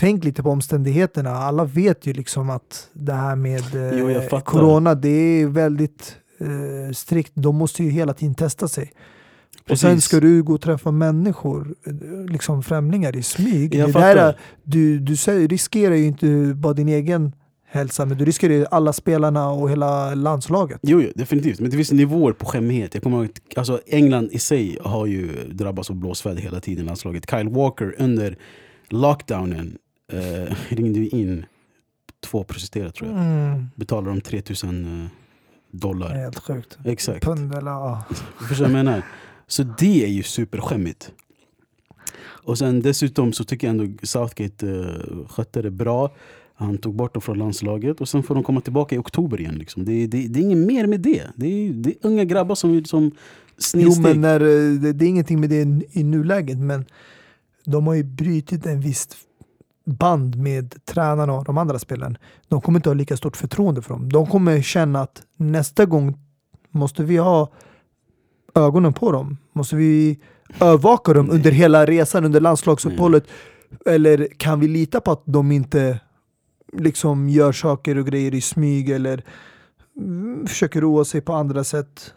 tänk 0.00 0.24
lite 0.24 0.42
på 0.42 0.50
omständigheterna. 0.50 1.30
Alla 1.30 1.64
vet 1.64 2.06
ju 2.06 2.12
liksom 2.12 2.50
att 2.50 2.88
det 2.92 3.12
här 3.12 3.36
med 3.36 3.74
eh, 3.74 3.98
Jo, 3.98 4.20
fattar. 4.20 4.40
corona, 4.40 4.94
det 4.94 5.08
är 5.08 5.46
väldigt 5.46 6.16
eh, 6.40 6.92
strikt. 6.92 7.32
De 7.34 7.56
måste 7.56 7.84
ju 7.84 7.90
hela 7.90 8.14
tiden 8.14 8.34
testa 8.34 8.68
sig. 8.68 8.92
Och 9.70 9.78
sen 9.78 9.90
Precis. 9.90 10.04
ska 10.04 10.20
du 10.20 10.42
gå 10.42 10.54
och 10.54 10.60
träffa 10.60 10.90
människor, 10.90 11.74
eh, 11.86 11.92
liksom 12.32 12.62
främlingar 12.62 13.16
i 13.16 13.22
smyg. 13.22 13.74
Jag 13.74 13.88
det 13.88 13.92
fattar. 13.92 14.14
där, 14.14 14.38
du, 14.62 14.98
du 14.98 15.14
riskerar 15.48 15.94
ju 15.94 16.06
inte 16.06 16.52
bara 16.56 16.72
din 16.72 16.88
egen 16.88 17.32
hälsa, 17.66 18.06
men 18.06 18.18
du 18.18 18.24
riskerar 18.24 18.54
ju 18.54 18.66
alla 18.70 18.92
spelarna 18.92 19.50
och 19.50 19.70
hela 19.70 20.14
landslaget. 20.14 20.80
Jo, 20.82 21.00
jo, 21.02 21.10
definitivt. 21.14 21.60
Men 21.60 21.70
det 21.70 21.76
finns 21.76 21.92
nivåer 21.92 22.32
på 22.32 22.46
skämmighet. 22.46 22.94
Jag 22.94 23.02
kommer 23.02 23.18
ihåg, 23.18 23.30
alltså, 23.56 23.80
England 23.86 24.28
i 24.32 24.38
sig 24.38 24.78
har 24.82 25.06
ju 25.06 25.28
drabbats 25.52 25.90
av 25.90 25.96
blåsväder 25.96 26.42
hela 26.42 26.60
tiden. 26.60 26.86
Landslaget. 26.86 27.30
Kyle 27.30 27.48
Walker 27.48 27.94
under 27.98 28.36
lockdownen 28.88 29.78
eh, 30.12 30.54
ringde 30.68 31.16
in 31.16 31.46
två 32.20 32.44
prostituerade 32.44 32.92
tror 32.92 33.10
jag. 33.10 33.18
Mm. 33.18 33.66
Betalade 33.74 34.10
dem 34.10 34.20
3000 34.20 35.04
eh, 35.04 35.08
dollar. 35.70 36.14
Helt 36.14 36.38
sjukt. 36.38 36.78
Exakt. 36.84 37.24
Pund 37.24 37.54
eller 37.54 37.70
ja. 37.70 38.04
Förstår 38.48 38.64
du 38.64 38.72
vad 38.72 38.78
jag 38.78 38.84
menar? 38.84 39.02
Så 39.46 39.62
det 39.62 40.04
är 40.04 40.08
ju 40.08 40.22
superskämmigt. 40.22 41.12
Och 42.22 42.58
sen 42.58 42.82
dessutom 42.82 43.32
så 43.32 43.44
tycker 43.44 43.66
jag 43.66 43.80
ändå 43.80 44.06
Southgate 44.06 44.66
uh, 44.66 45.28
skötte 45.28 45.62
det 45.62 45.70
bra. 45.70 46.10
Han 46.54 46.78
tog 46.78 46.94
bort 46.94 47.14
dem 47.14 47.22
från 47.22 47.38
landslaget 47.38 48.00
och 48.00 48.08
sen 48.08 48.22
får 48.22 48.34
de 48.34 48.44
komma 48.44 48.60
tillbaka 48.60 48.94
i 48.94 48.98
oktober 48.98 49.40
igen. 49.40 49.54
Liksom. 49.54 49.84
Det, 49.84 50.06
det, 50.06 50.28
det 50.28 50.40
är 50.40 50.42
inget 50.42 50.58
mer 50.58 50.86
med 50.86 51.00
det. 51.00 51.22
Det 51.36 51.46
är, 51.46 51.72
det 51.72 51.90
är 51.90 51.96
unga 52.00 52.24
grabbar 52.24 52.54
som, 52.54 52.84
som 52.84 53.04
Jo, 53.04 53.12
snedsteg. 53.58 54.04
men 54.04 54.20
när, 54.20 54.40
eh, 54.40 54.80
det, 54.80 54.92
det 54.92 55.04
är 55.04 55.08
ingenting 55.08 55.40
med 55.40 55.50
det 55.50 55.86
i 55.92 56.04
nuläget, 56.04 56.58
men 56.58 56.84
de 57.64 57.86
har 57.86 57.94
ju 57.94 58.04
brutit 58.04 58.66
en 58.66 58.80
viss 58.80 59.08
band 59.96 60.36
med 60.36 60.84
tränarna 60.84 61.32
och 61.32 61.44
de 61.44 61.58
andra 61.58 61.78
spelarna. 61.78 62.16
De 62.48 62.60
kommer 62.60 62.78
inte 62.78 62.88
ha 62.88 62.94
lika 62.94 63.16
stort 63.16 63.36
förtroende 63.36 63.82
för 63.82 63.94
dem. 63.94 64.12
De 64.12 64.26
kommer 64.26 64.62
känna 64.62 65.00
att 65.00 65.22
nästa 65.36 65.86
gång 65.86 66.18
måste 66.70 67.02
vi 67.02 67.16
ha 67.16 67.48
ögonen 68.54 68.92
på 68.92 69.12
dem. 69.12 69.36
Måste 69.52 69.76
vi 69.76 70.18
övervaka 70.60 71.12
dem 71.12 71.30
under 71.30 71.50
hela 71.50 71.86
resan, 71.86 72.24
under 72.24 72.40
landslagsuppehållet? 72.40 73.24
Eller 73.86 74.28
kan 74.36 74.60
vi 74.60 74.68
lita 74.68 75.00
på 75.00 75.12
att 75.12 75.22
de 75.24 75.52
inte 75.52 76.00
liksom 76.72 77.28
gör 77.28 77.52
saker 77.52 77.98
och 77.98 78.06
grejer 78.06 78.34
i 78.34 78.40
smyg 78.40 78.90
eller 78.90 79.24
mm, 79.96 80.46
försöker 80.46 80.80
roa 80.80 81.04
sig 81.04 81.20
på 81.20 81.32
andra 81.32 81.64
sätt? 81.64 82.14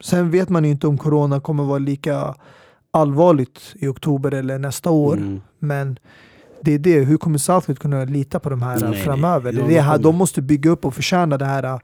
Sen 0.00 0.30
vet 0.30 0.48
man 0.48 0.64
ju 0.64 0.70
inte 0.70 0.86
om 0.86 0.98
corona 0.98 1.40
kommer 1.40 1.64
vara 1.64 1.78
lika 1.78 2.34
allvarligt 2.90 3.74
i 3.74 3.86
oktober 3.86 4.34
eller 4.34 4.58
nästa 4.58 4.90
år. 4.90 5.16
Mm. 5.16 5.40
Men 5.58 5.98
det 6.64 6.72
är 6.74 6.78
det, 6.78 6.98
hur 7.00 7.16
kommer 7.16 7.38
Southgate 7.38 7.80
kunna 7.80 8.04
lita 8.04 8.40
på 8.40 8.50
de 8.50 8.62
här 8.62 8.80
Nej, 8.80 8.90
nej. 8.90 9.00
framöver? 9.00 9.52
Det 9.52 9.58
är 9.58 9.62
det 9.62 9.68
de 9.68 9.80
här, 9.80 9.92
kommer- 9.92 10.02
de 10.04 10.16
måste 10.16 10.42
bygga 10.42 10.70
upp 10.70 10.84
och 10.84 10.94
förtjäna 10.94 11.38
det 11.38 11.44
här 11.44 11.64
eh, 11.64 11.80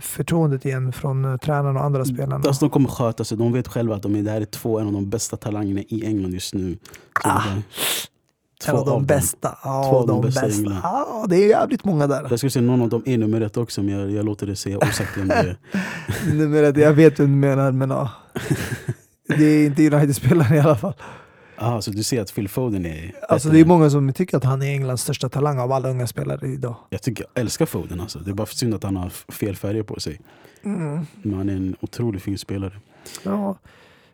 förtroendet 0.00 0.64
igen 0.64 0.92
från 0.92 1.24
eh, 1.24 1.36
tränarna 1.36 1.80
och 1.80 1.86
andra 1.86 2.04
spelarna. 2.04 2.34
Alltså, 2.46 2.64
de 2.64 2.70
kommer 2.70 2.88
sköta 2.88 3.24
sig. 3.24 3.38
De 3.38 3.52
vet 3.52 3.68
själva 3.68 3.94
att 3.94 4.02
de 4.02 4.16
är, 4.16 4.22
det 4.22 4.30
här 4.30 4.40
är 4.40 4.44
två 4.44 4.78
en 4.78 4.86
av 4.86 4.92
de 4.92 5.10
bästa 5.10 5.36
talangerna 5.36 5.80
i 5.88 6.06
England 6.06 6.32
just 6.32 6.54
nu. 6.54 6.76
Ah, 7.24 7.42
en 8.68 8.76
av 8.76 8.86
de 8.86 9.06
bästa. 9.06 9.58
Ja, 9.64 9.88
Två 9.90 9.96
av 9.98 10.06
de 10.06 10.20
de 10.22 10.26
bästa 10.26 10.46
bästa. 10.46 10.78
Ja, 10.82 11.26
det 11.28 11.36
är 11.36 11.48
jävligt 11.48 11.84
många 11.84 12.06
där. 12.06 12.26
Jag 12.30 12.38
skulle 12.38 12.50
säga 12.50 12.62
någon 12.62 12.82
av 12.82 12.88
dem 12.88 13.02
är 13.06 13.18
nummer 13.18 13.40
ett 13.40 13.56
också 13.56 13.82
men 13.82 13.98
jag, 13.98 14.10
jag 14.10 14.24
låter 14.24 14.46
det 14.46 14.56
säga 14.56 14.78
osagt 14.78 15.16
vem 15.16 15.28
det 15.28 15.34
är. 15.34 15.56
Nummer 16.34 16.62
ett, 16.62 16.76
jag 16.76 16.92
vet 16.92 17.18
vad 17.18 17.28
du 17.28 17.32
menar, 17.32 17.72
men 17.72 17.90
ja. 17.90 18.10
Det 19.38 19.44
är 19.44 19.66
inte 19.66 19.86
United-spelare 19.86 20.56
i 20.56 20.60
alla 20.60 20.76
fall. 20.76 20.94
Ah, 21.64 21.80
så 21.80 21.90
du 21.90 22.02
ser 22.02 22.20
att 22.20 22.34
Phil 22.34 22.48
Foden 22.48 22.86
är 22.86 23.12
Alltså 23.28 23.48
det 23.48 23.60
är 23.60 23.64
många 23.64 23.90
som 23.90 24.12
tycker 24.12 24.36
att 24.36 24.44
han 24.44 24.62
är 24.62 24.66
Englands 24.66 25.02
största 25.02 25.28
talang 25.28 25.58
av 25.58 25.72
alla 25.72 25.90
unga 25.90 26.06
spelare 26.06 26.48
idag. 26.48 26.76
Jag 26.90 27.02
tycker 27.02 27.24
jag 27.34 27.40
älskar 27.40 27.66
Foden 27.66 28.00
alltså. 28.00 28.18
Det 28.18 28.30
är 28.30 28.34
bara 28.34 28.46
synd 28.46 28.74
att 28.74 28.82
han 28.82 28.96
har 28.96 29.10
fel 29.32 29.56
färger 29.56 29.82
på 29.82 30.00
sig. 30.00 30.20
Mm. 30.64 31.06
Men 31.22 31.38
han 31.38 31.48
är 31.48 31.56
en 31.56 31.76
otroligt 31.80 32.22
fin 32.22 32.38
spelare. 32.38 32.72
Ja. 33.22 33.58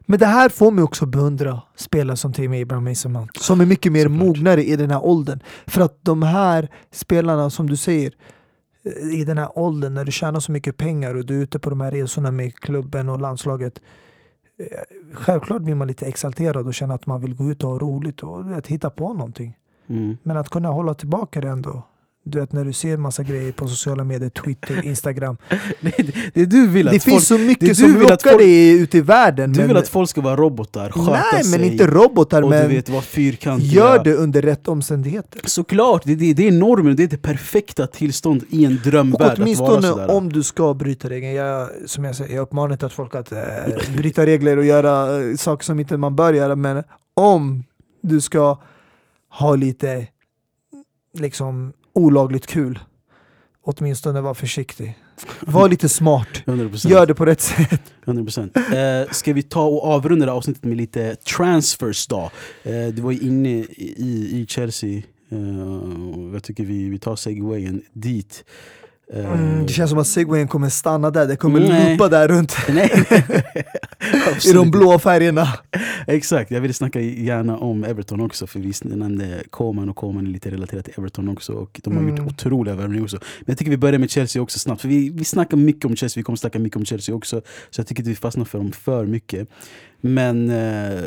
Men 0.01 0.19
det 0.19 0.27
här 0.27 0.49
får 0.49 0.71
mig 0.71 0.85
också 0.85 1.07
beundra 1.07 1.61
spelare 1.77 2.17
som 2.17 2.33
Tim 2.33 2.63
Abraham 2.63 2.85
Mason 2.85 3.29
som 3.41 3.61
är 3.61 3.67
mycket 3.67 3.93
mer 3.93 4.05
Såklart. 4.05 4.19
mognare 4.27 4.65
i 4.65 4.77
den 4.77 4.91
här 4.91 5.05
åldern. 5.05 5.41
För 5.67 5.81
att 5.81 5.99
de 6.03 6.23
här 6.23 6.69
spelarna, 6.91 7.51
som 7.51 7.69
du 7.69 7.77
säger, 7.77 8.13
eh, 8.85 9.21
i 9.21 9.25
den 9.25 9.39
här 9.39 9.59
åldern 9.59 9.95
när 9.95 10.05
du 10.05 10.13
tjänar 10.13 10.41
så 10.41 10.53
mycket 10.53 10.77
pengar 10.77 11.15
och 11.15 11.25
du 11.27 11.39
är 11.39 11.43
ute 11.43 11.59
på 11.59 11.71
de 11.71 11.81
här 11.81 11.91
resorna 11.91 12.31
med 12.31 12.55
klubben 12.55 13.09
och 13.09 13.21
landslaget. 13.21 13.81
Eh, 14.59 14.67
självklart 15.13 15.63
blir 15.63 15.75
man 15.75 15.89
lite 15.89 16.07
exalterad 16.07 16.67
och 16.67 16.75
känner 16.75 16.95
att 16.95 17.07
man 17.07 17.21
vill 17.21 17.35
gå 17.35 17.45
ut 17.51 17.65
och 17.65 17.71
ha 17.71 17.79
roligt 17.79 18.23
och 18.23 18.51
vet, 18.51 18.67
hitta 18.67 18.91
på 18.91 19.13
någonting. 19.13 19.59
Mm. 19.87 20.17
Men 20.23 20.37
att 20.37 20.49
kunna 20.49 20.69
hålla 20.69 20.95
tillbaka 20.95 21.41
det 21.41 21.49
ändå. 21.49 21.83
Du 22.31 22.41
vet 22.41 22.53
när 22.53 22.65
du 22.65 22.73
ser 22.73 22.97
massa 22.97 23.23
grejer 23.23 23.53
på 23.53 23.69
sociala 23.69 24.05
medier, 24.05 24.31
Twitter, 24.31 24.85
Instagram. 24.85 25.37
Det, 25.81 26.15
det 26.35 26.45
du 26.47 26.67
vill 26.69 26.89
att 26.89 26.95
Det 26.95 27.01
folk, 27.01 27.13
finns 27.13 27.29
så 27.29 27.37
det 27.37 27.45
mycket 27.45 27.69
du 27.69 27.75
som 27.75 27.95
lockar 27.95 28.31
folk- 28.31 28.39
dig 28.39 28.71
ute 28.81 28.99
i 28.99 29.01
världen. 29.01 29.53
du 29.53 29.59
men, 29.59 29.69
vill 29.69 29.77
att 29.77 29.89
folk 29.89 30.11
ska 30.11 30.21
vara 30.21 30.37
robotar, 30.37 30.91
sköta 30.91 31.25
nej, 31.33 31.45
sig. 31.45 31.59
men 31.61 31.73
inte 31.73 31.87
robotar. 31.87 32.43
och 32.43 32.51
men 32.51 32.69
du 32.69 32.75
vet, 32.75 32.89
vara 32.89 33.03
fyrkantiga. 33.03 33.73
gör 33.73 34.05
det 34.05 34.15
under 34.15 34.43
rätt 34.43 34.69
omständigheter. 34.69 35.41
Såklart, 35.45 36.03
det, 36.05 36.15
det, 36.15 36.35
det 36.35 36.49
är 36.49 36.53
normen, 36.53 36.97
det 36.97 37.03
är 37.03 37.09
det 37.09 37.23
perfekta 37.23 37.87
tillstånd 37.87 38.45
i 38.51 38.65
en 38.65 38.73
Och 38.77 38.79
drömvärld 38.83 39.21
vara 39.21 39.35
åtminstone 39.39 40.07
om 40.07 40.33
du 40.33 40.43
ska 40.43 40.75
bryta 40.75 41.11
regeln. 41.11 41.35
Jag, 41.35 41.69
som 41.87 42.05
jag 42.05 42.17
säger, 42.17 42.35
jag 42.35 42.43
uppmanar 42.43 42.73
inte 42.73 42.87
att 42.87 42.93
folk 42.93 43.15
att 43.15 43.33
eh, 43.33 43.39
bryta 43.97 44.27
regler 44.27 44.57
och 44.57 44.65
göra 44.65 45.23
eh, 45.23 45.37
saker 45.37 45.65
som 45.65 45.81
inte 45.81 45.97
man 45.97 46.17
bör 46.17 46.33
göra. 46.33 46.57
Men 46.57 46.83
om 47.15 47.65
du 48.03 48.21
ska 48.21 48.59
ha 49.31 49.55
lite 49.57 50.07
liksom 51.19 51.73
olagligt 51.93 52.47
kul, 52.47 52.79
åtminstone 53.63 54.21
var 54.21 54.35
försiktig. 54.35 54.99
Var 55.41 55.69
lite 55.69 55.89
smart. 55.89 56.29
100%. 56.47 56.89
Gör 56.89 57.07
det 57.07 57.15
på 57.15 57.27
rätt 57.27 57.41
sätt. 57.41 57.83
100%. 58.05 59.03
Eh, 59.03 59.11
ska 59.11 59.33
vi 59.33 59.43
ta 59.43 59.65
och 59.65 59.85
avrunda 59.85 60.27
det 60.27 60.33
avsnittet 60.33 60.65
med 60.65 60.77
lite 60.77 61.17
transfers 61.17 62.07
då? 62.07 62.31
Eh, 62.63 62.87
du 62.87 63.03
var 63.03 63.13
ju 63.13 63.19
inne 63.19 63.49
i, 63.49 64.41
i 64.41 64.47
Chelsea, 64.49 65.03
eh, 65.31 65.39
jag 66.33 66.43
tycker 66.43 66.65
vi, 66.65 66.89
vi 66.89 66.99
tar 66.99 67.17
segwayen 67.17 67.83
dit. 67.93 68.45
Eh, 69.15 69.33
Mm, 69.33 69.67
det 69.67 69.73
känns 69.73 69.91
som 69.91 69.99
att 69.99 70.07
segwayen 70.07 70.49
kommer 70.49 70.69
stanna 70.69 71.11
där, 71.11 71.27
det 71.27 71.37
kommer 71.37 71.61
Nej. 71.61 71.91
loopa 71.91 72.09
där 72.09 72.29
runt 72.29 72.57
i 74.49 74.53
de 74.53 74.71
blå 74.71 74.99
färgerna. 74.99 75.49
Exakt, 76.07 76.51
jag 76.51 76.61
vill 76.61 76.75
snacka 76.75 77.01
gärna 77.01 77.59
om 77.59 77.85
Everton 77.85 78.21
också 78.21 78.47
för 78.47 78.61
vi 78.61 78.73
nämnde 78.83 79.43
Coman 79.51 79.89
och 79.89 79.97
Coman 79.97 80.27
är 80.27 80.31
lite 80.31 80.51
relaterat 80.51 80.85
till 80.85 80.95
Everton 80.99 81.29
också 81.29 81.53
och 81.53 81.81
de 81.85 81.97
har 81.97 82.03
Mm. 82.03 82.17
gjort 82.17 82.27
otroliga 82.27 82.75
värvningar 82.75 83.03
också. 83.05 83.17
Men 83.17 83.45
jag 83.47 83.59
tycker 83.59 83.71
vi 83.71 83.77
börjar 83.77 83.99
med 83.99 84.11
Chelsea 84.11 84.43
också 84.43 84.59
snabbt 84.59 84.81
för 84.81 84.89
vi, 84.89 85.11
vi 85.11 85.25
snackar 85.25 85.57
mycket 85.57 85.85
om 85.85 85.97
Chelsea, 85.97 86.21
vi 86.21 86.25
kommer 86.25 86.37
snacka 86.37 86.59
mycket 86.59 86.77
om 86.77 86.85
Chelsea 86.85 87.15
också 87.15 87.43
så 87.71 87.81
jag 87.81 87.87
tycker 87.87 88.01
inte 88.03 88.11
vi 88.11 88.17
fastnar 88.17 88.45
för 88.45 88.59
dem 88.59 88.73
för 88.73 89.07
mycket. 89.07 89.49
Men 90.01 90.51
eh, 90.51 91.03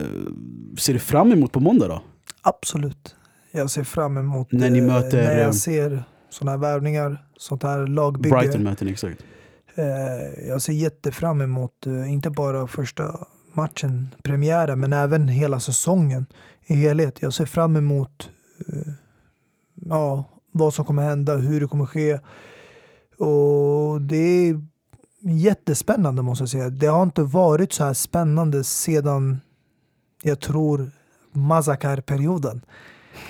ser 0.78 0.94
du 0.94 1.00
fram 1.00 1.32
emot 1.32 1.52
på 1.52 1.60
måndag 1.60 1.88
då? 1.88 2.02
Absolut. 2.42 3.16
Jag 3.52 3.70
ser 3.70 3.84
fram 3.84 4.18
emot 4.18 4.52
När 4.52 4.70
ni 4.70 4.80
eh, 4.80 4.86
möter, 4.86 5.24
när 5.24 5.36
eh, 5.38 5.42
jag 5.42 5.56
ser 5.56 6.04
sådana 6.32 6.52
här 6.52 6.58
värvningar, 6.58 7.26
sånt 7.38 7.64
här 7.64 7.88
lagbygge. 7.88 8.36
Brighton 8.36 8.64
möter 8.64 8.86
ni, 8.86 8.92
exakt. 8.92 9.24
Eh, 9.76 10.48
jag 10.48 10.62
ser 10.62 10.74
jättefram 10.74 11.42
emot, 11.42 11.88
eh, 11.88 12.14
inte 12.14 12.30
bara 12.30 12.68
första 12.68 13.28
matchen, 13.54 14.16
premiären, 14.24 14.80
men 14.80 14.94
även 14.94 15.28
hela 15.28 15.60
säsongen 15.60 16.26
i 16.66 16.74
helhet. 16.74 17.22
Jag 17.22 17.34
ser 17.34 17.46
fram 17.46 17.76
emot 17.76 18.30
eh, 18.68 18.94
ja, 19.76 20.26
vad 20.52 20.74
som 20.74 20.86
kommer 20.86 21.04
hända, 21.04 21.36
hur 21.36 21.62
det 21.62 21.68
kommer 21.68 21.86
ske. 21.86 22.20
Och 23.18 24.02
det 24.02 24.18
är 24.50 24.62
jättespännande 25.22 26.22
måste 26.22 26.42
jag 26.42 26.50
säga. 26.50 26.70
Det 26.70 26.88
har 26.88 27.04
inte 27.04 27.24
varit 27.24 27.74
så 27.74 27.84
här 27.84 27.94
spännande 27.94 28.64
sedan, 28.64 29.42
jag 30.24 30.40
tror, 30.40 30.92
Mazakar-perioden. 31.34 32.62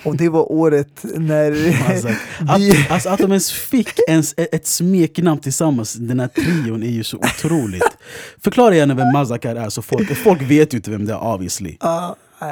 Och 0.04 0.16
det 0.16 0.28
var 0.28 0.52
året 0.52 1.04
när 1.14 1.52
Alltså, 1.90 2.08
att, 2.48 2.90
alltså 2.90 3.08
att 3.08 3.18
de 3.18 3.30
ens 3.32 3.52
fick 3.52 4.00
ens 4.08 4.34
ett, 4.36 4.54
ett 4.54 4.66
smeknamn 4.66 5.40
tillsammans, 5.40 5.94
den 5.94 6.20
här 6.20 6.28
trion 6.28 6.82
är 6.82 6.90
ju 6.90 7.04
så 7.04 7.16
otroligt. 7.16 7.96
Förklara 8.44 8.74
gärna 8.74 8.94
vem 8.94 9.12
Mazakar 9.12 9.56
är, 9.56 9.68
så 9.68 9.82
folk, 9.82 10.16
folk 10.16 10.42
vet 10.42 10.74
ju 10.74 10.76
inte 10.76 10.90
vem 10.90 11.06
det 11.06 11.12
är 11.12 11.22
obviously. 11.34 11.76
Ja, 11.80 12.16
eh, 12.40 12.46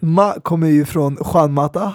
Ma 0.00 0.34
kommer 0.40 0.68
ju 0.68 0.84
från 0.84 1.18
Juan 1.34 1.52
Mata. 1.52 1.94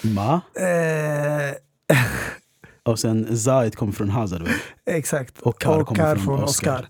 Ma, 0.00 0.40
Eh, 0.54 1.54
och 2.84 2.98
sen 2.98 3.38
Zaid 3.38 3.76
kommer 3.76 3.92
från 3.92 4.10
Hazard 4.10 4.48
exakt. 4.86 5.34
Och 5.40 5.60
Kar 5.60 5.84
kommer 5.84 6.14
från 6.14 6.24
från 6.24 6.42
Oscar. 6.42 6.74
Oscar. 6.74 6.88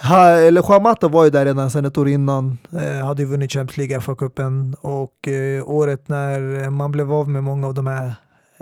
Ha, 0.00 0.28
eller 0.28 0.62
Juan 0.62 0.82
Mata 0.82 1.08
var 1.08 1.24
ju 1.24 1.30
där 1.30 1.44
redan 1.44 1.70
sedan 1.70 1.84
ett 1.84 1.98
år 1.98 2.08
innan. 2.08 2.58
Eh, 2.72 3.06
hade 3.06 3.22
ju 3.22 3.28
vunnit 3.28 3.52
Champions 3.52 3.76
League, 3.76 4.00
FA-cupen. 4.00 4.74
Och 4.80 5.28
eh, 5.28 5.68
året 5.68 6.08
när 6.08 6.70
man 6.70 6.92
blev 6.92 7.12
av 7.12 7.28
med 7.28 7.44
många 7.44 7.66
av 7.66 7.74
de 7.74 7.86
här 7.86 8.14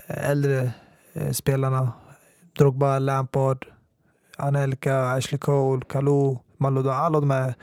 eh, 0.07 0.31
äldre 0.31 0.71
eh, 1.13 1.31
spelarna. 1.33 1.93
Drogba, 2.59 2.99
Lampard, 2.99 3.67
Anelka, 4.37 5.11
Ashley 5.11 5.39
Cole, 5.39 5.83
Kalou, 5.89 6.39
Malouda. 6.57 6.95
Alla 6.95 7.21
de 7.21 7.31
här 7.31 7.55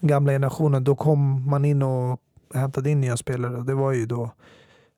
gamla 0.00 0.32
generationen. 0.32 0.84
Då 0.84 0.94
kom 0.94 1.50
man 1.50 1.64
in 1.64 1.82
och 1.82 2.20
hämtade 2.54 2.90
in 2.90 3.00
nya 3.00 3.16
spelare. 3.16 3.62
Det 3.62 3.74
var 3.74 3.92
ju 3.92 4.06
då 4.06 4.30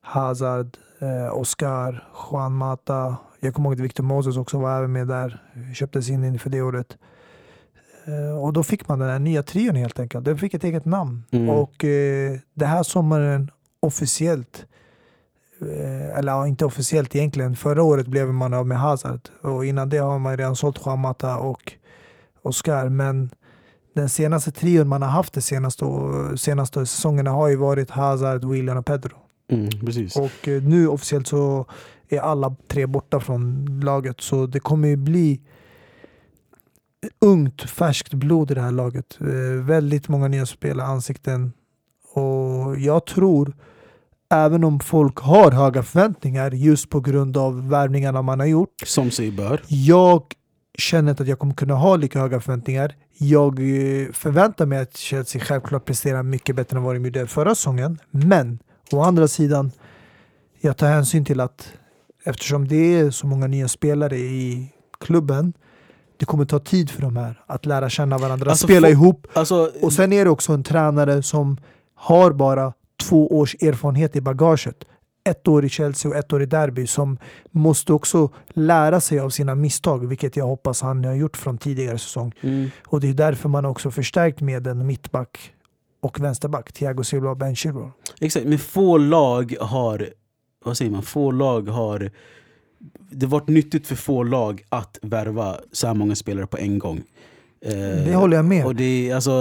Hazard, 0.01 0.77
eh, 0.99 1.37
Oscar, 1.37 2.07
Juan 2.31 2.55
Mata. 2.55 3.15
Jag 3.39 3.53
kommer 3.53 3.69
ihåg 3.69 3.79
att 3.79 3.85
Victor 3.85 4.03
Moses 4.03 4.37
också 4.37 4.59
var 4.59 4.77
även 4.77 4.91
med 4.91 5.07
där. 5.07 5.43
Köptes 5.75 6.09
in 6.09 6.23
inför 6.23 6.49
det 6.49 6.61
året. 6.61 6.97
Eh, 8.09 8.37
och 8.37 8.53
då 8.53 8.63
fick 8.63 8.87
man 8.87 8.99
den 8.99 9.09
här 9.09 9.19
nya 9.19 9.43
trion 9.43 9.75
helt 9.75 9.99
enkelt. 9.99 10.25
Den 10.25 10.37
fick 10.37 10.53
ett 10.53 10.63
eget 10.63 10.85
namn. 10.85 11.23
Mm. 11.31 11.49
Och 11.49 11.85
eh, 11.85 12.37
det 12.53 12.65
här 12.65 12.83
sommaren 12.83 13.51
officiellt, 13.79 14.65
eh, 15.61 16.19
eller 16.19 16.47
inte 16.47 16.65
officiellt 16.65 17.15
egentligen, 17.15 17.55
förra 17.55 17.83
året 17.83 18.07
blev 18.07 18.27
man 18.27 18.53
av 18.53 18.67
med 18.67 18.79
Hazard. 18.79 19.19
Och 19.41 19.65
innan 19.65 19.89
det 19.89 19.97
har 19.97 20.19
man 20.19 20.37
redan 20.37 20.55
sålt 20.55 20.81
Juan 20.85 20.99
Mata 20.99 21.37
och 21.37 21.73
Oscar. 22.41 22.89
Men 22.89 23.29
den 23.93 24.09
senaste 24.09 24.51
trion 24.51 24.87
man 24.87 25.01
har 25.01 25.09
haft 25.09 25.33
de 25.33 25.41
senaste, 25.41 25.85
senaste 26.37 26.85
säsongerna 26.85 27.31
har 27.31 27.47
ju 27.47 27.55
varit 27.55 27.89
Hazard, 27.89 28.45
William 28.45 28.77
och 28.77 28.85
Pedro. 28.85 29.17
Mm, 29.51 29.69
precis. 29.85 30.15
Och 30.15 30.47
eh, 30.47 30.63
nu 30.63 30.87
officiellt 30.87 31.27
så 31.27 31.65
är 32.09 32.19
alla 32.19 32.55
tre 32.67 32.85
borta 32.85 33.19
från 33.19 33.65
laget. 33.83 34.21
Så 34.21 34.45
det 34.45 34.59
kommer 34.59 34.87
ju 34.87 34.95
bli 34.95 35.41
ungt, 37.21 37.61
färskt 37.61 38.13
blod 38.13 38.51
i 38.51 38.53
det 38.53 38.61
här 38.61 38.71
laget. 38.71 39.17
Eh, 39.21 39.63
väldigt 39.63 40.07
många 40.07 40.27
nya 40.27 40.45
spelare, 40.45 40.87
ansikten. 40.87 41.53
Och 42.13 42.79
jag 42.79 43.05
tror, 43.05 43.53
även 44.29 44.63
om 44.63 44.79
folk 44.79 45.17
har 45.17 45.51
höga 45.51 45.83
förväntningar 45.83 46.51
just 46.51 46.89
på 46.89 46.99
grund 46.99 47.37
av 47.37 47.69
värvningarna 47.69 48.21
man 48.21 48.39
har 48.39 48.47
gjort. 48.47 48.73
Som 48.85 49.11
sig 49.11 49.31
bör. 49.31 49.61
Jag 49.67 50.23
känner 50.77 51.11
inte 51.11 51.23
att 51.23 51.29
jag 51.29 51.39
kommer 51.39 51.53
kunna 51.53 51.73
ha 51.75 51.95
lika 51.95 52.19
höga 52.19 52.39
förväntningar. 52.39 52.95
Jag 53.17 53.59
eh, 53.59 54.11
förväntar 54.11 54.65
mig 54.65 54.79
att 54.79 54.97
Chelsea 54.97 55.41
självklart 55.41 55.85
presterar 55.85 56.23
mycket 56.23 56.55
bättre 56.55 56.77
än 56.77 56.83
vad 56.83 56.95
de 56.95 57.05
gjorde 57.05 57.27
förra 57.27 57.55
säsongen. 57.55 57.99
Men 58.11 58.59
å 58.91 59.01
andra 59.01 59.27
sidan, 59.27 59.71
jag 60.61 60.77
tar 60.77 60.87
hänsyn 60.87 61.25
till 61.25 61.39
att 61.39 61.73
eftersom 62.23 62.67
det 62.67 62.99
är 62.99 63.11
så 63.11 63.27
många 63.27 63.47
nya 63.47 63.67
spelare 63.67 64.17
i 64.17 64.73
klubben, 64.99 65.53
det 66.19 66.25
kommer 66.25 66.45
ta 66.45 66.59
tid 66.59 66.89
för 66.89 67.01
de 67.01 67.15
här 67.17 67.41
att 67.47 67.65
lära 67.65 67.89
känna 67.89 68.17
varandra, 68.17 68.49
Alltså, 68.51 68.67
spela 68.67 68.87
få- 68.87 68.91
ihop. 68.91 69.27
Alltså, 69.33 69.71
Och 69.81 69.93
sen 69.93 70.13
är 70.13 70.25
det 70.25 70.31
också 70.31 70.53
en 70.53 70.63
tränare 70.63 71.23
som 71.23 71.57
har 71.95 72.31
bara 72.31 72.73
två 73.03 73.37
års 73.39 73.55
erfarenhet 73.55 74.15
i 74.15 74.21
bagaget. 74.21 74.83
Ett 75.23 75.47
år 75.47 75.65
i 75.65 75.69
Chelsea 75.69 76.11
och 76.11 76.17
ett 76.17 76.33
år 76.33 76.41
i 76.41 76.45
Derby 76.45 76.87
som 76.87 77.17
måste 77.51 77.93
också 77.93 78.29
lära 78.49 79.01
sig 79.01 79.19
av 79.19 79.29
sina 79.29 79.55
misstag, 79.55 80.07
vilket 80.07 80.35
jag 80.35 80.45
hoppas 80.47 80.81
han 80.81 81.05
har 81.05 81.13
gjort 81.13 81.37
från 81.37 81.57
tidigare 81.57 81.97
säsong. 81.97 82.31
mm, 82.41 82.69
Och 82.87 82.99
det 83.01 83.09
är 83.09 83.13
därför 83.13 83.49
man 83.49 83.65
också 83.65 83.91
förstärkt 83.91 84.41
med 84.41 84.67
en 84.67 84.85
mittback 84.85 85.53
och 86.01 86.19
vänsterback, 86.19 86.71
Thiago 86.71 87.03
Silva 87.03 87.29
och 87.29 87.37
Ben 87.37 87.55
Chilwell. 87.55 87.91
exakt, 88.21 88.45
men 88.45 88.59
få 88.59 88.97
lag 88.97 89.55
har, 89.61 90.09
vad 90.65 90.77
säger 90.77 90.91
man, 90.91 91.01
få 91.03 91.31
lag 91.31 91.69
har 91.69 92.11
det 93.09 93.25
varit 93.25 93.47
nyttigt 93.47 93.87
för 93.87 93.95
få 93.95 94.23
lag 94.23 94.61
att 94.69 94.99
värva 95.01 95.55
så 95.71 95.87
här 95.87 95.93
många 95.93 96.15
spelare 96.15 96.47
på 96.47 96.57
en 96.57 96.79
gång. 96.79 97.01
Eh, 97.61 97.71
Det 98.05 98.15
håller 98.15 98.35
jag 98.37 98.45
med. 98.45 98.65
Och 98.65 98.75
det 98.75 99.09
är 99.09 99.15
alltså... 99.15 99.31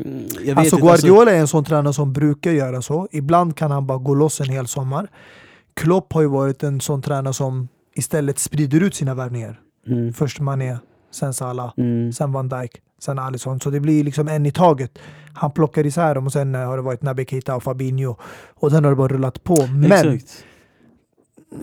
mm, 0.00 0.26
Jag 0.44 0.58
Alltså 0.58 0.76
inte, 0.76 0.86
Guardiola 0.86 1.30
är 1.32 1.38
en 1.40 1.48
sån 1.48 1.64
tränare 1.64 1.94
som 1.94 2.12
brukar 2.12 2.50
göra 2.50 2.82
så. 2.82 3.08
Ibland 3.10 3.56
kan 3.56 3.70
han 3.70 3.86
bara 3.86 3.98
gå 3.98 4.14
loss 4.14 4.40
en 4.40 4.48
hel 4.48 4.66
sommar. 4.66 5.08
Klopp 5.74 6.12
har 6.12 6.20
ju 6.20 6.28
varit 6.28 6.62
en 6.62 6.80
sån 6.80 7.02
tränare 7.02 7.34
som 7.34 7.68
istället 7.94 8.38
sprider 8.38 8.82
ut 8.82 8.94
sina 8.94 9.14
värvningar. 9.14 9.60
Mm, 9.86 10.12
Först 10.12 10.40
Mané, 10.40 10.78
sen 11.10 11.34
Salah, 11.34 11.72
mm, 11.76 12.12
sen 12.12 12.32
Van 12.32 12.48
Dijk, 12.48 12.70
sen 13.00 13.18
Alisson. 13.18 13.60
Så 13.60 13.70
det 13.70 13.80
blir 13.80 14.04
liksom 14.04 14.28
en 14.28 14.46
i 14.46 14.50
taget. 14.52 14.98
Han 15.34 15.50
plockar 15.50 15.86
isär 15.86 16.14
dem 16.14 16.26
och 16.26 16.32
sen 16.32 16.54
eh, 16.54 16.60
har 16.66 16.76
det 16.76 16.82
varit 16.82 17.02
Naby 17.02 17.24
Keita 17.26 17.56
och 17.56 17.62
Fabinho. 17.62 18.16
Och 18.54 18.70
sen 18.70 18.84
har 18.84 18.90
det 18.90 18.96
bara 18.96 19.08
rullat 19.08 19.44
på. 19.44 19.66
Men 19.66 19.92
exakt. 19.92 20.44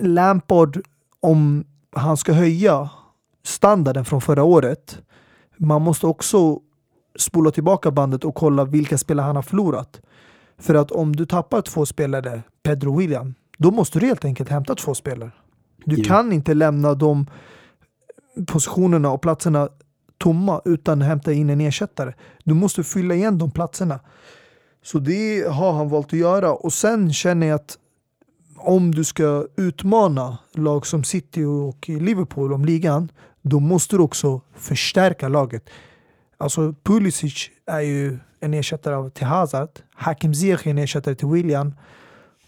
Lampard, 0.01 0.82
om 1.26 1.65
han 1.95 2.17
ska 2.17 2.34
höja 2.34 2.89
standarden 3.43 4.05
från 4.05 4.21
förra 4.21 4.43
året, 4.43 4.99
man 5.57 5.82
måste 5.82 6.07
också 6.07 6.59
spola 7.19 7.51
tillbaka 7.51 7.91
bandet 7.91 8.26
och 8.26 8.36
kolla 8.36 8.65
vilka 8.65 8.97
spelare 8.97 9.26
han 9.26 9.36
har 9.36 9.43
förlorat. 9.43 10.01
För 10.57 10.76
att 10.76 10.91
om 10.91 11.15
du 11.15 11.26
tappar 11.26 11.61
två 11.61 11.86
spelare, 11.86 12.41
Pedro 12.63 12.93
och 12.93 13.01
William, 13.01 13.34
då 13.57 13.71
måste 13.71 13.99
du 13.99 14.05
helt 14.05 14.26
enkelt 14.26 14.49
hämta 14.49 14.76
två 14.76 14.95
spelare. 14.95 15.32
Du 15.86 15.95
Jo. 15.95 16.03
kan 16.03 16.32
inte 16.34 16.53
lämna 16.53 16.93
de 16.93 17.26
positionerna 18.47 19.11
och 19.11 19.21
platserna 19.21 19.69
tomma 20.17 20.61
utan 20.65 21.01
att 21.01 21.07
hämta 21.07 21.34
in 21.34 21.49
en 21.49 21.61
ersättare. 21.61 22.13
Du 22.43 22.53
måste 22.53 22.84
fylla 22.84 23.15
igen 23.15 23.38
de 23.38 23.51
platserna. 23.51 23.99
Så 24.84 24.99
det 24.99 25.47
har 25.51 25.71
han 25.71 25.89
valt 25.89 26.07
att 26.07 26.19
göra 26.19 26.53
och 26.53 26.73
sen 26.73 27.13
känner 27.13 27.47
jag 27.47 27.55
att 27.55 27.78
om 28.66 28.95
du 28.95 29.03
ska 29.03 29.47
utmana 29.57 30.38
lag 30.53 30.88
som 30.88 31.03
City 31.03 31.43
och 31.43 31.89
Liverpool 31.89 32.53
om 32.53 32.66
ligan, 32.66 33.11
då 33.41 33.59
måste 33.59 33.95
du 33.95 34.01
också 34.01 34.41
förstärka 34.55 35.28
laget. 35.28 35.70
Alltså 36.38 36.76
Pulisic 36.84 37.49
är 37.66 37.80
ju 37.80 38.18
en 38.39 38.53
ersättare 38.53 39.09
till 39.09 39.26
Hazard, 39.26 39.70
Hakim 39.93 40.36
Ziyech 40.36 40.68
är 40.68 40.72
en 40.72 40.78
ersättare 40.78 41.16
till 41.16 41.28
William 41.28 41.74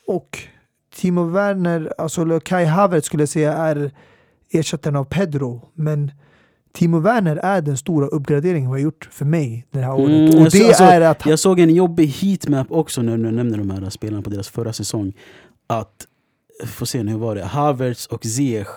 och 0.07 0.39
Timo 0.95 1.23
Werner, 1.23 1.93
alltså 1.97 2.39
Kai 2.39 2.65
Havertz 2.65 3.05
skulle 3.05 3.21
jag 3.21 3.29
säga 3.29 3.53
är 3.53 3.91
ersättaren 4.51 4.95
av 4.95 5.03
Pedro. 5.03 5.61
Men 5.73 6.11
Timo 6.73 6.99
Werner 6.99 7.35
är 7.35 7.61
den 7.61 7.77
stora 7.77 8.07
uppgraderingen 8.07 8.71
vi 8.71 8.79
har 8.79 8.83
gjort 8.83 9.09
för 9.11 9.25
mig 9.25 9.65
det 9.71 9.79
här 9.79 9.93
året. 9.93 10.09
Mm, 10.09 10.35
och 10.35 10.45
jag, 10.45 10.51
så, 10.51 10.57
det 10.57 10.67
alltså, 10.67 10.83
är 10.83 11.01
att 11.01 11.25
jag 11.25 11.39
såg 11.39 11.59
en 11.59 11.75
jobbig 11.75 12.07
heatmap 12.07 12.67
också 12.69 13.01
när 13.01 13.17
du 13.17 13.31
nämnde 13.31 13.57
de 13.57 13.69
här 13.69 13.89
spelarna 13.89 14.21
på 14.21 14.29
deras 14.29 14.49
förra 14.49 14.73
säsong. 14.73 15.13
Att, 15.67 16.07
får 16.65 16.85
se 16.85 17.03
nu, 17.03 17.11
hur 17.11 17.19
var 17.19 17.35
det? 17.35 17.45
Havertz 17.45 18.05
och 18.05 18.25
Ziyech 18.25 18.67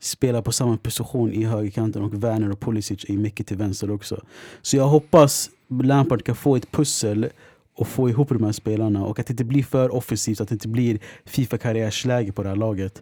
spelar 0.00 0.42
på 0.42 0.52
samma 0.52 0.76
position 0.76 1.32
i 1.32 1.44
högerkanten 1.44 2.02
och 2.02 2.24
Werner 2.24 2.50
och 2.50 2.60
Pulisic 2.60 3.04
är 3.08 3.14
mycket 3.14 3.46
till 3.46 3.56
vänster 3.56 3.90
också. 3.90 4.24
Så 4.62 4.76
jag 4.76 4.88
hoppas 4.88 5.50
Lampard 5.82 6.24
kan 6.24 6.36
få 6.36 6.56
ett 6.56 6.70
pussel 6.70 7.28
och 7.74 7.88
få 7.88 8.08
ihop 8.08 8.28
de 8.28 8.44
här 8.44 8.52
spelarna 8.52 9.04
och 9.04 9.18
att 9.18 9.26
det 9.26 9.32
inte 9.32 9.44
blir 9.44 9.62
för 9.62 9.94
offensivt, 9.94 10.40
att 10.40 10.48
det 10.48 10.52
inte 10.52 10.68
blir 10.68 10.98
Fifa-karriärsläge 11.24 12.32
på 12.32 12.42
det 12.42 12.48
här 12.48 12.56
laget. 12.56 13.00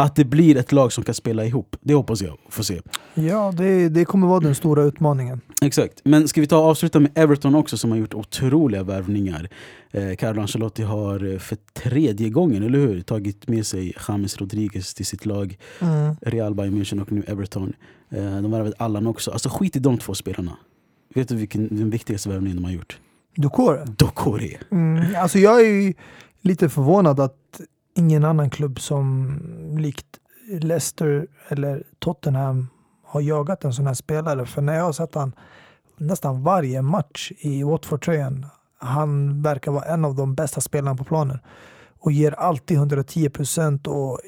Att 0.00 0.16
det 0.16 0.24
blir 0.24 0.56
ett 0.56 0.72
lag 0.72 0.92
som 0.92 1.04
kan 1.04 1.14
spela 1.14 1.44
ihop, 1.44 1.76
det 1.80 1.94
hoppas 1.94 2.22
jag 2.22 2.38
få 2.48 2.64
se. 2.64 2.80
ja, 3.14 3.52
det, 3.56 3.88
det 3.88 4.04
kommer 4.04 4.26
vara 4.26 4.40
den 4.40 4.54
stora 4.54 4.82
utmaningen. 4.82 5.40
Exakt, 5.62 6.00
men 6.04 6.28
ska 6.28 6.40
vi 6.40 6.46
ta 6.46 6.56
avsluta 6.56 7.00
med 7.00 7.10
Everton 7.14 7.54
också 7.54 7.76
som 7.76 7.90
har 7.90 7.98
gjort 7.98 8.14
otroliga 8.14 8.82
värvningar. 8.82 9.48
Eh, 9.90 10.14
Carlo 10.16 10.40
Ancelotti 10.42 10.82
har 10.82 11.32
eh, 11.32 11.38
för 11.38 11.56
tredje 11.56 12.28
gången, 12.28 12.62
eller 12.62 12.78
hur? 12.78 13.00
Tagit 13.00 13.48
med 13.48 13.66
sig 13.66 13.96
James 14.08 14.36
Rodriguez 14.36 14.94
till 14.94 15.06
sitt 15.06 15.26
lag. 15.26 15.58
Mm. 15.80 16.14
Real 16.20 16.54
Bayern 16.54 16.74
München 16.74 17.02
och 17.02 17.12
nu 17.12 17.22
Everton. 17.26 17.72
Eh, 18.10 18.22
de 18.22 18.50
värvade 18.50 18.74
Allan 18.78 19.06
också. 19.06 19.30
Alltså 19.30 19.48
skit 19.48 19.76
i 19.76 19.78
de 19.78 19.98
två 19.98 20.14
spelarna. 20.14 20.56
Vet 21.14 21.28
du 21.28 21.36
vilken 21.36 21.76
den 21.76 21.90
viktigaste 21.90 22.28
värvningen 22.28 22.56
de 22.56 22.64
har 22.64 22.72
gjort? 22.72 22.98
Ducore. 23.36 23.84
Dokore. 23.84 24.56
Mm, 24.70 25.16
alltså 25.16 25.38
jag 25.38 25.60
är 25.60 25.64
ju 25.64 25.94
lite 26.40 26.68
förvånad 26.68 27.20
att 27.20 27.60
ingen 27.94 28.24
annan 28.24 28.50
klubb 28.50 28.80
som 28.80 29.38
likt 29.78 30.06
Leicester 30.60 31.26
eller 31.48 31.84
Tottenham 31.98 32.68
har 33.04 33.20
jagat 33.20 33.64
en 33.64 33.72
sån 33.72 33.86
här 33.86 33.94
spelare. 33.94 34.46
För 34.46 34.62
när 34.62 34.74
jag 34.74 34.84
har 34.84 34.92
sett 34.92 35.14
han 35.14 35.32
nästan 35.96 36.42
varje 36.42 36.82
match 36.82 37.32
i 37.38 37.62
Watford-tröjan, 37.62 38.46
han 38.78 39.42
verkar 39.42 39.72
vara 39.72 39.84
en 39.84 40.04
av 40.04 40.14
de 40.14 40.34
bästa 40.34 40.60
spelarna 40.60 40.96
på 40.96 41.04
planen. 41.04 41.38
Och 41.98 42.12
ger 42.12 42.32
alltid 42.32 42.76
110 42.76 43.28
procent 43.30 43.86
och 43.86 44.20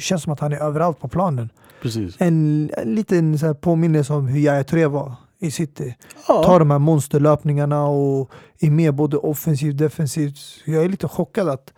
känns 0.00 0.22
som 0.22 0.32
att 0.32 0.40
han 0.40 0.52
är 0.52 0.56
överallt 0.56 1.00
på 1.00 1.08
planen. 1.08 1.50
Precis. 1.82 2.16
En, 2.18 2.70
en 2.76 2.94
liten 2.94 3.38
så 3.38 3.54
påminnelse 3.54 4.12
om 4.12 4.26
hur 4.26 4.40
Yahya 4.40 4.64
Touré 4.64 4.86
var 4.86 5.14
i 5.38 5.50
City. 5.50 5.96
Ja. 6.28 6.42
tar 6.42 6.58
de 6.58 6.70
här 6.70 6.78
monsterlöpningarna 6.78 7.86
och 7.86 8.30
är 8.60 8.70
med 8.70 8.94
både 8.94 9.16
offensivt 9.16 9.72
och 9.72 9.76
defensivt. 9.76 10.38
Jag 10.64 10.84
är 10.84 10.88
lite 10.88 11.08
chockad 11.08 11.48
att 11.48 11.72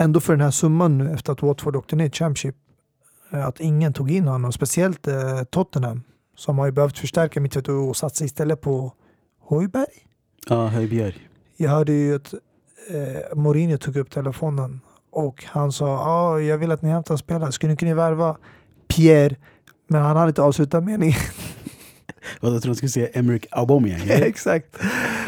ändå 0.00 0.20
för 0.20 0.32
den 0.32 0.40
här 0.42 0.50
summan 0.50 0.98
nu 0.98 1.12
efter 1.12 1.32
att 1.32 1.42
Watford 1.42 1.76
åkte 1.76 1.96
ner 1.96 2.06
i 2.06 2.10
Championship 2.10 2.56
eh, 3.32 3.46
att 3.46 3.60
ingen 3.60 3.92
tog 3.92 4.10
in 4.10 4.28
honom. 4.28 4.52
Speciellt 4.52 5.06
eh, 5.08 5.42
Tottenham 5.50 6.02
som 6.36 6.58
har 6.58 6.66
ju 6.66 6.72
behövt 6.72 6.98
förstärka 6.98 7.40
mittfältet 7.40 7.72
och 7.72 7.96
satsa 7.96 8.24
istället 8.24 8.60
på 8.60 8.92
Hojberg. 9.40 9.86
Ja, 10.48 10.66
Höjbjerg. 10.66 11.28
Jag 11.56 11.70
hörde 11.70 11.92
ju 11.92 12.14
att 12.16 12.34
eh, 12.90 13.36
Mourinho 13.36 13.78
tog 13.78 13.96
upp 13.96 14.10
telefonen 14.10 14.80
och 15.12 15.44
han 15.46 15.72
sa 15.72 15.86
ah, 15.98 16.38
jag 16.40 16.58
vill 16.58 16.70
att 16.72 16.82
ni 16.82 16.88
hämtar 16.88 17.16
spelare. 17.16 17.52
Skulle 17.52 17.70
ni 17.72 17.76
kunna 17.76 17.94
värva 17.94 18.36
Pierre? 18.88 19.36
Men 19.88 20.02
han 20.02 20.16
hade 20.16 20.28
inte 20.28 20.42
avslutat 20.42 20.84
meningen. 20.84 21.18
Vad 22.40 22.54
jag 22.54 22.62
tror 22.62 22.70
jag 22.70 22.76
skulle 22.76 22.90
säga 22.90 23.08
Emerick 23.08 23.46
Aubameyang. 23.50 24.00
Exakt. 24.08 24.76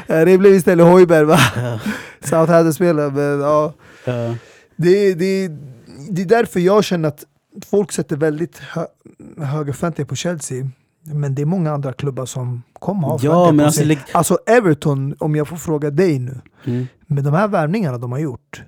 Eh, 0.06 0.24
Det 0.24 0.38
blev 0.38 0.52
istället 0.54 0.86
Hojberg 0.86 1.24
va? 1.24 1.38
Ja. 1.56 1.80
Southampton-spelare. 2.20 3.10
Men, 3.10 3.40
ja. 3.40 3.72
Ja. 4.04 4.34
Det, 4.76 5.14
det, 5.14 5.48
det 6.10 6.22
är 6.22 6.26
därför 6.26 6.60
jag 6.60 6.84
känner 6.84 7.08
att 7.08 7.24
folk 7.66 7.92
sätter 7.92 8.16
väldigt 8.16 8.58
hö, 8.58 8.86
höga 9.38 9.72
förväntningar 9.72 10.08
på 10.08 10.14
Chelsea. 10.14 10.68
Men 11.04 11.34
det 11.34 11.42
är 11.42 11.46
många 11.46 11.72
andra 11.72 11.92
klubbar 11.92 12.26
som 12.26 12.62
kommer 12.72 13.08
ha 13.08 13.18
Ja, 13.22 13.52
men 13.52 13.66
alltså, 13.66 13.82
Alltså 14.12 14.38
Everton, 14.46 15.14
om 15.18 15.36
jag 15.36 15.48
får 15.48 15.56
fråga 15.56 15.90
dig 15.90 16.18
nu. 16.18 16.40
Mm. 16.64 16.86
Med 17.06 17.24
de 17.24 17.34
här 17.34 17.48
värvningarna 17.48 17.98
de 17.98 18.12
har 18.12 18.18
gjort. 18.18 18.62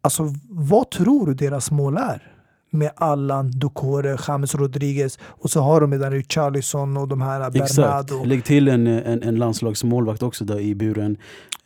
Alltså 0.00 0.34
vad 0.48 0.90
tror 0.90 1.26
du 1.26 1.34
deras 1.34 1.70
mål 1.70 1.96
är? 1.96 2.32
Med 2.70 2.90
Allan, 2.96 3.50
Ducore, 3.50 4.18
James 4.28 4.54
Rodriguez 4.54 5.18
och 5.22 5.50
så 5.50 5.60
har 5.60 5.80
de 5.80 5.90
med 5.90 6.00
den 6.00 6.12
Richarlison 6.12 6.96
och 6.96 7.08
de 7.08 7.20
här 7.20 7.48
Exakt. 7.48 7.76
Bernardo. 7.76 8.24
Lägg 8.24 8.44
till 8.44 8.68
en, 8.68 8.86
en, 8.86 9.22
en 9.22 9.36
landslagsmålvakt 9.36 10.22
också 10.22 10.44
där 10.44 10.60
i 10.60 10.74
buren. 10.74 11.16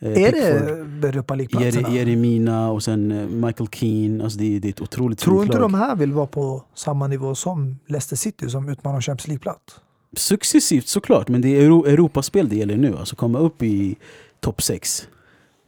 Eh, 0.03 0.23
Är 0.23 0.33
det 0.33 1.09
Europa 1.09 1.35
League-platserna? 1.35 1.89
Jere- 1.89 1.95
Jeremina 1.99 2.71
och 2.71 2.83
sen 2.83 3.13
eh, 3.13 3.27
Michael 3.29 3.69
Keane. 3.73 4.25
Alltså 4.25 4.39
det, 4.39 4.59
det 4.59 4.69
är 4.69 4.73
ett 4.73 4.81
otroligt 4.81 5.19
Tror 5.19 5.35
fint 5.35 5.45
inte 5.45 5.59
lag. 5.59 5.71
de 5.71 5.75
här 5.75 5.97
vill 5.97 6.13
vara 6.13 6.27
på 6.27 6.65
samma 6.75 7.07
nivå 7.07 7.35
som 7.35 7.79
Leicester 7.87 8.17
City 8.17 8.49
som 8.51 8.69
utmanar 8.69 9.01
Champions 9.01 9.29
League-plats? 9.29 9.81
Successivt 10.17 10.89
såklart, 10.89 11.29
men 11.29 11.41
det 11.41 11.49
är 11.49 11.61
Euro 11.63 11.85
Europaspel 11.87 12.49
det 12.49 12.57
gäller 12.57 12.77
nu. 12.77 12.97
Alltså 12.97 13.17
komma 13.17 13.39
upp 13.39 13.63
i 13.63 13.97
topp 14.41 14.63
6. 14.63 15.09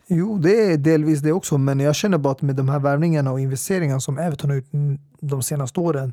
Jo, 0.07 0.39
det 0.39 0.73
är 0.73 0.77
delvis 0.77 1.21
det 1.21 1.33
också, 1.33 1.59
men 1.59 1.81
jag 1.81 1.95
känner 1.95 2.19
bara 2.19 2.33
att 2.33 2.43
med 2.43 2.57
de 2.57 2.69
här 2.69 2.79
värvningarna 2.79 3.33
och 3.33 3.41
investeringarna 3.41 4.01
som 4.01 4.19
Everton 4.19 4.51
har 4.51 4.57
gjort 4.57 4.99
de 5.21 5.43
senaste 5.43 5.81
åren, 5.81 6.13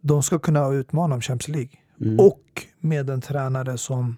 de 0.00 0.22
ska 0.22 0.38
kunna 0.38 0.68
utmana 0.68 1.14
om 1.14 1.20
Champions 1.20 1.48
League. 1.56 1.70
Mm. 2.00 2.20
Och 2.20 2.42
med 2.80 3.10
en 3.10 3.20
tränare 3.20 3.78
som 3.78 4.16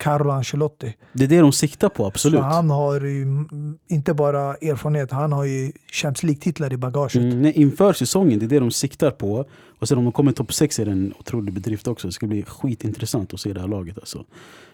Carlo 0.00 0.30
Ancelotti. 0.30 0.94
Det 1.12 1.24
är 1.24 1.28
det 1.28 1.40
de 1.40 1.52
siktar 1.52 1.88
på, 1.88 2.06
absolut. 2.06 2.40
Så 2.40 2.44
han 2.44 2.70
har 2.70 3.00
ju 3.00 3.26
inte 3.88 4.14
bara 4.14 4.54
erfarenhet, 4.54 5.10
han 5.10 5.32
har 5.32 5.44
ju 5.44 5.72
Champions 5.92 6.22
League-titlar 6.22 6.72
i 6.72 6.76
bagaget. 6.76 7.14
Mm, 7.14 7.42
nej, 7.42 7.52
inför 7.52 7.92
säsongen, 7.92 8.38
det 8.38 8.44
är 8.44 8.48
det 8.48 8.58
de 8.58 8.70
siktar 8.70 9.10
på. 9.10 9.44
Och 9.78 9.88
sen 9.88 9.98
om 9.98 10.04
de 10.04 10.12
kommer 10.12 10.32
topp 10.32 10.52
6 10.52 10.78
är 10.78 10.84
det 10.84 10.90
en 10.90 11.14
otrolig 11.18 11.54
bedrift 11.54 11.88
också. 11.88 12.08
Det 12.08 12.12
ska 12.12 12.26
bli 12.26 12.42
skitintressant 12.42 13.34
att 13.34 13.40
se 13.40 13.52
det 13.52 13.60
här 13.60 13.68
laget. 13.68 13.98
Alltså. 13.98 14.24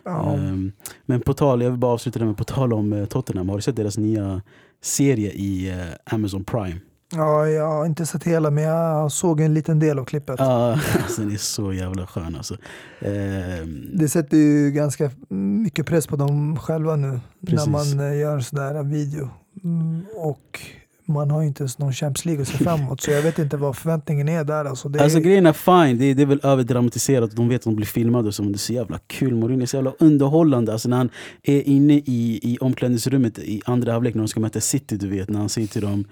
Ja. 0.04 0.32
Ehm, 0.34 0.72
men 1.06 1.20
på 1.20 1.34
tal, 1.34 1.62
jag 1.62 1.70
vill 1.70 1.80
bara 1.80 1.92
avsluta 1.92 2.18
det 2.18 2.24
med 2.24 2.36
på 2.36 2.44
tal 2.44 2.72
om 2.72 2.92
eh, 2.92 3.04
Tottenham. 3.04 3.48
Har 3.48 3.56
du 3.56 3.62
sett 3.62 3.76
deras 3.76 3.98
nya 3.98 4.42
serie 4.82 5.30
i 5.30 5.70
eh, 5.70 6.14
Amazon 6.14 6.44
Prime? 6.44 6.76
Ja, 7.14 7.48
jag 7.48 7.68
har 7.68 7.86
inte 7.86 8.06
sett 8.06 8.24
hela, 8.24 8.50
men 8.50 8.64
jag 8.64 9.12
såg 9.12 9.40
en 9.40 9.54
liten 9.54 9.78
del 9.78 9.98
av 9.98 10.04
klippet. 10.04 10.36
Ja, 10.38 10.72
alltså, 11.02 11.20
den 11.22 11.32
är 11.32 11.36
så 11.36 11.72
jävla 11.72 12.06
skön 12.06 12.36
alltså. 12.36 12.56
Ehm, 13.00 13.90
Det 13.94 14.08
sätter 14.08 14.36
ju 14.36 14.70
ganska 14.70 15.10
mycket 15.28 15.86
press 15.86 16.06
på 16.06 16.16
dem 16.16 16.56
själva 16.56 16.96
nu 16.96 17.20
Precis. 17.46 17.66
när 17.66 17.72
man 17.72 18.10
eh, 18.12 18.18
gör 18.18 18.34
en 18.34 18.42
sån 18.42 18.58
där 18.58 18.82
video. 18.82 19.30
Mm, 19.64 20.04
och 20.16 20.60
man 21.08 21.30
har 21.30 21.42
ju 21.42 21.48
inte 21.48 21.62
ens 21.62 21.78
någon 21.78 21.92
Champions 21.92 22.24
League 22.24 22.42
att 22.42 22.48
se 22.48 22.58
fram 22.64 22.80
emot 22.80 23.00
så 23.00 23.10
jag 23.10 23.22
vet 23.22 23.38
inte 23.38 23.56
vad 23.56 23.76
förväntningen 23.76 24.28
är 24.28 24.44
där. 24.44 24.64
Alltså, 24.64 24.88
det 24.88 25.00
Alltså 25.02 25.18
är, 25.18 25.22
grejen 25.22 25.46
är 25.46 25.52
fine, 25.52 25.98
det 25.98 26.04
är, 26.04 26.14
det 26.14 26.22
är 26.22 26.26
väl 26.26 26.40
överdramatiserat. 26.42 27.30
De 27.36 27.48
vet 27.48 27.60
att 27.60 27.64
de 27.64 27.76
blir 27.76 27.86
filmade 27.86 28.28
och 28.28 28.34
så, 28.34 28.42
men 28.42 28.52
det 28.52 28.56
är 28.56 28.58
så 28.58 28.72
jävla 28.72 28.98
kul. 29.06 29.34
Mourinho 29.34 29.62
är 29.62 29.66
så 29.66 29.76
jävla 29.76 29.92
underhållande. 29.98 30.72
Alltså 30.72 30.88
när 30.88 30.96
han 30.96 31.10
är 31.42 31.62
inne 31.62 31.94
i, 31.94 32.40
i 32.42 32.58
omklädningsrummet 32.60 33.38
i 33.38 33.62
andra 33.64 33.92
halvlek 33.92 34.14
när 34.14 34.22
de 34.22 34.28
ska 34.28 34.40
möta 34.40 34.60
City, 34.60 34.96
du 34.96 35.08
vet, 35.08 35.28
när 35.30 35.38
han 35.38 35.48
säger 35.48 35.68
till 35.68 35.82
dem 35.82 36.04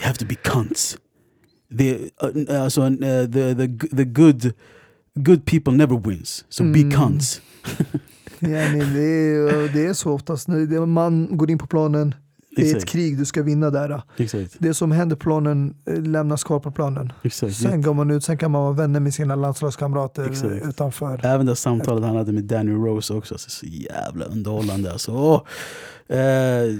You 0.00 0.06
have 0.06 0.18
to 0.18 0.24
be 0.26 0.34
cunts. 0.34 0.96
The, 1.78 2.10
uh, 2.22 2.62
alltså, 2.62 2.80
uh, 2.82 2.90
the, 3.26 3.54
the, 3.54 3.68
the 3.96 4.04
good, 4.04 4.54
good 5.14 5.44
people 5.44 5.72
never 5.72 5.96
wins, 5.96 6.44
so 6.48 6.64
be 6.64 6.80
Mm. 6.82 6.90
cunts. 6.92 7.40
ja, 8.40 8.48
nej, 8.48 8.86
det, 8.94 9.02
är, 9.02 9.72
det 9.72 9.86
är 9.86 9.92
så 9.92 10.10
oftast. 10.12 10.48
Man 10.86 11.36
går 11.36 11.50
in 11.50 11.58
på 11.58 11.66
planen, 11.66 12.14
det 12.56 12.70
är 12.70 12.76
ett 12.76 12.86
krig, 12.86 13.18
du 13.18 13.24
ska 13.24 13.42
vinna 13.42 13.70
där. 13.70 14.02
Exakt. 14.16 14.56
Det 14.58 14.74
som 14.74 14.92
händer 14.92 15.16
på 15.16 15.20
planen 15.20 15.74
eh, 15.86 16.02
lämnas 16.02 16.44
kvar 16.44 16.60
på 16.60 16.70
planen. 16.70 17.12
Exakt. 17.22 17.56
Sen 17.56 17.82
går 17.82 17.94
man 17.94 18.10
ut, 18.10 18.24
sen 18.24 18.38
kan 18.38 18.50
man 18.50 18.62
vara 18.62 18.72
vänner 18.72 19.00
med 19.00 19.14
sina 19.14 19.34
landslagskamrater 19.36 20.30
Exakt. 20.30 20.66
utanför. 20.66 21.20
Även 21.26 21.46
det 21.46 21.56
samtalet 21.56 22.04
han 22.04 22.16
hade 22.16 22.32
med 22.32 22.44
Danny 22.44 22.72
Rose 22.72 23.14
också, 23.14 23.34
alltså, 23.34 23.50
så 23.50 23.66
jävla 23.66 24.24
underhållande. 24.24 24.92
Alltså. 24.92 25.12
Åh. 25.12 25.42
Eh, 26.16 26.76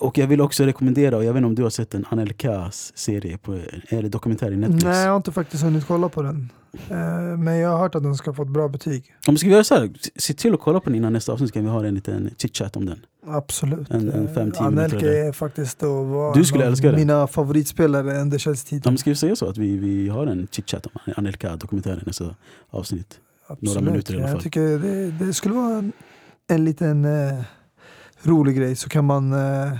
och 0.00 0.18
jag 0.18 0.26
vill 0.26 0.40
också 0.40 0.64
rekommendera, 0.64 1.16
och 1.16 1.24
jag 1.24 1.32
vet 1.32 1.36
inte 1.38 1.46
om 1.46 1.54
du 1.54 1.62
har 1.62 1.70
sett 1.70 1.94
en 1.94 2.04
Anelkas 2.10 2.92
serie, 2.94 3.38
på, 3.38 3.58
eller 3.88 4.08
dokumentär 4.08 4.52
i 4.52 4.56
Netflix? 4.56 4.84
Nej, 4.84 5.02
jag 5.02 5.10
har 5.10 5.16
inte 5.16 5.32
faktiskt 5.32 5.62
hunnit 5.62 5.86
kolla 5.86 6.08
på 6.08 6.22
den. 6.22 6.50
Eh, 6.88 7.38
Men 7.38 7.56
jag 7.56 7.70
har 7.70 7.78
hört 7.78 7.94
att 7.94 8.02
den 8.02 8.14
ska 8.14 8.32
få 8.34 8.42
ett 8.42 8.48
bra 8.48 8.68
betyg. 8.68 9.04
Om 9.26 9.34
vi 9.34 9.38
ska 9.38 9.48
göra 9.48 9.64
så 9.64 9.74
här, 9.74 9.90
se 10.16 10.34
till 10.34 10.54
att 10.54 10.60
kolla 10.60 10.80
på 10.80 10.90
den 10.90 10.96
innan 10.96 11.12
nästa 11.12 11.32
avsnitt 11.32 11.48
så 11.50 11.54
kan 11.54 11.64
vi 11.64 11.70
ha 11.70 11.86
en 11.86 11.94
liten 11.94 12.30
chit-chat 12.38 12.76
om 12.76 12.86
den. 12.86 12.98
Absolut. 13.26 13.90
En- 13.90 14.10
en 14.12 14.34
fem, 14.34 14.52
Anelka 14.58 15.12
är 15.12 15.32
faktiskt 15.32 15.78
då 15.78 16.02
var 16.02 16.34
Du 16.34 16.44
skulle 16.44 16.64
älska 16.66 16.90
det. 16.90 16.96
mina 16.96 17.26
favoritspelare 17.26 18.20
under 18.20 18.34
Ja, 18.34 18.38
Chelsea-tiden. 18.38 18.92
men 18.92 18.98
ska 18.98 19.10
vi 19.10 19.16
säga 19.16 19.36
så 19.36 19.48
att 19.48 19.58
vi, 19.58 19.76
vi 19.76 20.08
har 20.08 20.26
en 20.26 20.46
chit-chat 20.46 20.86
om 20.86 21.12
Anelka-dokumentären 21.16 21.98
i 21.98 22.02
nästa 22.06 22.34
avsnitt? 22.70 23.20
Absolut. 23.46 23.84
minuter 23.84 24.14
i 24.14 24.16
alla 24.16 24.26
fall. 24.26 24.34
Jag 24.36 24.42
tycker 24.42 24.60
det, 24.78 25.10
det 25.10 25.34
skulle 25.34 25.54
vara 25.54 25.78
en, 25.78 25.92
en 26.48 26.64
liten 26.64 27.04
eh, 27.04 27.40
rolig 28.22 28.56
grej. 28.56 28.76
Så 28.76 28.88
kan 28.88 29.04
man 29.04 29.32
eh, 29.32 29.72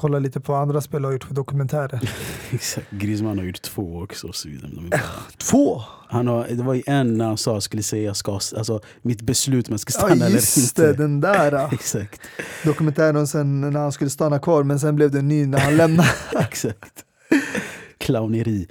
kolla 0.00 0.18
lite 0.18 0.40
på 0.40 0.52
vad 0.52 0.62
andra 0.62 0.80
spelare 0.80 1.08
har 1.08 1.12
gjort 1.12 1.24
för 1.24 1.34
dokumentärer. 1.34 2.00
Exakt. 2.50 2.86
Griezmann 2.90 3.38
har 3.38 3.44
gjort 3.44 3.62
två 3.62 4.00
också. 4.02 4.26
Och 4.26 4.34
så 4.34 4.48
bara- 4.90 5.00
Två! 5.38 5.82
Han 6.08 6.26
har, 6.26 6.46
det 6.50 6.62
var 6.62 6.74
ju 6.74 6.82
en 6.86 7.18
när 7.18 7.24
han 7.24 7.36
sa 7.38 7.52
jag 7.52 7.62
skulle 7.62 7.82
säga 7.82 8.02
jag 8.02 8.16
ska, 8.16 8.32
alltså, 8.32 8.80
mitt 9.02 9.22
beslut 9.22 9.68
om 9.68 9.72
jag 9.72 9.80
ska 9.80 9.92
Ja 10.00 10.06
stanna 10.06 10.28
just 10.28 10.78
eller 10.78 10.86
det, 10.86 10.90
inte. 10.90 11.02
den 11.02 11.20
där. 11.20 11.68
Exakt. 11.74 12.20
dokumentären 12.64 13.26
sen 13.26 13.60
när 13.60 13.80
han 13.80 13.92
skulle 13.92 14.10
stanna 14.10 14.38
kvar 14.38 14.62
men 14.62 14.80
sen 14.80 14.96
blev 14.96 15.10
det 15.10 15.18
en 15.18 15.28
ny 15.28 15.46
när 15.46 15.58
han 15.58 15.76
lämnade. 15.76 16.08
Exakt. 16.40 17.04
Clowneri. 17.98 18.66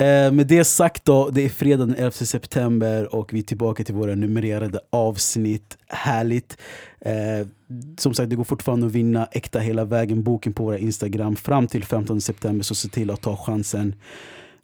Eh, 0.00 0.32
med 0.32 0.46
det 0.46 0.64
sagt 0.64 1.04
då, 1.04 1.30
det 1.30 1.44
är 1.44 1.48
fredag 1.48 1.86
den 1.86 1.94
11 1.94 2.10
september 2.10 3.14
och 3.14 3.32
vi 3.32 3.38
är 3.38 3.42
tillbaka 3.42 3.84
till 3.84 3.94
våra 3.94 4.14
numrerade 4.14 4.80
avsnitt. 4.90 5.78
Härligt! 5.88 6.56
Eh, 7.00 7.46
som 7.98 8.14
sagt, 8.14 8.30
det 8.30 8.36
går 8.36 8.44
fortfarande 8.44 8.86
att 8.86 8.92
vinna 8.92 9.28
Äkta 9.32 9.58
hela 9.58 9.84
vägen 9.84 10.22
boken 10.22 10.52
på 10.52 10.64
våra 10.64 10.78
Instagram 10.78 11.36
fram 11.36 11.66
till 11.66 11.84
15 11.84 12.20
september, 12.20 12.64
så 12.64 12.74
se 12.74 12.88
till 12.88 13.10
att 13.10 13.20
ta 13.20 13.36
chansen. 13.36 13.94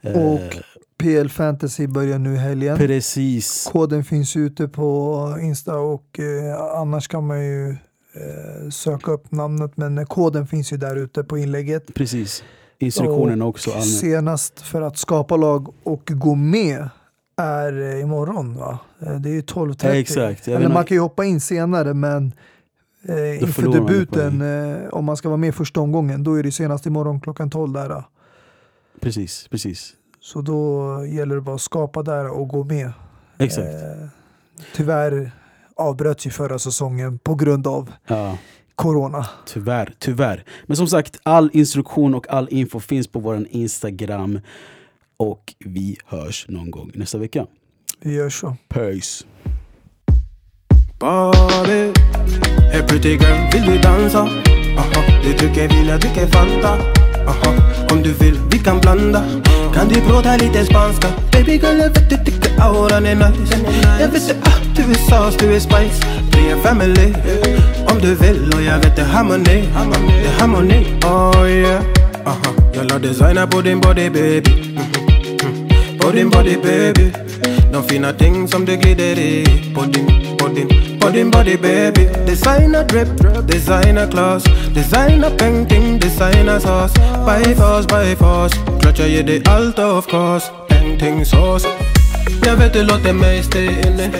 Eh, 0.02 0.12
Och 0.12 0.56
PL 0.98 1.28
Fantasy 1.28 1.86
börjar 1.86 2.18
nu 2.18 2.36
helgen. 2.36 2.76
Precis. 2.76 3.68
Koden 3.72 4.04
finns 4.04 4.36
ute 4.36 4.68
på 4.68 5.38
Insta 5.42 5.76
och 5.78 6.20
eh, 6.20 6.80
annars 6.80 7.08
kan 7.08 7.26
man 7.26 7.44
ju 7.44 7.70
eh, 7.70 8.70
söka 8.70 9.10
upp 9.10 9.32
namnet 9.32 9.76
men 9.76 10.06
koden 10.06 10.46
finns 10.46 10.72
ju 10.72 10.76
där 10.76 10.96
ute 10.96 11.24
på 11.24 11.38
inlägget. 11.38 11.94
Precis. 11.94 12.44
Instruktionerna 12.78 13.44
också. 13.44 13.70
Och 13.70 13.76
Allmänt. 13.76 13.98
senast 13.98 14.60
för 14.60 14.82
att 14.82 14.98
skapa 14.98 15.36
lag 15.36 15.74
och 15.82 16.10
gå 16.14 16.34
med 16.34 16.88
är 17.36 17.80
eh, 17.94 18.00
imorgon 18.00 18.56
va? 18.56 18.78
Eh, 19.00 19.12
Det 19.14 19.28
är 19.28 19.32
ju 19.32 19.40
12.30. 19.40 19.86
Ja, 19.86 19.94
exakt. 19.94 20.48
Eller 20.48 20.68
man 20.68 20.84
kan 20.84 20.94
ju 20.96 21.00
hoppa 21.00 21.24
in 21.24 21.40
senare 21.40 21.94
men 21.94 22.32
eh, 23.08 23.42
inför 23.42 23.72
debuten, 23.72 24.40
eh, 24.42 24.88
om 24.88 25.04
man 25.04 25.16
ska 25.16 25.28
vara 25.28 25.36
med 25.36 25.54
första 25.54 25.80
omgången, 25.80 26.24
då 26.24 26.34
är 26.34 26.42
det 26.42 26.52
senast 26.52 26.86
imorgon 26.86 27.20
klockan 27.20 27.50
12 27.50 27.72
där. 27.72 27.88
Då. 27.88 28.04
Precis, 29.00 29.48
precis. 29.48 29.92
Så 30.20 30.40
då 30.40 30.82
gäller 31.06 31.34
det 31.34 31.40
bara 31.40 31.54
att 31.54 31.60
skapa 31.60 32.02
där 32.02 32.28
och 32.30 32.48
gå 32.48 32.64
med. 32.64 32.92
Exakt. 33.38 33.66
Eh, 33.68 34.08
tyvärr 34.74 35.30
avbröts 35.76 36.26
ju 36.26 36.30
förra 36.30 36.58
säsongen 36.58 37.18
på 37.18 37.34
grund 37.34 37.66
av 37.66 37.92
Ja. 38.06 38.38
Corona. 38.76 39.26
Tyvärr, 39.46 39.94
tyvärr. 39.98 40.44
Men 40.66 40.76
som 40.76 40.86
sagt, 40.86 41.20
all 41.22 41.50
instruktion 41.52 42.14
och 42.14 42.30
all 42.30 42.48
info 42.50 42.80
finns 42.80 43.08
på 43.08 43.18
vår 43.20 43.46
Instagram. 43.50 44.40
Och 45.16 45.54
vi 45.58 45.96
hörs 46.06 46.46
någon 46.48 46.70
gång 46.70 46.90
nästa 46.94 47.18
vecka. 47.18 47.46
Vi 48.00 48.14
gör 48.14 48.30
så. 48.30 48.56
Peace! 48.68 49.24
Barbie 50.98 51.92
Hey 52.72 52.82
pretty 52.82 53.08
girl, 53.08 53.50
vill 53.52 53.66
du 53.66 53.78
dansa? 53.78 54.18
Aha, 54.78 55.02
du 55.24 55.32
tycker 55.32 55.68
vill 55.68 55.88
jag 55.88 56.00
dricker 56.00 56.26
Fanta 56.26 56.68
Aha, 57.26 57.54
om 57.92 58.02
du 58.02 58.12
vill 58.12 58.38
vi 58.50 58.58
kan 58.58 58.80
blanda 58.80 59.24
Kan 59.74 59.88
du 59.88 60.00
prata 60.00 60.36
lite 60.36 60.64
spanska? 60.64 61.08
Baby 61.32 61.52
girl 61.52 61.78
jag 61.78 61.90
vet 61.90 62.10
du 62.10 62.16
tycker 62.16 62.60
auran 62.60 63.06
är 63.06 63.14
nice 63.14 63.56
Jag 64.00 64.08
vet 64.08 64.28
du, 64.28 64.34
ah, 64.34 64.58
du 64.76 64.82
är 64.82 64.94
sauce, 64.94 65.36
du 65.38 65.54
är 65.54 65.60
spice 65.60 66.06
Bli 66.30 66.50
en 66.50 66.62
family 66.62 67.14
Om 67.96 68.02
du 68.02 68.14
vill 68.14 68.52
och 68.54 68.62
jag 68.62 68.78
vet 68.78 68.96
det 68.96 69.02
är 69.02 69.06
harmoni 69.06 69.68
Det 70.22 70.28
är 70.28 70.40
harmoni, 70.40 70.86
oh 71.04 71.50
yeah. 71.50 71.82
Aha, 72.26 72.54
jag 72.74 72.90
la 72.90 72.98
designer 72.98 73.46
på 73.46 73.60
din 73.60 73.80
body 73.80 74.10
baby. 74.10 74.50
Mhm. 74.74 75.98
På 75.98 76.10
din 76.10 76.30
body 76.30 76.56
baby. 76.56 77.12
De 77.72 77.82
fina 77.88 78.12
ting 78.12 78.48
som 78.48 78.64
du 78.64 78.76
glider 78.76 79.18
i 79.18 79.44
På 79.74 79.82
din, 79.82 80.36
på 80.38 80.48
din, 80.48 80.68
på 81.00 81.08
din 81.08 81.30
body 81.30 81.56
baby. 81.56 82.08
Designer 82.26 82.84
drip, 82.84 83.08
designer 83.48 84.10
class 84.10 84.44
Designer 84.74 85.30
painting, 85.38 85.98
designer 85.98 86.60
sauce. 86.60 86.94
By 87.26 87.54
force, 87.54 87.86
by 87.86 88.16
force. 88.16 88.56
Klart 88.80 88.98
jag 88.98 89.08
ger 89.08 89.22
dig 89.22 89.42
allt 89.46 89.78
of 89.78 90.06
course. 90.06 90.46
Painting 90.68 91.24
sauce. 91.24 91.68
Jag 92.46 92.56
vet 92.56 92.72
du 92.72 92.82
låter 92.82 93.12
mig 93.12 93.42
stay 93.42 93.66
inne 93.66 94.10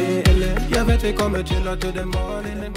Jag 0.77 0.85
vet 0.85 1.05
vi 1.05 1.13
kommer 1.13 1.43
chilla 1.43 1.77
till 1.77 1.93
the 1.93 2.05
morning 2.05 2.73